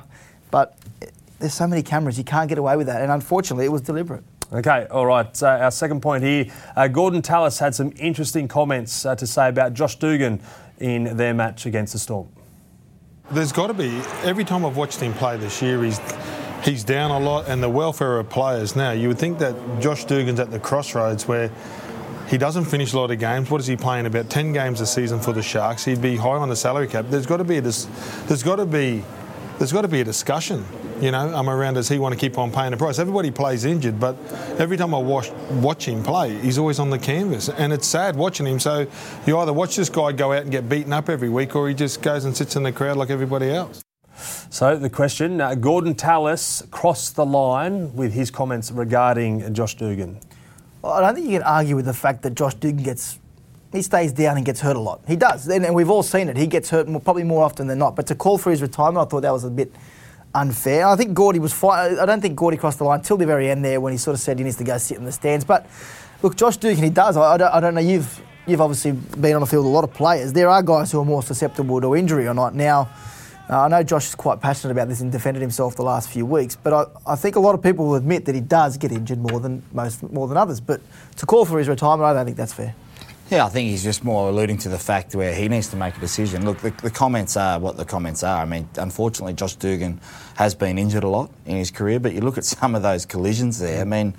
but 0.51 0.77
it, 1.01 1.13
there's 1.39 1.55
so 1.55 1.67
many 1.67 1.83
cameras, 1.83 2.19
you 2.19 2.25
can't 2.25 2.49
get 2.49 2.59
away 2.59 2.77
with 2.77 2.89
that, 2.89 3.01
and 3.01 3.13
unfortunately, 3.13 3.65
it 3.65 3.73
was 3.73 3.81
deliberate. 3.81 4.25
Okay, 4.53 4.89
all 4.91 5.07
right. 5.07 5.41
Uh, 5.41 5.47
our 5.47 5.71
second 5.71 6.01
point 6.01 6.25
here 6.25 6.47
uh, 6.75 6.89
Gordon 6.89 7.23
Tallis 7.23 7.61
had 7.61 7.73
some 7.73 7.93
interesting 7.97 8.49
comments 8.49 9.07
uh, 9.07 9.15
to 9.15 9.25
say 9.25 9.49
about 9.49 9.75
Josh 9.75 9.95
Dugan 9.97 10.41
in 10.81 11.17
their 11.17 11.35
match 11.35 11.67
against 11.67 11.93
the 11.93 11.99
Storm. 11.99 12.29
There's 13.31 13.53
got 13.53 13.69
to 13.69 13.75
be. 13.75 13.97
Every 14.25 14.45
time 14.45 14.65
I've 14.65 14.77
watched 14.77 15.01
him 15.01 15.13
play 15.13 15.37
this 15.37 15.63
year, 15.63 15.83
he's 15.85 16.01
he's 16.65 16.83
down 16.83 17.11
a 17.11 17.21
lot, 17.21 17.49
and 17.49 17.63
the 17.63 17.69
welfare 17.69 18.19
of 18.19 18.29
players 18.29 18.75
now. 18.75 18.91
You 18.91 19.09
would 19.09 19.19
think 19.19 19.39
that 19.39 19.55
Josh 19.81 20.05
Dugan's 20.05 20.41
at 20.41 20.51
the 20.51 20.59
crossroads 20.59 21.29
where 21.29 21.51
he 22.29 22.39
doesn't 22.39 22.65
finish 22.65 22.93
a 22.93 22.99
lot 22.99 23.11
of 23.11 23.19
games. 23.19 23.51
What 23.51 23.61
is 23.61 23.67
he 23.67 23.77
playing? 23.77 24.07
About 24.07 24.31
ten 24.31 24.53
games 24.53 24.81
a 24.81 24.87
season 24.87 25.21
for 25.21 25.33
the 25.33 25.43
Sharks. 25.43 25.85
He'd 25.85 26.03
be 26.03 26.17
high 26.17 26.31
on 26.31 26.49
the 26.49 26.57
salary 26.57 26.89
cap. 26.89 27.07
There's 27.09 27.27
got 27.27 27.37
to 27.37 27.45
be 27.45 27.59
a 27.59 27.61
there's 27.61 28.43
got 28.43 28.57
to 28.57 28.67
be 28.67 29.05
there's 29.59 29.73
got 29.73 29.83
to 29.83 29.89
be 29.89 30.01
a 30.01 30.05
discussion. 30.05 30.65
You 31.01 31.11
know, 31.11 31.35
I'm 31.35 31.49
around 31.49 31.75
does 31.75 31.89
he 31.89 31.99
want 31.99 32.13
to 32.13 32.21
keep 32.21 32.37
on 32.37 32.53
paying 32.53 32.73
the 32.73 32.77
price? 32.77 32.99
Everybody 32.99 33.31
plays 33.31 33.65
injured, 33.65 33.99
but 33.99 34.17
every 34.59 34.77
time 34.77 34.95
I 34.95 34.99
watch 34.99 35.31
watch 35.53 35.89
him 35.89 36.03
play, 36.03 36.39
he's 36.41 36.59
always 36.59 36.79
on 36.79 36.91
the 36.91 36.99
canvas, 36.99 37.49
and 37.49 37.73
it's 37.73 37.87
sad 37.87 38.17
watching 38.17 38.47
him. 38.47 38.61
So 38.61 38.87
you 39.27 39.39
either 39.39 39.55
watch 39.55 39.77
this 39.77 39.89
guy 39.89 40.13
go 40.13 40.35
out 40.35 40.43
and 40.43 40.51
get 40.51 40.69
beaten 40.69 40.93
up 40.93 41.09
every 41.09 41.31
week, 41.31 41.57
or 41.57 41.71
he 41.71 41.75
just 41.75 42.03
goes 42.03 42.27
and 42.27 42.37
sits 42.37 42.55
in 42.55 42.65
the 42.65 42.73
crowd 42.73 42.99
like 42.99 43.09
everybody 43.09 43.49
else. 43.49 43.83
So 44.51 44.77
the 44.77 44.91
question 44.91 45.41
uh, 45.41 45.55
Gordon 45.55 45.95
Tallis 45.95 46.63
crossed 46.71 47.17
the 47.17 47.25
line 47.25 47.95
with 47.97 48.13
his 48.13 48.31
comments 48.31 48.71
regarding 48.71 49.55
Josh 49.55 49.77
Dugan. 49.77 50.21
Well, 50.83 50.93
I 50.93 51.01
don't 51.01 51.15
think 51.15 51.29
you 51.29 51.39
can 51.39 51.47
argue 51.47 51.77
with 51.77 51.87
the 51.87 51.95
fact 51.95 52.21
that 52.23 52.35
Josh 52.35 52.57
Dugan 52.57 52.83
gets. 52.83 53.19
He 53.73 53.81
stays 53.81 54.13
down 54.13 54.37
and 54.37 54.45
gets 54.45 54.61
hurt 54.61 54.77
a 54.77 54.81
lot. 54.81 55.01
He 55.09 55.17
does, 55.17 55.49
and 55.49 55.65
and 55.65 55.75
we've 55.75 55.89
all 55.89 56.03
seen 56.03 56.29
it. 56.29 56.37
He 56.37 56.47
gets 56.47 56.69
hurt 56.69 56.89
more, 56.89 57.01
probably 57.01 57.25
more 57.25 57.43
often 57.43 57.69
than 57.69 57.79
not. 57.79 57.97
But 57.97 58.07
to 58.09 58.15
call 58.15 58.37
for 58.37 58.51
his 58.51 58.61
retirement, 58.61 59.07
I 59.07 59.09
thought 59.09 59.23
that 59.23 59.33
was 59.33 59.45
a 59.45 59.51
bit 59.51 59.73
unfair. 60.35 60.87
I 60.87 60.97
think 60.97 61.15
Gordy 61.15 61.39
was 61.39 61.53
fine. 61.53 61.99
I 61.99 62.07
don't 62.07 62.21
think 62.21 62.37
Gordy 62.37 62.57
crossed 62.57 62.79
the 62.79 62.85
line 62.85 63.03
till 63.03 63.17
the 63.17 63.27
very 63.27 63.51
end 63.51 63.65
there 63.65 63.81
when 63.81 63.93
he 63.93 63.99
sort 63.99 64.15
of 64.15 64.21
said 64.21 64.39
he 64.39 64.45
needs 64.45 64.57
to 64.57 64.65
go 64.65 64.79
sit 64.79 64.99
in 64.99 65.05
the 65.05 65.13
stands. 65.13 65.45
But 65.45 65.67
look, 66.23 66.37
Josh 66.37 66.57
Dugan, 66.57 66.85
he 66.85 66.91
does. 66.91 67.17
I, 67.17 67.35
I, 67.35 67.37
don't, 67.37 67.55
I 67.55 67.61
don't 67.61 67.75
know. 67.75 67.81
You've 67.81 68.21
you've 68.47 68.61
obviously 68.61 68.93
been 68.93 69.35
on 69.35 69.41
the 69.41 69.47
field 69.47 69.65
with 69.65 69.73
a 69.73 69.75
lot 69.75 69.85
of 69.85 69.93
players. 69.93 70.33
There 70.33 70.49
are 70.49 70.63
guys 70.63 70.93
who 70.93 71.01
are 71.01 71.05
more 71.05 71.23
susceptible 71.23 71.81
to 71.81 71.95
injury 71.95 72.27
or 72.27 72.35
not. 72.35 72.55
Now, 72.55 72.89
uh, 73.49 73.63
I 73.63 73.69
know 73.69 73.83
Josh 73.83 74.09
is 74.09 74.15
quite 74.15 74.41
passionate 74.41 74.73
about 74.73 74.89
this 74.89 75.01
and 75.01 75.11
defended 75.11 75.41
himself 75.41 75.75
the 75.77 75.83
last 75.83 76.09
few 76.09 76.25
weeks. 76.25 76.57
But 76.57 76.73
I, 76.73 77.13
I 77.13 77.17
think 77.17 77.37
a 77.37 77.41
lot 77.41 77.55
of 77.55 77.63
people 77.63 77.87
will 77.87 77.97
admit 77.97 78.25
that 78.27 78.35
he 78.35 78.41
does 78.41 78.77
get 78.77 78.93
injured 78.93 79.19
more 79.19 79.41
than 79.41 79.63
most 79.73 80.03
more 80.03 80.29
than 80.29 80.37
others. 80.37 80.61
But 80.61 80.81
to 81.17 81.27
call 81.27 81.45
for 81.45 81.59
his 81.59 81.69
retirement, 81.69 82.07
I 82.07 82.13
don't 82.13 82.25
think 82.25 82.37
that's 82.37 82.53
fair. 82.55 82.75
Yeah, 83.31 83.47
I 83.47 83.49
think 83.49 83.69
he's 83.69 83.85
just 83.85 84.03
more 84.03 84.29
alluding 84.29 84.59
to 84.59 84.69
the 84.69 84.79
fact 84.79 85.15
where 85.15 85.33
he 85.33 85.49
needs 85.49 85.69
to 85.69 85.77
make 85.77 85.97
a 85.97 86.01
decision. 86.01 86.45
Look, 86.45 86.59
the, 86.59 86.71
the 86.71 86.91
comments 86.91 87.37
are 87.37 87.61
what 87.61 87.77
the 87.77 87.85
comments 87.85 88.25
are. 88.25 88.43
I 88.43 88.45
mean, 88.45 88.69
unfortunately, 88.77 89.35
Josh 89.35 89.55
Dugan 89.55 90.01
has 90.35 90.57
been 90.57 90.79
injured 90.79 91.05
a 91.05 91.09
lot 91.09 91.31
in 91.47 91.57
his 91.57 91.71
career, 91.71 92.01
but 92.01 92.13
you 92.13 92.23
look 92.23 92.39
at 92.39 92.45
some 92.59 92.75
of 92.75 92.83
those 92.83 93.07
collisions 93.07 93.61
there. 93.61 93.83
I 93.83 93.85
mean, 93.85 94.17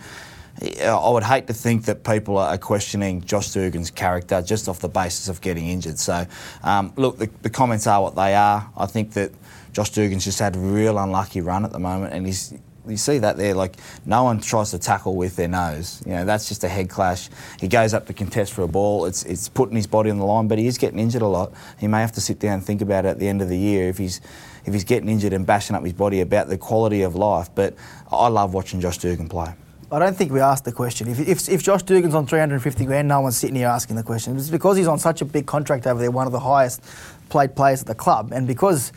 I 0.81 1.09
would 1.09 1.23
hate 1.23 1.47
to 1.47 1.53
think 1.53 1.83
that 1.85 2.05
people 2.05 2.37
are 2.37 2.57
questioning 2.57 3.19
Josh 3.19 3.51
Dugan's 3.51 3.91
character 3.91 4.41
just 4.41 4.69
off 4.69 4.79
the 4.79 4.87
basis 4.87 5.27
of 5.27 5.41
getting 5.41 5.67
injured. 5.67 5.99
So, 5.99 6.25
um, 6.63 6.93
look, 6.95 7.17
the, 7.17 7.29
the 7.41 7.49
comments 7.49 7.87
are 7.87 8.01
what 8.01 8.15
they 8.15 8.33
are. 8.33 8.71
I 8.77 8.85
think 8.85 9.11
that 9.13 9.31
Josh 9.73 9.89
Dugan's 9.89 10.23
just 10.23 10.39
had 10.39 10.55
a 10.55 10.59
real 10.59 10.97
unlucky 10.97 11.41
run 11.41 11.65
at 11.65 11.73
the 11.73 11.79
moment, 11.79 12.13
and 12.13 12.25
he's 12.25 12.53
you 12.87 12.97
see 12.97 13.19
that 13.19 13.37
there, 13.37 13.53
like 13.53 13.75
no 14.05 14.23
one 14.23 14.39
tries 14.39 14.71
to 14.71 14.79
tackle 14.79 15.15
with 15.15 15.35
their 15.35 15.47
nose. 15.47 16.01
You 16.05 16.13
know, 16.13 16.25
that's 16.25 16.47
just 16.47 16.63
a 16.63 16.67
head 16.67 16.89
clash. 16.89 17.29
He 17.59 17.67
goes 17.67 17.93
up 17.93 18.07
to 18.07 18.13
contest 18.13 18.53
for 18.53 18.63
a 18.63 18.67
ball. 18.67 19.05
It's 19.05 19.23
it's 19.23 19.49
putting 19.49 19.75
his 19.75 19.87
body 19.87 20.09
on 20.09 20.17
the 20.17 20.25
line, 20.25 20.47
but 20.47 20.57
he 20.57 20.67
is 20.67 20.77
getting 20.77 20.99
injured 20.99 21.21
a 21.21 21.27
lot. 21.27 21.53
He 21.79 21.87
may 21.87 22.01
have 22.01 22.11
to 22.13 22.21
sit 22.21 22.39
down 22.39 22.53
and 22.55 22.65
think 22.65 22.81
about 22.81 23.05
it 23.05 23.09
at 23.09 23.19
the 23.19 23.27
end 23.27 23.41
of 23.41 23.49
the 23.49 23.57
year 23.57 23.89
if 23.89 23.97
he's 23.97 24.21
if 24.65 24.73
he's 24.73 24.83
getting 24.83 25.09
injured 25.09 25.33
and 25.33 25.45
bashing 25.45 25.75
up 25.75 25.83
his 25.83 25.93
body 25.93 26.21
about 26.21 26.47
the 26.47 26.57
quality 26.57 27.01
of 27.01 27.15
life. 27.15 27.49
But 27.53 27.75
I 28.11 28.27
love 28.27 28.53
watching 28.53 28.81
Josh 28.81 28.97
Dugan 28.97 29.29
play. 29.29 29.53
I 29.91 29.99
don't 29.99 30.15
think 30.15 30.31
we 30.31 30.39
asked 30.39 30.63
the 30.63 30.71
question. 30.71 31.09
If, 31.09 31.19
if, 31.19 31.49
if 31.49 31.63
Josh 31.63 31.83
Dugan's 31.83 32.15
on 32.15 32.25
350 32.25 32.85
grand, 32.85 33.09
no 33.09 33.19
one's 33.19 33.35
sitting 33.35 33.57
here 33.57 33.67
asking 33.67 33.97
the 33.97 34.03
question. 34.03 34.37
It's 34.37 34.49
because 34.49 34.77
he's 34.77 34.87
on 34.87 34.99
such 34.99 35.21
a 35.21 35.25
big 35.25 35.45
contract 35.45 35.85
over 35.85 35.99
there, 35.99 36.11
one 36.11 36.27
of 36.27 36.31
the 36.31 36.39
highest 36.39 36.81
played 37.27 37.57
players 37.57 37.81
at 37.81 37.87
the 37.87 37.95
club, 37.95 38.31
and 38.31 38.47
because 38.47 38.93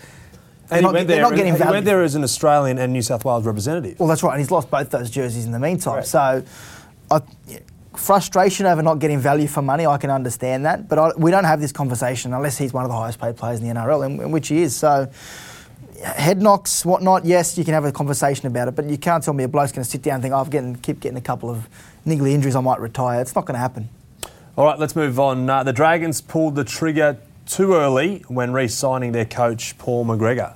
And 0.70 0.80
he, 0.80 0.82
not- 0.82 0.94
went 0.94 1.08
they're 1.08 1.16
there, 1.16 1.22
not 1.24 1.36
getting 1.36 1.52
he 1.52 1.58
value. 1.58 1.72
went 1.72 1.84
there 1.84 2.02
as 2.02 2.14
an 2.14 2.22
Australian 2.24 2.78
and 2.78 2.92
New 2.92 3.02
South 3.02 3.24
Wales 3.24 3.44
representative. 3.44 3.98
Well, 3.98 4.08
that's 4.08 4.22
right, 4.22 4.32
and 4.32 4.40
he's 4.40 4.50
lost 4.50 4.70
both 4.70 4.90
those 4.90 5.10
jerseys 5.10 5.44
in 5.44 5.52
the 5.52 5.58
meantime. 5.58 5.96
Right. 5.96 6.06
So, 6.06 6.44
I, 7.10 7.20
frustration 7.96 8.66
over 8.66 8.82
not 8.82 8.98
getting 8.98 9.18
value 9.20 9.46
for 9.46 9.62
money, 9.62 9.86
I 9.86 9.98
can 9.98 10.10
understand 10.10 10.64
that. 10.64 10.88
But 10.88 10.98
I, 10.98 11.10
we 11.16 11.30
don't 11.30 11.44
have 11.44 11.60
this 11.60 11.72
conversation 11.72 12.32
unless 12.32 12.58
he's 12.58 12.72
one 12.72 12.84
of 12.84 12.90
the 12.90 12.96
highest 12.96 13.20
paid 13.20 13.36
players 13.36 13.60
in 13.60 13.68
the 13.68 13.74
NRL, 13.74 14.06
in, 14.06 14.20
in 14.20 14.30
which 14.30 14.48
he 14.48 14.62
is. 14.62 14.74
So, 14.74 15.10
head 16.02 16.40
knocks, 16.40 16.84
whatnot. 16.84 17.24
Yes, 17.24 17.56
you 17.58 17.64
can 17.64 17.74
have 17.74 17.84
a 17.84 17.92
conversation 17.92 18.46
about 18.46 18.68
it, 18.68 18.74
but 18.74 18.86
you 18.86 18.98
can't 18.98 19.22
tell 19.22 19.34
me 19.34 19.44
a 19.44 19.48
bloke's 19.48 19.72
going 19.72 19.84
to 19.84 19.90
sit 19.90 20.02
down 20.02 20.14
and 20.14 20.22
think, 20.22 20.34
"Oh, 20.34 20.38
I've 20.38 20.50
getting, 20.50 20.76
keep 20.76 21.00
getting 21.00 21.18
a 21.18 21.22
couple 21.22 21.50
of 21.50 21.68
niggly 22.06 22.32
injuries, 22.32 22.56
I 22.56 22.60
might 22.60 22.80
retire." 22.80 23.20
It's 23.20 23.34
not 23.34 23.44
going 23.44 23.54
to 23.54 23.60
happen. 23.60 23.88
All 24.56 24.64
right, 24.64 24.78
let's 24.78 24.94
move 24.94 25.18
on. 25.18 25.48
Uh, 25.50 25.62
the 25.64 25.72
Dragons 25.72 26.20
pulled 26.20 26.54
the 26.54 26.64
trigger 26.64 27.18
too 27.46 27.74
early 27.74 28.24
when 28.28 28.52
re-signing 28.52 29.12
their 29.12 29.24
coach 29.24 29.76
Paul 29.78 30.04
McGregor. 30.06 30.54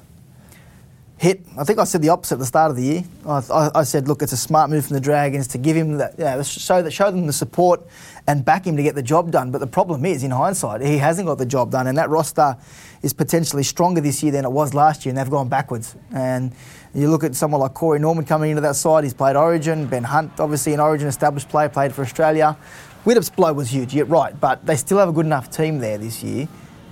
hit. 1.19 1.45
I 1.59 1.65
think 1.65 1.81
I 1.81 1.85
said 1.85 2.01
the 2.01 2.09
opposite 2.11 2.37
at 2.37 2.39
the 2.39 2.47
start 2.47 2.71
of 2.71 2.77
the 2.77 2.83
year. 2.83 3.05
I, 3.27 3.43
I, 3.53 3.71
I 3.81 3.83
said, 3.83 4.07
look, 4.07 4.23
it's 4.23 4.33
a 4.33 4.37
smart 4.37 4.71
move 4.71 4.87
from 4.87 4.95
the 4.95 5.01
Dragons 5.01 5.49
to 5.49 5.59
give 5.59 5.77
him 5.77 5.99
that, 5.99 6.17
you 6.17 6.25
know, 6.25 6.43
show 6.45 6.81
that, 6.81 6.93
show 6.93 7.11
them 7.11 7.27
the 7.27 7.33
support 7.33 7.85
and 8.27 8.45
back 8.45 8.67
him 8.67 8.77
to 8.77 8.83
get 8.83 8.95
the 8.95 9.03
job 9.03 9.33
done. 9.33 9.51
But 9.51 9.59
the 9.59 9.67
problem 9.67 10.05
is, 10.07 10.23
in 10.23 10.31
hindsight, 10.31 10.81
he 10.81 10.99
hasn't 10.99 11.27
got 11.27 11.39
the 11.39 11.47
job 11.47 11.73
done, 11.73 11.89
and 11.89 11.99
that 11.99 12.09
roster 12.09 12.57
is 13.03 13.13
potentially 13.13 13.65
stronger 13.65 14.01
this 14.01 14.23
year 14.23 14.33
than 14.33 14.45
it 14.45 14.53
was 14.53 14.75
last 14.75 15.05
year, 15.05 15.11
and 15.11 15.19
they've 15.19 15.31
gone 15.31 15.49
backwards. 15.49 15.97
And 16.13 16.53
you 16.95 17.11
look 17.11 17.25
at 17.25 17.35
someone 17.35 17.61
like 17.61 17.75
Corey 17.75 17.99
Norman 17.99 18.25
coming 18.25 18.51
into 18.51 18.63
that 18.63 18.77
side. 18.77 19.05
He's 19.05 19.15
played 19.15 19.37
Origin. 19.37 19.87
Ben 19.87 20.05
Hunt, 20.05 20.39
obviously 20.39 20.73
an 20.73 20.81
Origin 20.81 21.09
established 21.09 21.49
player, 21.49 21.69
played 21.69 21.93
for 21.93 22.03
Australia. 22.03 22.57
Widdop's 23.05 23.31
blow 23.31 23.53
was 23.53 23.73
huge, 23.73 23.95
you're 23.95 24.07
right, 24.07 24.39
but 24.39 24.65
they 24.67 24.77
still 24.77 24.99
have 24.99 25.09
a 25.09 25.13
good 25.13 25.27
enough 25.27 25.51
team 25.51 25.79
there 25.79 25.99
this 25.99 26.23
year 26.23 26.49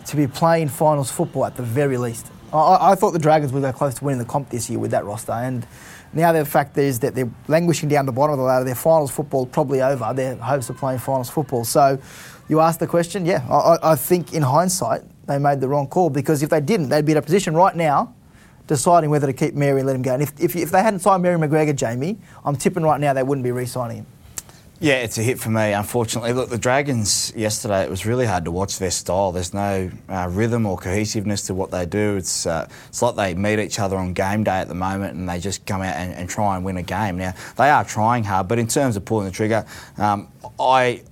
to 0.07 0.17
be 0.17 0.27
playing 0.27 0.69
finals 0.69 1.11
football 1.11 1.45
at 1.47 1.57
the 1.57 1.63
very 1.63 1.99
least. 1.99 2.31
I- 2.53 2.93
I, 2.93 2.95
thought 2.95 3.13
the 3.13 3.19
Dragons 3.19 3.51
go 3.53 3.73
close 3.73 3.95
to 3.95 4.05
winning 4.05 4.19
the 4.21 4.25
comp 4.25 4.51
this 4.51 4.71
year 4.71 4.79
with 4.79 4.93
that 4.93 5.05
roster, 5.05 5.33
and 5.33 5.67
now 6.13 6.33
the 6.33 6.45
fact 6.45 6.79
is 6.79 7.01
that 7.01 7.15
they're 7.15 7.31
languishing 7.49 7.89
down 7.89 8.07
the 8.07 8.13
bottom 8.13 8.33
of 8.35 8.39
the 8.39 8.45
ladder. 8.45 8.65
Their 8.65 8.75
finals 8.77 9.11
football 9.11 9.47
probably 9.47 9.83
over. 9.83 10.13
Their 10.15 10.37
hopes 10.37 10.71
of 10.71 10.77
playing 10.77 11.01
finals 11.01 11.29
football. 11.29 11.65
So, 11.65 11.99
you 12.49 12.61
ask 12.61 12.79
the 12.79 12.87
question, 12.87 13.27
yeah, 13.27 13.45
I, 13.51 13.55
I- 13.75 13.93
I 13.93 13.95
think 13.97 14.33
in 14.33 14.43
hindsight 14.43 15.03
they 15.27 15.39
made 15.39 15.61
the 15.61 15.69
wrong 15.69 15.89
call 15.89 16.09
because 16.11 16.43
if 16.43 16.51
they 16.51 16.61
didn't, 16.61 16.89
they'd 16.89 17.05
be 17.05 17.13
in 17.13 17.19
a 17.19 17.23
position 17.23 17.55
right 17.55 17.75
now 17.75 18.15
deciding 18.69 19.11
whether 19.11 19.27
to 19.27 19.33
keep 19.33 19.55
Mary 19.55 19.81
and 19.81 19.87
let 19.87 19.95
him 19.97 20.03
go. 20.03 20.15
And 20.15 20.23
if, 20.23 20.33
if, 20.41 20.57
if 20.57 20.71
they 20.71 20.83
hadn't 20.83 21.01
signed 21.01 21.23
Mary 21.23 21.37
McGregor, 21.39 21.75
Jamie, 21.75 22.19
I'm 22.45 22.57
tipping 22.57 22.83
right 22.83 23.01
now 23.01 23.13
they 23.13 23.23
wouldn't 23.23 23.45
be 23.45 23.53
re-signing 23.53 23.99
him. 23.99 24.07
Yeah, 24.79 24.97
it's 24.97 25.17
a 25.17 25.23
hit 25.23 25.39
for 25.39 25.49
me, 25.49 25.73
unfortunately. 25.73 26.35
Look, 26.35 26.51
the 26.51 26.59
Dragons 26.59 27.33
yesterday, 27.35 27.83
it 27.83 27.89
was 27.89 28.05
really 28.05 28.27
hard 28.27 28.45
to 28.45 28.51
watch 28.51 28.79
their 28.79 28.91
style. 28.91 29.33
There's 29.33 29.55
no 29.55 29.91
uh, 30.09 30.29
rhythm 30.31 30.67
or 30.67 30.77
cohesiveness 30.77 31.47
to 31.47 31.55
what 31.55 31.71
they 31.71 31.87
do. 31.87 32.17
It's, 32.17 32.45
uh, 32.45 32.69
it's 32.89 33.01
like 33.01 33.17
they 33.17 33.35
meet 33.35 33.59
each 33.59 33.79
other 33.79 33.97
on 33.97 34.13
game 34.13 34.45
day 34.45 34.59
at 34.59 34.69
the 34.69 34.75
moment 34.75 35.15
and 35.15 35.27
they 35.27 35.41
just 35.41 35.65
come 35.65 35.81
out 35.81 35.97
and, 35.97 36.13
and 36.13 36.29
try 36.29 36.57
and 36.57 36.65
win 36.65 36.77
a 36.77 36.83
game. 36.83 37.17
Now, 37.17 37.33
they 37.57 37.71
are 37.71 37.85
trying 37.85 38.25
hard, 38.25 38.49
but 38.49 38.59
in 38.59 38.67
terms 38.67 38.99
of 38.99 39.05
pulling 39.07 39.25
the 39.25 39.33
trigger, 39.33 39.65
um, 39.97 40.29
I. 40.61 41.03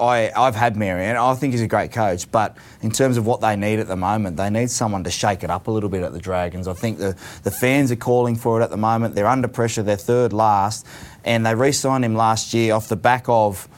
I, 0.00 0.30
I've 0.36 0.54
had 0.54 0.76
Mary, 0.76 1.04
and 1.04 1.18
I 1.18 1.34
think 1.34 1.52
he's 1.52 1.62
a 1.62 1.68
great 1.68 1.92
coach. 1.92 2.30
But 2.30 2.56
in 2.82 2.90
terms 2.90 3.16
of 3.16 3.26
what 3.26 3.40
they 3.40 3.56
need 3.56 3.78
at 3.78 3.88
the 3.88 3.96
moment, 3.96 4.36
they 4.36 4.50
need 4.50 4.70
someone 4.70 5.04
to 5.04 5.10
shake 5.10 5.42
it 5.42 5.50
up 5.50 5.66
a 5.66 5.70
little 5.70 5.88
bit 5.88 6.02
at 6.02 6.12
the 6.12 6.20
Dragons. 6.20 6.68
I 6.68 6.74
think 6.74 6.98
the, 6.98 7.16
the 7.42 7.50
fans 7.50 7.90
are 7.90 7.96
calling 7.96 8.36
for 8.36 8.60
it 8.60 8.64
at 8.64 8.70
the 8.70 8.76
moment. 8.76 9.14
They're 9.14 9.26
under 9.26 9.48
pressure. 9.48 9.82
They're 9.82 9.96
third 9.96 10.32
last, 10.32 10.86
and 11.24 11.44
they 11.44 11.54
re-signed 11.54 12.04
him 12.04 12.14
last 12.14 12.54
year 12.54 12.74
off 12.74 12.88
the 12.88 12.96
back 12.96 13.24
of 13.28 13.68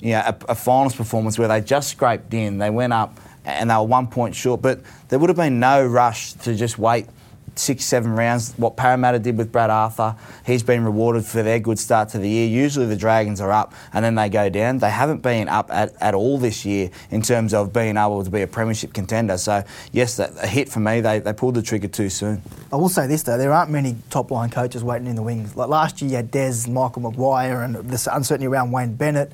you 0.00 0.12
know, 0.12 0.20
a, 0.20 0.36
a 0.50 0.54
finals 0.54 0.94
performance 0.94 1.38
where 1.38 1.48
they 1.48 1.60
just 1.60 1.88
scraped 1.88 2.34
in. 2.34 2.58
They 2.58 2.70
went 2.70 2.92
up 2.92 3.18
and 3.44 3.70
they 3.70 3.74
were 3.74 3.84
one 3.84 4.08
point 4.08 4.34
short, 4.34 4.60
but 4.60 4.80
there 5.08 5.18
would 5.18 5.30
have 5.30 5.36
been 5.36 5.60
no 5.60 5.84
rush 5.84 6.32
to 6.34 6.54
just 6.54 6.78
wait 6.78 7.06
six, 7.54 7.84
seven 7.84 8.12
rounds. 8.12 8.54
What 8.56 8.76
Parramatta 8.76 9.18
did 9.18 9.36
with 9.36 9.52
Brad 9.52 9.70
Arthur, 9.70 10.16
he's 10.46 10.62
been 10.62 10.84
rewarded 10.84 11.24
for 11.24 11.42
their 11.42 11.58
good 11.58 11.78
start 11.78 12.08
to 12.10 12.18
the 12.18 12.28
year. 12.28 12.48
Usually 12.48 12.86
the 12.86 12.96
Dragons 12.96 13.40
are 13.40 13.52
up 13.52 13.74
and 13.92 14.04
then 14.04 14.14
they 14.14 14.28
go 14.28 14.48
down. 14.48 14.78
They 14.78 14.90
haven't 14.90 15.22
been 15.22 15.48
up 15.48 15.70
at, 15.70 15.94
at 16.00 16.14
all 16.14 16.38
this 16.38 16.64
year 16.64 16.90
in 17.10 17.22
terms 17.22 17.52
of 17.54 17.72
being 17.72 17.96
able 17.96 18.24
to 18.24 18.30
be 18.30 18.42
a 18.42 18.46
premiership 18.46 18.92
contender. 18.94 19.36
So, 19.38 19.64
yes, 19.92 20.16
that, 20.16 20.32
a 20.42 20.46
hit 20.46 20.68
for 20.68 20.80
me. 20.80 21.00
They, 21.00 21.18
they 21.18 21.32
pulled 21.32 21.54
the 21.54 21.62
trigger 21.62 21.88
too 21.88 22.08
soon. 22.08 22.42
I 22.72 22.76
will 22.76 22.88
say 22.88 23.06
this 23.06 23.22
though, 23.22 23.38
there 23.38 23.52
aren't 23.52 23.70
many 23.70 23.96
top 24.10 24.30
line 24.30 24.50
coaches 24.50 24.82
waiting 24.82 25.06
in 25.06 25.16
the 25.16 25.22
wings. 25.22 25.56
Like 25.56 25.68
last 25.68 26.00
year, 26.00 26.10
you 26.10 26.16
had 26.16 26.30
Des, 26.30 26.68
Michael 26.68 27.02
Maguire, 27.02 27.62
and 27.62 27.76
this 27.76 28.06
uncertainty 28.06 28.46
around 28.46 28.72
Wayne 28.72 28.94
Bennett. 28.94 29.30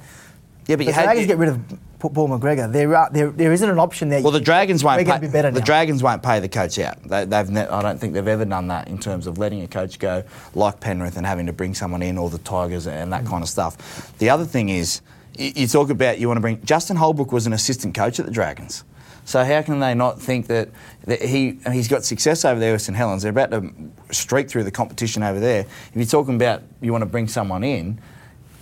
Yeah, 0.67 0.77
but 0.77 0.79
But 0.79 0.87
you 0.87 0.87
the 0.87 0.93
had. 0.93 1.05
Dragons 1.05 1.27
get 1.27 1.39
rid 1.39 1.49
of 1.49 1.79
Paul 1.99 2.29
McGregor. 2.29 2.73
There, 2.73 2.95
are, 2.95 3.11
there, 3.11 3.31
there 3.31 3.53
isn't 3.53 3.69
an 3.69 3.79
option 3.79 4.09
there. 4.09 4.23
Well, 4.23 4.31
the 4.31 4.41
Dragons 4.41 4.85
won't 4.85 5.05
pay. 5.07 5.19
be 5.19 5.29
better 5.29 5.51
the 5.51 5.59
now. 5.59 5.65
Dragons 5.65 6.03
won't 6.03 6.23
pay 6.23 6.39
the 6.39 6.49
coach 6.49 6.79
out. 6.79 7.03
They, 7.03 7.25
they've. 7.25 7.51
Ne- 7.51 7.67
I 7.67 7.83
don't 7.83 7.99
think 7.99 8.15
they've 8.15 8.29
ever 8.29 8.45
done 8.45 8.69
that 8.69 8.89
in 8.89 8.99
terms 8.99 9.27
of 9.27 9.39
letting 9.39 9.63
a 9.63 9.69
coach 9.69 9.99
go 9.99 10.23
like 10.55 10.81
Penrith 10.81 11.17
and 11.17 11.27
having 11.27 11.47
to 11.47 11.53
bring 11.53 11.75
someone 11.75 12.03
in, 12.03 12.17
or 12.17 12.31
the 12.31 12.39
Tigers 12.39 12.87
and 12.87 13.13
that 13.13 13.27
kind 13.27 13.43
of 13.43 13.49
stuff. 13.49 14.17
The 14.19 14.31
other 14.31 14.45
thing 14.45 14.69
is, 14.69 15.01
you, 15.37 15.53
you 15.55 15.67
talk 15.67 15.91
about 15.91 16.19
you 16.19 16.29
want 16.29 16.37
to 16.37 16.43
bring. 16.43 16.65
Justin 16.65 16.97
Holbrook 16.97 17.33
was 17.33 17.47
an 17.47 17.53
assistant 17.53 17.95
coach 17.95 18.21
at 18.21 18.27
the 18.27 18.33
Dragons. 18.33 18.85
So 19.25 19.45
how 19.45 19.61
can 19.61 19.79
they 19.81 19.93
not 19.93 20.23
think 20.23 20.47
that, 20.47 20.71
that 21.05 21.21
he 21.21 21.59
he's 21.71 21.87
got 21.87 22.03
success 22.03 22.47
over 22.47 22.59
there 22.59 22.73
with 22.73 22.81
St 22.81 22.97
Helens? 22.97 23.23
They're 23.23 23.31
about 23.31 23.51
to 23.51 23.73
streak 24.11 24.49
through 24.49 24.65
the 24.65 24.71
competition 24.71 25.23
over 25.23 25.39
there. 25.39 25.61
If 25.61 25.91
you're 25.97 26.07
talking 26.07 26.37
about 26.37 26.63
you 26.81 26.93
want 26.93 27.03
to 27.03 27.07
bring 27.07 27.29
someone 27.29 27.63
in, 27.63 28.01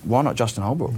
why 0.02 0.22
not 0.22 0.34
Justin 0.34 0.64
Holbrook? 0.64 0.94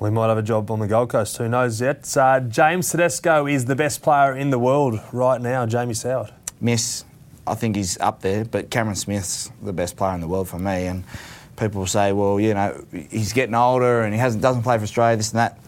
We 0.00 0.08
might 0.08 0.28
have 0.28 0.38
a 0.38 0.42
job 0.42 0.70
on 0.70 0.78
the 0.78 0.86
Gold 0.86 1.10
Coast. 1.10 1.36
Who 1.36 1.46
knows 1.46 1.78
yet? 1.78 2.16
Uh, 2.16 2.40
James 2.40 2.90
Tedesco 2.90 3.46
is 3.46 3.66
the 3.66 3.76
best 3.76 4.00
player 4.00 4.34
in 4.34 4.48
the 4.48 4.58
world 4.58 4.98
right 5.12 5.38
now. 5.38 5.66
Jamie 5.66 5.92
Soward. 5.92 6.32
Miss, 6.58 7.04
I 7.46 7.54
think 7.54 7.76
he's 7.76 8.00
up 8.00 8.22
there, 8.22 8.46
but 8.46 8.70
Cameron 8.70 8.96
Smith's 8.96 9.52
the 9.60 9.74
best 9.74 9.98
player 9.98 10.14
in 10.14 10.22
the 10.22 10.26
world 10.26 10.48
for 10.48 10.58
me. 10.58 10.86
And 10.86 11.04
people 11.58 11.84
say, 11.86 12.12
well, 12.12 12.40
you 12.40 12.54
know, 12.54 12.82
he's 13.10 13.34
getting 13.34 13.54
older 13.54 14.00
and 14.00 14.14
he 14.14 14.18
hasn't 14.18 14.42
doesn't 14.42 14.62
play 14.62 14.78
for 14.78 14.84
Australia, 14.84 15.18
this 15.18 15.32
and 15.32 15.38
that. 15.38 15.58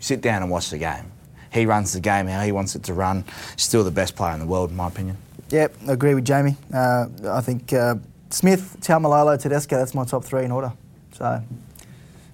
Sit 0.00 0.22
down 0.22 0.40
and 0.40 0.50
watch 0.50 0.70
the 0.70 0.78
game. 0.78 1.12
He 1.52 1.66
runs 1.66 1.92
the 1.92 2.00
game 2.00 2.26
how 2.26 2.40
he 2.40 2.52
wants 2.52 2.74
it 2.74 2.84
to 2.84 2.94
run. 2.94 3.22
Still 3.56 3.84
the 3.84 3.90
best 3.90 4.16
player 4.16 4.32
in 4.32 4.40
the 4.40 4.46
world, 4.46 4.70
in 4.70 4.76
my 4.76 4.88
opinion. 4.88 5.18
Yep, 5.50 5.76
I 5.88 5.92
agree 5.92 6.14
with 6.14 6.24
Jamie. 6.24 6.56
Uh, 6.72 7.08
I 7.28 7.42
think 7.42 7.70
uh, 7.74 7.96
Smith, 8.30 8.78
Taumalolo, 8.80 9.38
Tedesco, 9.38 9.76
that's 9.76 9.94
my 9.94 10.06
top 10.06 10.24
three 10.24 10.46
in 10.46 10.52
order. 10.52 10.72
So 11.12 11.42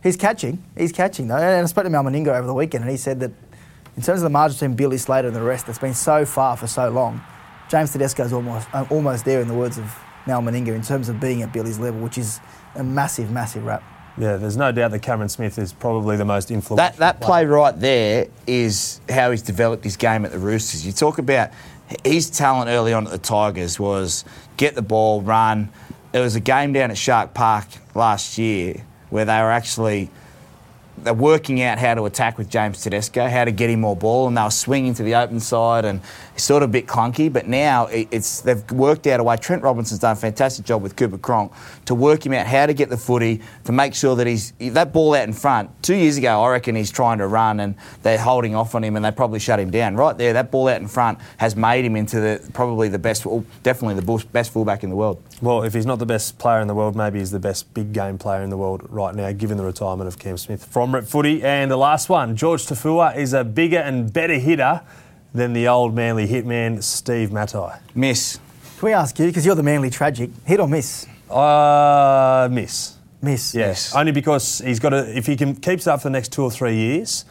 he's 0.03 0.17
catching. 0.17 0.63
He's 0.77 0.93
catching, 0.93 1.29
though. 1.29 1.37
And 1.37 1.63
I 1.63 1.67
spoke 1.67 1.85
to 1.85 1.91
Mal 1.91 2.03
Meninga 2.03 2.29
over 2.29 2.47
the 2.47 2.55
weekend, 2.55 2.85
and 2.85 2.91
he 2.91 2.97
said 2.97 3.21
that 3.21 3.33
in 3.97 4.03
terms 4.03 4.21
of 4.21 4.25
the 4.25 4.31
margin 4.31 4.55
between 4.55 4.75
Billy 4.77 4.99
Slater 4.99 5.29
and 5.29 5.37
the 5.37 5.43
rest, 5.43 5.67
that's 5.67 5.79
been 5.79 5.95
so 5.95 6.25
far 6.25 6.57
for 6.57 6.67
so 6.67 6.91
long, 6.91 7.21
James 7.69 7.93
Tedesco's 7.93 8.33
almost, 8.33 8.69
uh, 8.75 8.85
almost 8.91 9.25
there, 9.25 9.41
in 9.41 9.49
the 9.49 9.55
words 9.55 9.79
of 9.79 9.95
Mal 10.27 10.43
Meninga, 10.43 10.69
in 10.69 10.83
terms 10.83 11.09
of 11.09 11.21
being 11.21 11.43
at 11.43 11.53
Billy's 11.53 11.79
level, 11.79 12.01
which 12.01 12.19
is 12.19 12.41
a 12.75 12.85
massive, 12.85 13.31
massive 13.31 13.65
rap. 13.65 13.83
Yeah, 14.19 14.37
there's 14.37 14.57
no 14.57 14.73
doubt 14.73 14.91
that 14.91 15.01
Cameron 15.01 15.29
Smith 15.29 15.59
is 15.59 15.73
probably 15.73 16.17
the 16.17 16.25
most 16.25 16.51
influential. 16.51 16.77
That, 16.77 16.97
that 16.97 17.21
play 17.21 17.47
right 17.47 17.79
there 17.79 18.27
is 18.47 19.01
how 19.09 19.31
he's 19.31 19.43
developed 19.43 19.85
his 19.85 19.97
game 19.97 20.25
at 20.25 20.33
the 20.33 20.39
Roosters. 20.39 20.85
You 20.85 20.93
talk 20.93 21.19
about 21.19 21.51
his 22.05 22.29
talent 22.29 22.69
early 22.69 22.93
on 22.93 23.07
at 23.07 23.13
the 23.13 23.19
Tigers 23.19 23.79
was 23.79 24.25
get 24.57 24.75
the 24.75 24.83
ball, 24.83 25.23
run. 25.23 25.71
There 26.13 26.23
was 26.23 26.35
a 26.35 26.41
game 26.41 26.73
down 26.73 26.91
at 26.91 26.99
Shark 26.99 27.35
Park 27.35 27.67
last 27.95 28.37
year 28.37 28.85
where 29.11 29.25
they 29.25 29.41
were 29.41 29.51
actually 29.51 30.11
they're 31.05 31.15
working 31.15 31.63
out 31.63 31.79
how 31.79 31.95
to 31.95 32.05
attack 32.05 32.37
with 32.39 32.51
James 32.51 32.83
Tedesco, 32.83 33.29
how 33.29 33.45
to 33.45 33.53
get 33.53 33.71
him 33.71 33.81
more 33.81 33.97
ball, 33.97 34.29
and 34.29 34.37
they 34.37 34.43
were 34.43 34.51
swinging 34.51 34.95
to 34.95 35.03
the 35.03 35.15
open 35.15 35.41
side, 35.41 35.85
and 35.85 36.01
sort 36.37 36.63
of 36.63 36.71
a 36.71 36.73
bit 36.73 36.87
clunky. 36.87 37.33
But 37.33 37.47
now 37.47 37.87
it, 37.87 38.09
it's 38.11 38.41
they've 38.41 38.71
worked 38.71 39.07
out 39.07 39.21
a 39.21 39.25
way. 39.25 39.37
Trent 39.37 39.63
Robinson's 39.63 40.01
done 40.01 40.13
a 40.13 40.17
fantastic 40.17 40.65
job 40.65 40.83
with 40.83 40.97
Cooper 40.97 41.19
Cronk 41.19 41.53
to 41.87 41.95
work 41.95 42.25
him 42.25 42.33
out 42.33 42.47
how 42.47 42.67
to 42.67 42.75
get 42.75 42.91
the 42.91 42.97
footy 42.97 43.41
to 43.65 43.73
make 43.73 43.95
sure 43.95 44.17
that 44.17 44.27
he's 44.27 44.53
that 44.59 44.93
ball 44.93 45.15
out 45.15 45.25
in 45.25 45.33
front. 45.33 45.71
Two 45.83 45.95
years 45.95 46.17
ago, 46.17 46.43
I 46.43 46.51
reckon 46.51 46.77
he's 46.77 46.91
trying 46.91 47.19
to 47.19 47.27
run, 47.27 47.61
and 47.61 47.75
they're 48.03 48.19
holding 48.19 48.55
off 48.55 48.75
on 48.75 48.85
him, 48.85 48.97
and 48.97 49.05
they 49.05 49.11
probably 49.11 49.39
shut 49.39 49.61
him 49.61 49.71
down. 49.71 49.97
Right 49.97 50.17
there, 50.17 50.33
that 50.35 50.51
ball 50.51 50.69
out 50.69 50.81
in 50.81 50.89
front 50.89 51.19
has 51.39 51.57
made 51.57 51.85
him 51.85 51.97
into 51.97 52.21
the 52.21 52.51
probably 52.53 52.89
the 52.89 52.99
best, 52.99 53.27
definitely 53.63 53.95
the 53.95 54.27
best 54.33 54.53
fullback 54.53 54.83
in 54.83 54.91
the 54.91 54.97
world. 54.97 55.23
Well, 55.43 55.63
if 55.63 55.73
he's 55.73 55.87
not 55.87 55.99
the 55.99 56.07
best 56.07 56.39
player 56.39 56.61
in 56.61 56.69
the 56.69 56.75
world, 56.75 56.95
maybe 56.95 57.19
he's 57.19 57.31
the 57.31 57.39
best 57.39 57.73
big 57.73 57.95
game 57.95 58.19
player 58.19 58.43
in 58.43 58.51
the 58.51 58.59
world 58.59 58.83
right 58.91 59.15
now, 59.15 59.33
given 59.33 59.57
the 59.57 59.65
retirement 59.65 60.07
of 60.07 60.19
Cam 60.19 60.37
Smith 60.37 60.65
from 60.67 60.95
Rep 60.95 61.05
Footy. 61.05 61.43
And 61.43 61.71
the 61.71 61.79
last 61.79 62.11
one, 62.11 62.37
Jorge 62.37 62.65
Taufua 62.65 63.17
is 63.17 63.33
a 63.33 63.43
bigger 63.43 63.79
and 63.79 64.13
better 64.13 64.35
hitter 64.35 64.83
than 65.33 65.55
the 65.55 65.67
old 65.67 65.95
manly 65.95 66.27
hitman 66.27 66.83
Steve 66.83 67.33
Matai. 67.33 67.79
Miss. 67.95 68.39
Can 68.79 68.87
we 68.87 68.93
ask 68.93 69.19
you, 69.19 69.27
because 69.27 69.47
you're 69.47 69.55
the 69.55 69.63
manly 69.63 69.89
tragic, 69.89 70.31
hit 70.45 70.61
or 70.61 70.69
miss? 70.69 71.07
Uh, 71.31 72.49
miss. 72.51 72.97
Miss. 73.23 73.55
Yes, 73.55 73.95
only 73.95 74.13
because 74.13 74.59
he's 74.65 74.79
got 74.79 74.91
to. 74.91 75.17
If 75.17 75.27
he 75.27 75.37
can 75.37 75.55
keeps 75.55 75.87
it 75.87 75.91
up 75.91 76.01
for 76.01 76.09
the 76.09 76.13
next 76.13 76.33
two 76.33 76.43
or 76.43 76.51
three 76.51 76.75
years, 76.75 77.27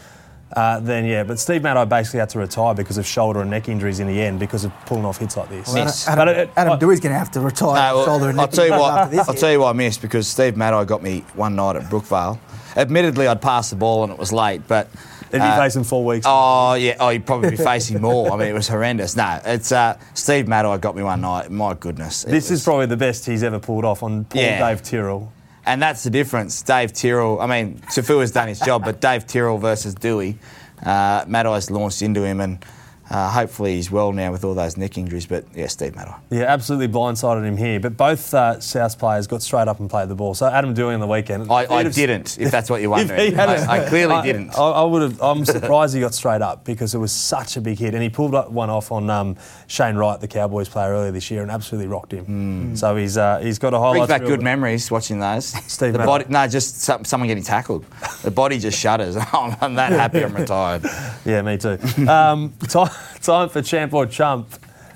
uh, 0.56 0.80
then 0.80 1.06
yeah. 1.06 1.24
But 1.24 1.40
Steve 1.40 1.62
Matai 1.64 1.86
basically 1.86 2.20
had 2.22 2.30
to 2.30 2.40
retire 2.40 2.74
because 2.74 2.98
of 2.98 3.06
shoulder 3.06 3.42
and 3.42 3.50
neck 3.50 3.70
injuries 3.70 4.00
in 4.00 4.08
the 4.08 4.22
end 4.22 4.40
because 4.40 4.66
of 4.66 4.72
pulling 4.86 5.06
off 5.06 5.18
hits 5.18 5.38
like 5.38 5.50
this. 5.50 5.68
Well, 5.74 5.86
Miss. 5.86 6.08
Adam, 6.08 6.26
But 6.26 6.38
it- 6.38 6.50
Adam 6.58 6.74
I- 6.74 6.78
Dewey's 6.78 7.00
going 7.00 7.14
to 7.14 7.20
have 7.20 7.32
to 7.32 7.40
retire 7.42 7.68
No, 7.92 7.96
well, 7.98 8.06
shoulder 8.06 8.30
and 8.30 8.40
I'll 8.40 8.48
neck 8.48 8.54
tell 8.56 8.66
you 8.66 8.74
injuries 8.74 9.18
what. 9.18 9.30
I'll 9.30 9.36
tell 9.36 9.52
you 9.52 9.60
what 9.60 9.70
I 9.70 9.74
missed 9.74 10.02
because 10.02 10.28
Steve 10.28 10.58
Matai 10.58 10.86
got 10.86 11.04
me 11.04 11.24
one 11.36 11.56
night 11.56 11.76
at 11.76 11.84
Brookvale. 11.84 12.40
Admittedly, 12.76 13.28
I'd 13.28 13.42
passed 13.42 13.70
the 13.72 13.76
ball 13.76 14.04
and 14.04 14.12
it 14.14 14.20
was 14.20 14.32
late, 14.34 14.62
but. 14.68 14.88
If 15.32 15.40
he 15.40 15.48
uh, 15.48 15.58
facing 15.58 15.84
four 15.84 16.04
weeks. 16.04 16.26
Oh 16.28 16.74
yeah, 16.74 16.96
oh 17.00 17.10
he'd 17.10 17.24
probably 17.24 17.52
be 17.52 17.56
facing 17.58 18.02
more. 18.02 18.32
I 18.32 18.36
mean, 18.38 18.48
it 18.48 18.54
was 18.54 18.68
horrendous. 18.68 19.16
No, 19.16 19.40
it's 19.46 19.72
uh, 19.72 19.96
Steve 20.16 20.48
Matai 20.48 20.80
got 20.80 20.96
me 20.96 21.04
one 21.04 21.22
night. 21.22 21.52
My 21.52 21.76
goodness, 21.76 22.24
this 22.24 22.50
was- 22.50 22.60
is 22.62 22.64
probably 22.64 22.88
the 22.88 22.98
best 22.98 23.28
he's 23.28 23.44
ever 23.44 23.60
pulled 23.60 23.86
off 23.86 24.02
on 24.02 24.24
Paul 24.26 24.42
Yeah. 24.42 24.68
Dave 24.68 24.82
Tyrrell. 24.82 25.32
And 25.66 25.82
that's 25.82 26.04
the 26.04 26.10
difference. 26.10 26.62
Dave 26.62 26.94
Tyrrell. 26.94 27.40
I 27.40 27.48
mean, 27.48 27.80
Taufua's 27.80 28.32
done 28.32 28.48
his 28.48 28.60
job, 28.60 28.84
but 28.86 29.02
Dave 29.02 29.28
Tyrrell 29.28 29.58
versus 29.58 29.94
Dewey, 29.94 30.38
uh, 30.84 31.26
Matai's 31.26 31.70
launched 31.70 32.02
into 32.02 32.24
him, 32.24 32.40
and 32.40 32.64
uh, 33.10 33.30
hopefully 33.32 33.76
he's 33.76 33.90
well 33.92 34.12
now 34.12 34.32
with 34.32 34.44
all 34.44 34.54
those 34.54 34.78
neck 34.78 34.98
injuries. 34.98 35.26
But 35.26 35.46
yeah, 35.56 35.68
Steve 35.68 35.96
Matai. 35.96 36.16
Yeah, 36.30 36.44
absolutely 36.44 36.88
blindsided 36.88 37.44
him 37.46 37.58
here. 37.58 37.80
But 37.80 37.98
both 37.98 38.34
uh, 38.34 38.60
South 38.60 38.98
players 39.00 39.28
got 39.28 39.42
straight 39.42 39.68
up 39.68 39.80
and 39.80 39.90
played 39.90 40.10
the 40.10 40.16
ball. 40.16 40.34
So 40.36 40.48
Adam 40.48 40.74
Dewey 40.74 40.94
on 40.94 41.00
the 41.00 41.08
weekend. 41.08 41.52
I, 41.52 41.66
I 41.74 41.84
have- 41.84 41.94
didn't, 41.94 42.38
if 42.40 42.52
that's 42.52 42.70
what 42.70 42.82
you're 42.82 42.90
If 43.00 43.08
he 43.10 43.14
wondering. 43.16 43.34
had 43.36 43.50
I, 43.50 43.56
a- 43.56 43.86
I 43.86 43.90
clearly 43.90 44.14
I- 44.16 44.22
didn't. 44.26 44.58
I, 44.58 44.62
I 44.64 44.84
would 44.84 45.02
have. 45.02 45.22
I'm 45.22 45.44
surprised 45.46 45.94
he 45.96 46.02
got 46.02 46.14
straight 46.14 46.42
up 46.42 46.66
because 46.66 46.94
it 46.94 47.00
was 47.00 47.12
such 47.12 47.58
a 47.58 47.62
big 47.62 47.80
hit, 47.80 47.94
and 47.94 48.04
he 48.04 48.10
pulled 48.10 48.36
up 48.36 48.52
one 48.52 48.70
off 48.70 48.92
on 48.92 49.10
um, 49.10 49.36
Shane 49.68 49.96
Wright, 49.96 50.20
the 50.20 50.28
Cowboys 50.28 50.70
player 50.70 50.92
earlier 50.92 51.12
this 51.12 51.32
year, 51.32 51.42
and 51.42 51.50
absolutely 51.52 51.88
rocked 51.88 52.12
him. 52.14 52.76
So 52.76 52.96
he's 52.96 53.18
uh, 53.18 53.40
he's 53.40 53.58
got 53.60 53.74
a 53.74 53.78
Hmm. 53.80 53.92
Brings 53.92 54.08
highlight. 54.08 54.22
back 54.22 54.28
good 54.28 54.42
memories 54.44 54.92
watching 54.92 55.20
those. 55.20 55.46
Steve 55.72 55.94
the 55.94 56.00
body, 56.00 56.26
no, 56.30 56.48
just 56.48 56.82
some, 56.82 57.04
someone 57.06 57.28
getting 57.28 57.44
tackled. 57.44 57.86
The 58.24 58.32
body 58.32 58.60
just 58.60 58.78
shudders. 58.80 59.16
I'm, 59.34 59.56
I'm 59.62 59.76
that 59.76 59.92
happy 59.92 60.24
I'm 60.24 60.36
retired. 60.36 60.84
Yeah, 61.26 61.42
me 61.42 61.58
too. 61.58 61.78
um, 62.08 62.54
time, 62.68 62.90
time 63.22 63.50
for 63.50 63.62
champ 63.62 63.94
or 63.94 64.06
chump. 64.06 64.48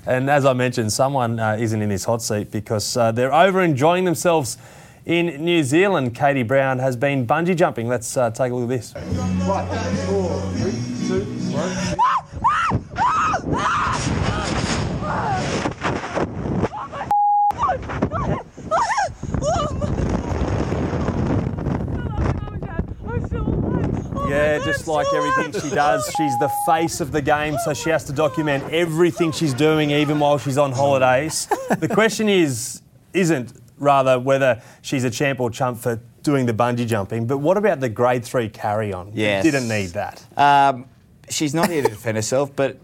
And 0.06 0.28
as 0.28 0.44
I 0.44 0.52
mentioned, 0.52 0.92
someone 0.92 1.40
uh, 1.40 1.56
isn't 1.58 1.80
in 1.80 1.88
this 1.88 2.04
hot 2.04 2.22
seat 2.22 2.50
because 2.50 2.96
uh, 2.96 3.12
they're 3.12 3.32
over 3.32 3.62
enjoying 3.62 4.04
themselves 4.04 4.58
in 5.06 5.44
New 5.44 5.62
Zealand. 5.62 6.14
Katie 6.14 6.42
Brown 6.42 6.78
has 6.78 6.96
been 6.96 7.26
bungee 7.26 7.56
jumping. 7.56 7.88
Let's 7.88 8.16
uh, 8.16 8.30
take 8.30 8.52
a 8.52 8.54
look 8.54 8.70
at 8.70 8.94
this. 8.94 8.94
Yeah, 24.28 24.58
just 24.64 24.86
like 24.86 25.06
everything 25.14 25.60
she 25.60 25.74
does, 25.74 26.04
she's 26.16 26.38
the 26.38 26.50
face 26.66 27.00
of 27.00 27.12
the 27.12 27.20
game, 27.20 27.56
so 27.64 27.74
she 27.74 27.90
has 27.90 28.04
to 28.04 28.12
document 28.12 28.64
everything 28.72 29.32
she's 29.32 29.52
doing, 29.54 29.90
even 29.90 30.18
while 30.18 30.38
she's 30.38 30.58
on 30.58 30.72
holidays. 30.72 31.46
The 31.78 31.88
question 31.88 32.28
is, 32.28 32.82
isn't 33.12 33.52
rather 33.78 34.18
whether 34.18 34.62
she's 34.82 35.04
a 35.04 35.10
champ 35.10 35.40
or 35.40 35.50
chump 35.50 35.78
for 35.78 36.00
doing 36.22 36.46
the 36.46 36.54
bungee 36.54 36.86
jumping, 36.86 37.26
but 37.26 37.38
what 37.38 37.56
about 37.56 37.80
the 37.80 37.88
grade 37.88 38.24
three 38.24 38.48
carry 38.48 38.92
on? 38.92 39.10
Yes. 39.14 39.44
Didn't 39.44 39.68
need 39.68 39.90
that. 39.90 40.24
Um, 40.38 40.86
she's 41.28 41.54
not 41.54 41.68
here 41.68 41.82
to 41.82 41.88
defend 41.88 42.16
herself, 42.16 42.54
but 42.56 42.78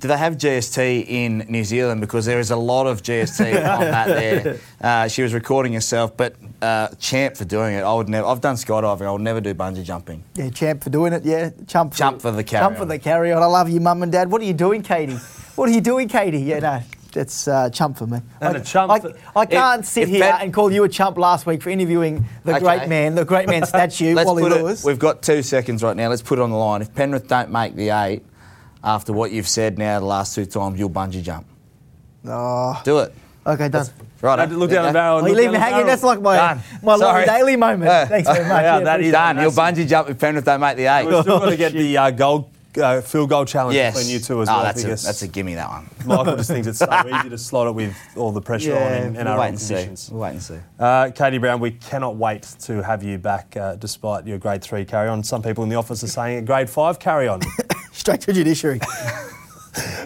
do 0.00 0.08
they 0.08 0.16
have 0.16 0.36
GST 0.38 1.06
in 1.08 1.38
New 1.48 1.62
Zealand? 1.64 2.00
Because 2.00 2.24
there 2.26 2.40
is 2.40 2.50
a 2.50 2.56
lot 2.56 2.86
of 2.86 3.02
GST 3.02 3.46
on 3.54 3.80
that 3.80 4.06
there. 4.08 4.58
Uh, 4.80 5.08
she 5.08 5.22
was 5.22 5.34
recording 5.34 5.72
herself, 5.74 6.16
but 6.16 6.34
uh, 6.62 6.88
champ 6.98 7.36
for 7.36 7.44
doing 7.44 7.74
it. 7.74 7.82
I 7.82 7.92
would 7.94 8.08
never. 8.08 8.26
I've 8.26 8.40
done 8.40 8.56
skydiving. 8.56 9.06
I 9.06 9.12
would 9.12 9.20
never 9.20 9.40
do 9.40 9.54
bungee 9.54 9.84
jumping. 9.84 10.24
Yeah, 10.34 10.50
champ 10.50 10.82
for 10.82 10.90
doing 10.90 11.12
it. 11.12 11.24
Yeah, 11.24 11.50
chump. 11.66 11.94
Chump 11.94 12.20
for 12.22 12.30
the 12.30 12.42
carry 12.44 12.62
Chump 12.64 12.76
for 12.76 12.82
on. 12.82 12.88
the 12.88 12.98
carry 12.98 13.32
on. 13.32 13.42
I 13.42 13.46
love 13.46 13.68
you, 13.68 13.80
mum 13.80 14.02
and 14.02 14.10
dad. 14.10 14.30
What 14.30 14.40
are 14.40 14.46
you 14.46 14.54
doing, 14.54 14.82
Katie? 14.82 15.16
what 15.56 15.68
are 15.68 15.72
you 15.72 15.80
doing, 15.82 16.08
Katie? 16.08 16.40
Yeah, 16.40 16.58
no, 16.60 16.80
that's 17.12 17.46
uh, 17.46 17.68
chump 17.70 17.98
for 17.98 18.06
me. 18.06 18.20
And 18.40 18.56
I, 18.56 18.60
a 18.60 18.64
chump 18.64 18.90
I, 18.90 19.00
for- 19.00 19.12
I 19.36 19.44
can't 19.44 19.80
If- 19.82 19.86
sit 19.88 20.02
if 20.04 20.08
here 20.08 20.20
Ben- 20.20 20.40
and 20.40 20.54
call 20.54 20.72
you 20.72 20.84
a 20.84 20.88
chump 20.88 21.18
last 21.18 21.44
week 21.44 21.60
for 21.62 21.68
interviewing 21.70 22.24
the 22.44 22.52
Okay. 22.52 22.60
great 22.60 22.88
man, 22.88 23.14
the 23.14 23.24
great 23.26 23.48
man 23.48 23.66
statue, 23.66 24.14
Let's 24.14 24.26
Wally 24.26 24.44
put 24.44 24.52
it- 24.52 24.62
Lewis. 24.62 24.82
We've 24.84 24.98
got 24.98 25.20
two 25.22 25.42
seconds 25.42 25.82
right 25.82 25.96
now. 25.96 26.08
Let's 26.08 26.22
put 26.22 26.38
it 26.38 26.42
on 26.42 26.50
the 26.50 26.56
line. 26.56 26.80
If 26.80 26.94
Penrith 26.94 27.28
don't 27.28 27.50
make 27.50 27.74
the 27.74 27.90
eight, 27.90 28.22
after 28.82 29.12
what 29.12 29.30
you've 29.32 29.48
said 29.48 29.78
now 29.78 29.98
the 30.00 30.06
last 30.06 30.34
two 30.34 30.46
times, 30.46 30.78
you'll 30.78 30.90
bungee 30.90 31.22
jump. 31.22 31.46
Oh, 32.26 32.80
Do 32.84 32.98
it. 32.98 33.14
okay, 33.46 33.68
done. 33.68 33.86
Right. 34.22 34.38
Had 34.38 34.50
to 34.50 34.56
look 34.56 34.70
down 34.70 34.86
the 34.86 34.92
barrel. 34.92 35.20
Oh, 35.22 35.26
you 35.26 35.34
leave 35.34 35.44
down 35.44 35.54
me 35.54 35.58
hanging. 35.58 35.86
That's 35.86 36.02
like 36.02 36.20
my 36.20 36.36
Done. 36.36 36.60
my 36.82 36.94
little 36.94 37.24
daily 37.24 37.56
moment. 37.56 37.84
Yeah. 37.84 38.04
Thanks 38.04 38.28
very 38.28 38.46
much. 38.46 38.50
Yeah, 38.60 38.78
Yeah, 38.78 38.84
that 38.84 39.00
is 39.00 39.12
Done. 39.12 39.38
You'll 39.40 39.50
bungee 39.52 39.88
jump 39.88 40.10
if 40.10 40.18
Penrith 40.18 40.44
don't 40.44 40.60
make 40.60 40.76
the 40.76 40.86
eight. 40.86 41.06
We've 41.06 41.22
still 41.22 41.38
got 41.38 41.48
to 41.48 41.56
get 41.56 41.72
the 41.84 41.96
uh, 41.96 42.10
goal, 42.10 42.50
uh, 42.76 43.00
field 43.00 43.30
goal 43.30 43.46
challenge 43.46 43.74
yes. 43.74 43.94
between 43.94 44.12
you 44.12 44.20
two 44.20 44.42
as 44.42 44.48
oh, 44.50 44.52
well. 44.52 44.62
that's 44.62 44.84
a, 44.84 44.88
that's 44.88 45.22
a 45.22 45.28
gimme. 45.28 45.54
That 45.54 45.70
one. 45.70 45.88
Michael 46.06 46.36
just 46.36 46.50
thinks 46.50 46.66
it's 46.66 46.80
so 46.80 47.02
easy 47.06 47.30
to 47.30 47.38
slot 47.38 47.68
it 47.68 47.74
with 47.74 47.96
all 48.14 48.30
the 48.30 48.42
pressure 48.42 48.76
on 48.76 48.92
in 48.92 49.14
we'll 49.14 49.24
NRL 49.24 49.38
wait 49.40 49.48
and 49.48 49.60
see. 49.60 49.74
conditions. 49.74 50.10
We'll 50.10 50.20
wait 50.20 50.30
and 50.30 50.42
see. 50.42 50.58
Uh, 50.78 51.10
Katie 51.14 51.38
Brown, 51.38 51.58
we 51.58 51.70
cannot 51.70 52.16
wait 52.16 52.42
to 52.42 52.82
have 52.82 53.02
you 53.02 53.16
back 53.16 53.56
uh, 53.56 53.76
despite 53.76 54.26
your 54.26 54.36
grade 54.36 54.62
three 54.62 54.84
carry 54.84 55.08
on. 55.08 55.24
Some 55.24 55.42
people 55.42 55.64
in 55.64 55.70
the 55.70 55.76
office 55.76 56.04
are 56.04 56.08
saying 56.08 56.38
a 56.38 56.42
grade 56.42 56.68
five 56.68 56.98
carry 56.98 57.26
on. 57.26 57.40
Straight 58.00 58.22
to 58.22 58.32
judiciary. 58.32 58.78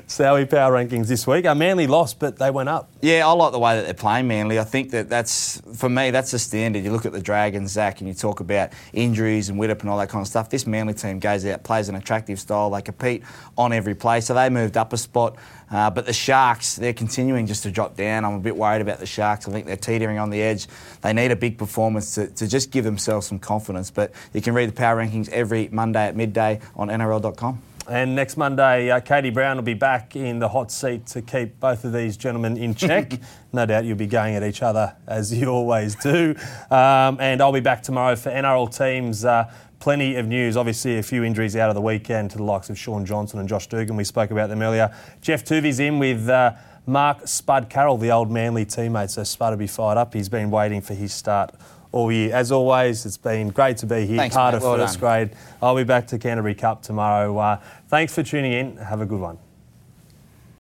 Sowie 0.09 0.51
power 0.51 0.73
rankings 0.73 1.07
this 1.07 1.29
week. 1.29 1.47
Uh, 1.47 1.55
Manly 1.55 1.87
lost, 1.87 2.19
but 2.19 2.37
they 2.39 2.51
went 2.51 2.69
up. 2.69 2.91
Yeah, 3.01 3.25
I 3.25 3.31
like 3.31 3.53
the 3.53 3.61
way 3.61 3.77
that 3.77 3.85
they're 3.85 3.95
playing 3.95 4.27
Manly. 4.27 4.59
I 4.59 4.65
think 4.65 4.91
that 4.91 5.09
that's, 5.09 5.63
for 5.77 5.89
me, 5.89 6.11
that's 6.11 6.33
the 6.33 6.41
standard. 6.41 6.83
You 6.83 6.91
look 6.91 7.07
at 7.07 7.13
the 7.13 7.23
Dragons, 7.23 7.71
Zach, 7.71 8.01
and 8.01 8.09
you 8.09 8.15
talk 8.15 8.41
about 8.41 8.71
injuries 8.93 9.49
and 9.49 9.61
Widdop 9.61 9.83
and 9.83 9.91
all 9.91 9.99
that 9.99 10.09
kind 10.09 10.23
of 10.23 10.27
stuff. 10.27 10.51
This 10.51 10.67
Manly 10.67 10.95
team 10.95 11.21
goes 11.21 11.47
out, 11.47 11.63
plays 11.63 11.89
an 11.89 11.95
attractive 11.95 12.41
style. 12.41 12.69
They 12.69 12.83
compete 12.83 13.23
on 13.57 13.73
every 13.73 13.95
play, 13.95 14.21
so 14.21 14.35
they 14.35 14.51
moved 14.51 14.77
up 14.77 14.93
a 14.93 14.97
spot. 14.97 15.37
Uh, 15.71 15.89
but 15.89 16.05
the 16.05 16.13
Sharks, 16.13 16.75
they're 16.75 16.93
continuing 16.93 17.47
just 17.47 17.63
to 17.63 17.71
drop 17.71 17.97
down. 17.97 18.25
I'm 18.25 18.35
a 18.35 18.41
bit 18.41 18.57
worried 18.57 18.83
about 18.83 18.99
the 18.99 19.07
Sharks. 19.07 19.47
I 19.47 19.53
think 19.53 19.67
they're 19.67 19.77
teetering 19.77 20.19
on 20.19 20.31
the 20.31 20.43
edge. 20.43 20.67
They 21.03 21.13
need 21.13 21.31
a 21.31 21.37
big 21.37 21.59
performance 21.59 22.17
to, 22.17 22.27
to 22.27 22.49
just 22.49 22.73
give 22.73 22.85
themselves 22.85 23.29
some 23.29 23.39
confidence. 23.39 23.93
But 23.93 24.13
you 24.33 24.43
can 24.43 24.53
read 24.53 24.69
the 24.69 24.75
power 24.75 24.97
rankings 24.97 25.29
every 25.29 25.69
Monday 25.71 26.09
at 26.09 26.17
midday 26.17 26.59
on 26.75 26.89
NRL.com. 26.89 27.63
And 27.89 28.17
next 28.17 28.39
Monday, 28.39 28.91
uh, 28.91 29.01
Katie 29.01 29.29
Brown 29.31 29.57
will 29.57 29.63
be 29.63 29.75
back 29.75 30.17
in 30.17 30.39
the 30.39 30.49
hot 30.49 30.73
seat 30.73 31.05
to 31.09 31.21
keep 31.21 31.61
both 31.61 31.85
of 31.85 31.93
these 31.93 32.17
gentlemen 32.17 32.57
in 32.57 32.75
check. 32.75 33.13
no 33.53 33.67
doubt 33.67 33.85
you'll 33.85 33.99
be 33.99 34.07
going 34.07 34.35
at 34.35 34.43
each 34.43 34.63
other 34.63 34.97
as 35.07 35.33
you 35.33 35.49
always 35.49 35.95
do. 35.97 36.35
Um, 36.71 37.19
and 37.21 37.43
I'll 37.43 37.53
be 37.53 37.61
back 37.61 37.83
tomorrow 37.83 38.17
for 38.17 38.31
NRL 38.31 38.75
teams. 38.77 39.27
Uh, 39.27 39.53
plenty 39.81 40.17
of 40.17 40.27
news. 40.27 40.57
Obviously, 40.57 40.97
a 40.99 41.03
few 41.03 41.25
injuries 41.25 41.57
out 41.57 41.69
of 41.69 41.75
the 41.75 41.83
weekend 41.83 42.31
to 42.31 42.39
the 42.39 42.43
likes 42.43 42.71
of 42.71 42.79
Shaun 42.79 43.05
Johnson 43.05 43.39
and 43.39 43.49
Josh 43.49 43.67
Dugan. 43.67 43.97
We 43.97 44.05
spoke 44.05 44.31
about 44.31 44.49
them 44.49 44.63
earlier. 44.63 44.95
Jeff 45.21 45.45
Tuvi's 45.45 45.79
in 45.79 45.99
with. 45.99 46.29
Uh, 46.29 46.55
Mark 46.87 47.27
Spud 47.27 47.71
Carroll, 47.71 47.97
the 47.97 48.11
old 48.11 48.31
Manly 48.31 48.67
teammate, 48.67 49.09
so 49.09 49.25
Spud 49.25 49.53
will 49.53 49.59
be 49.59 49.67
fired 49.67 49.97
up. 49.97 50.13
He's 50.13 50.29
been 50.29 50.51
waiting 50.51 50.83
for 50.83 50.93
his 50.93 51.15
start 51.15 51.55
all 51.95 52.11
year. 52.11 52.35
As 52.35 52.51
always, 52.51 53.07
it's 53.07 53.17
been 53.17 53.49
great 53.51 53.77
to 53.79 53.87
be 53.87 54.05
here, 54.05 54.17
Thanks, 54.17 54.35
part 54.35 54.53
mate. 54.53 54.57
of 54.59 54.63
Well 54.65 54.77
first 54.77 55.01
done. 55.01 55.29
grade. 55.29 55.31
I'll 55.63 55.77
be 55.77 55.85
back 55.85 56.09
to 56.09 56.19
Canterbury 56.19 56.55
Cup 56.57 56.83
tomorrow. 56.83 57.37
Uh, 57.39 57.61
thanks 57.89 58.13
for 58.15 58.23
tuning 58.25 58.53
in. 58.53 58.77
Have 58.79 59.01
a 59.01 59.07
good 59.07 59.21
one. 59.21 59.39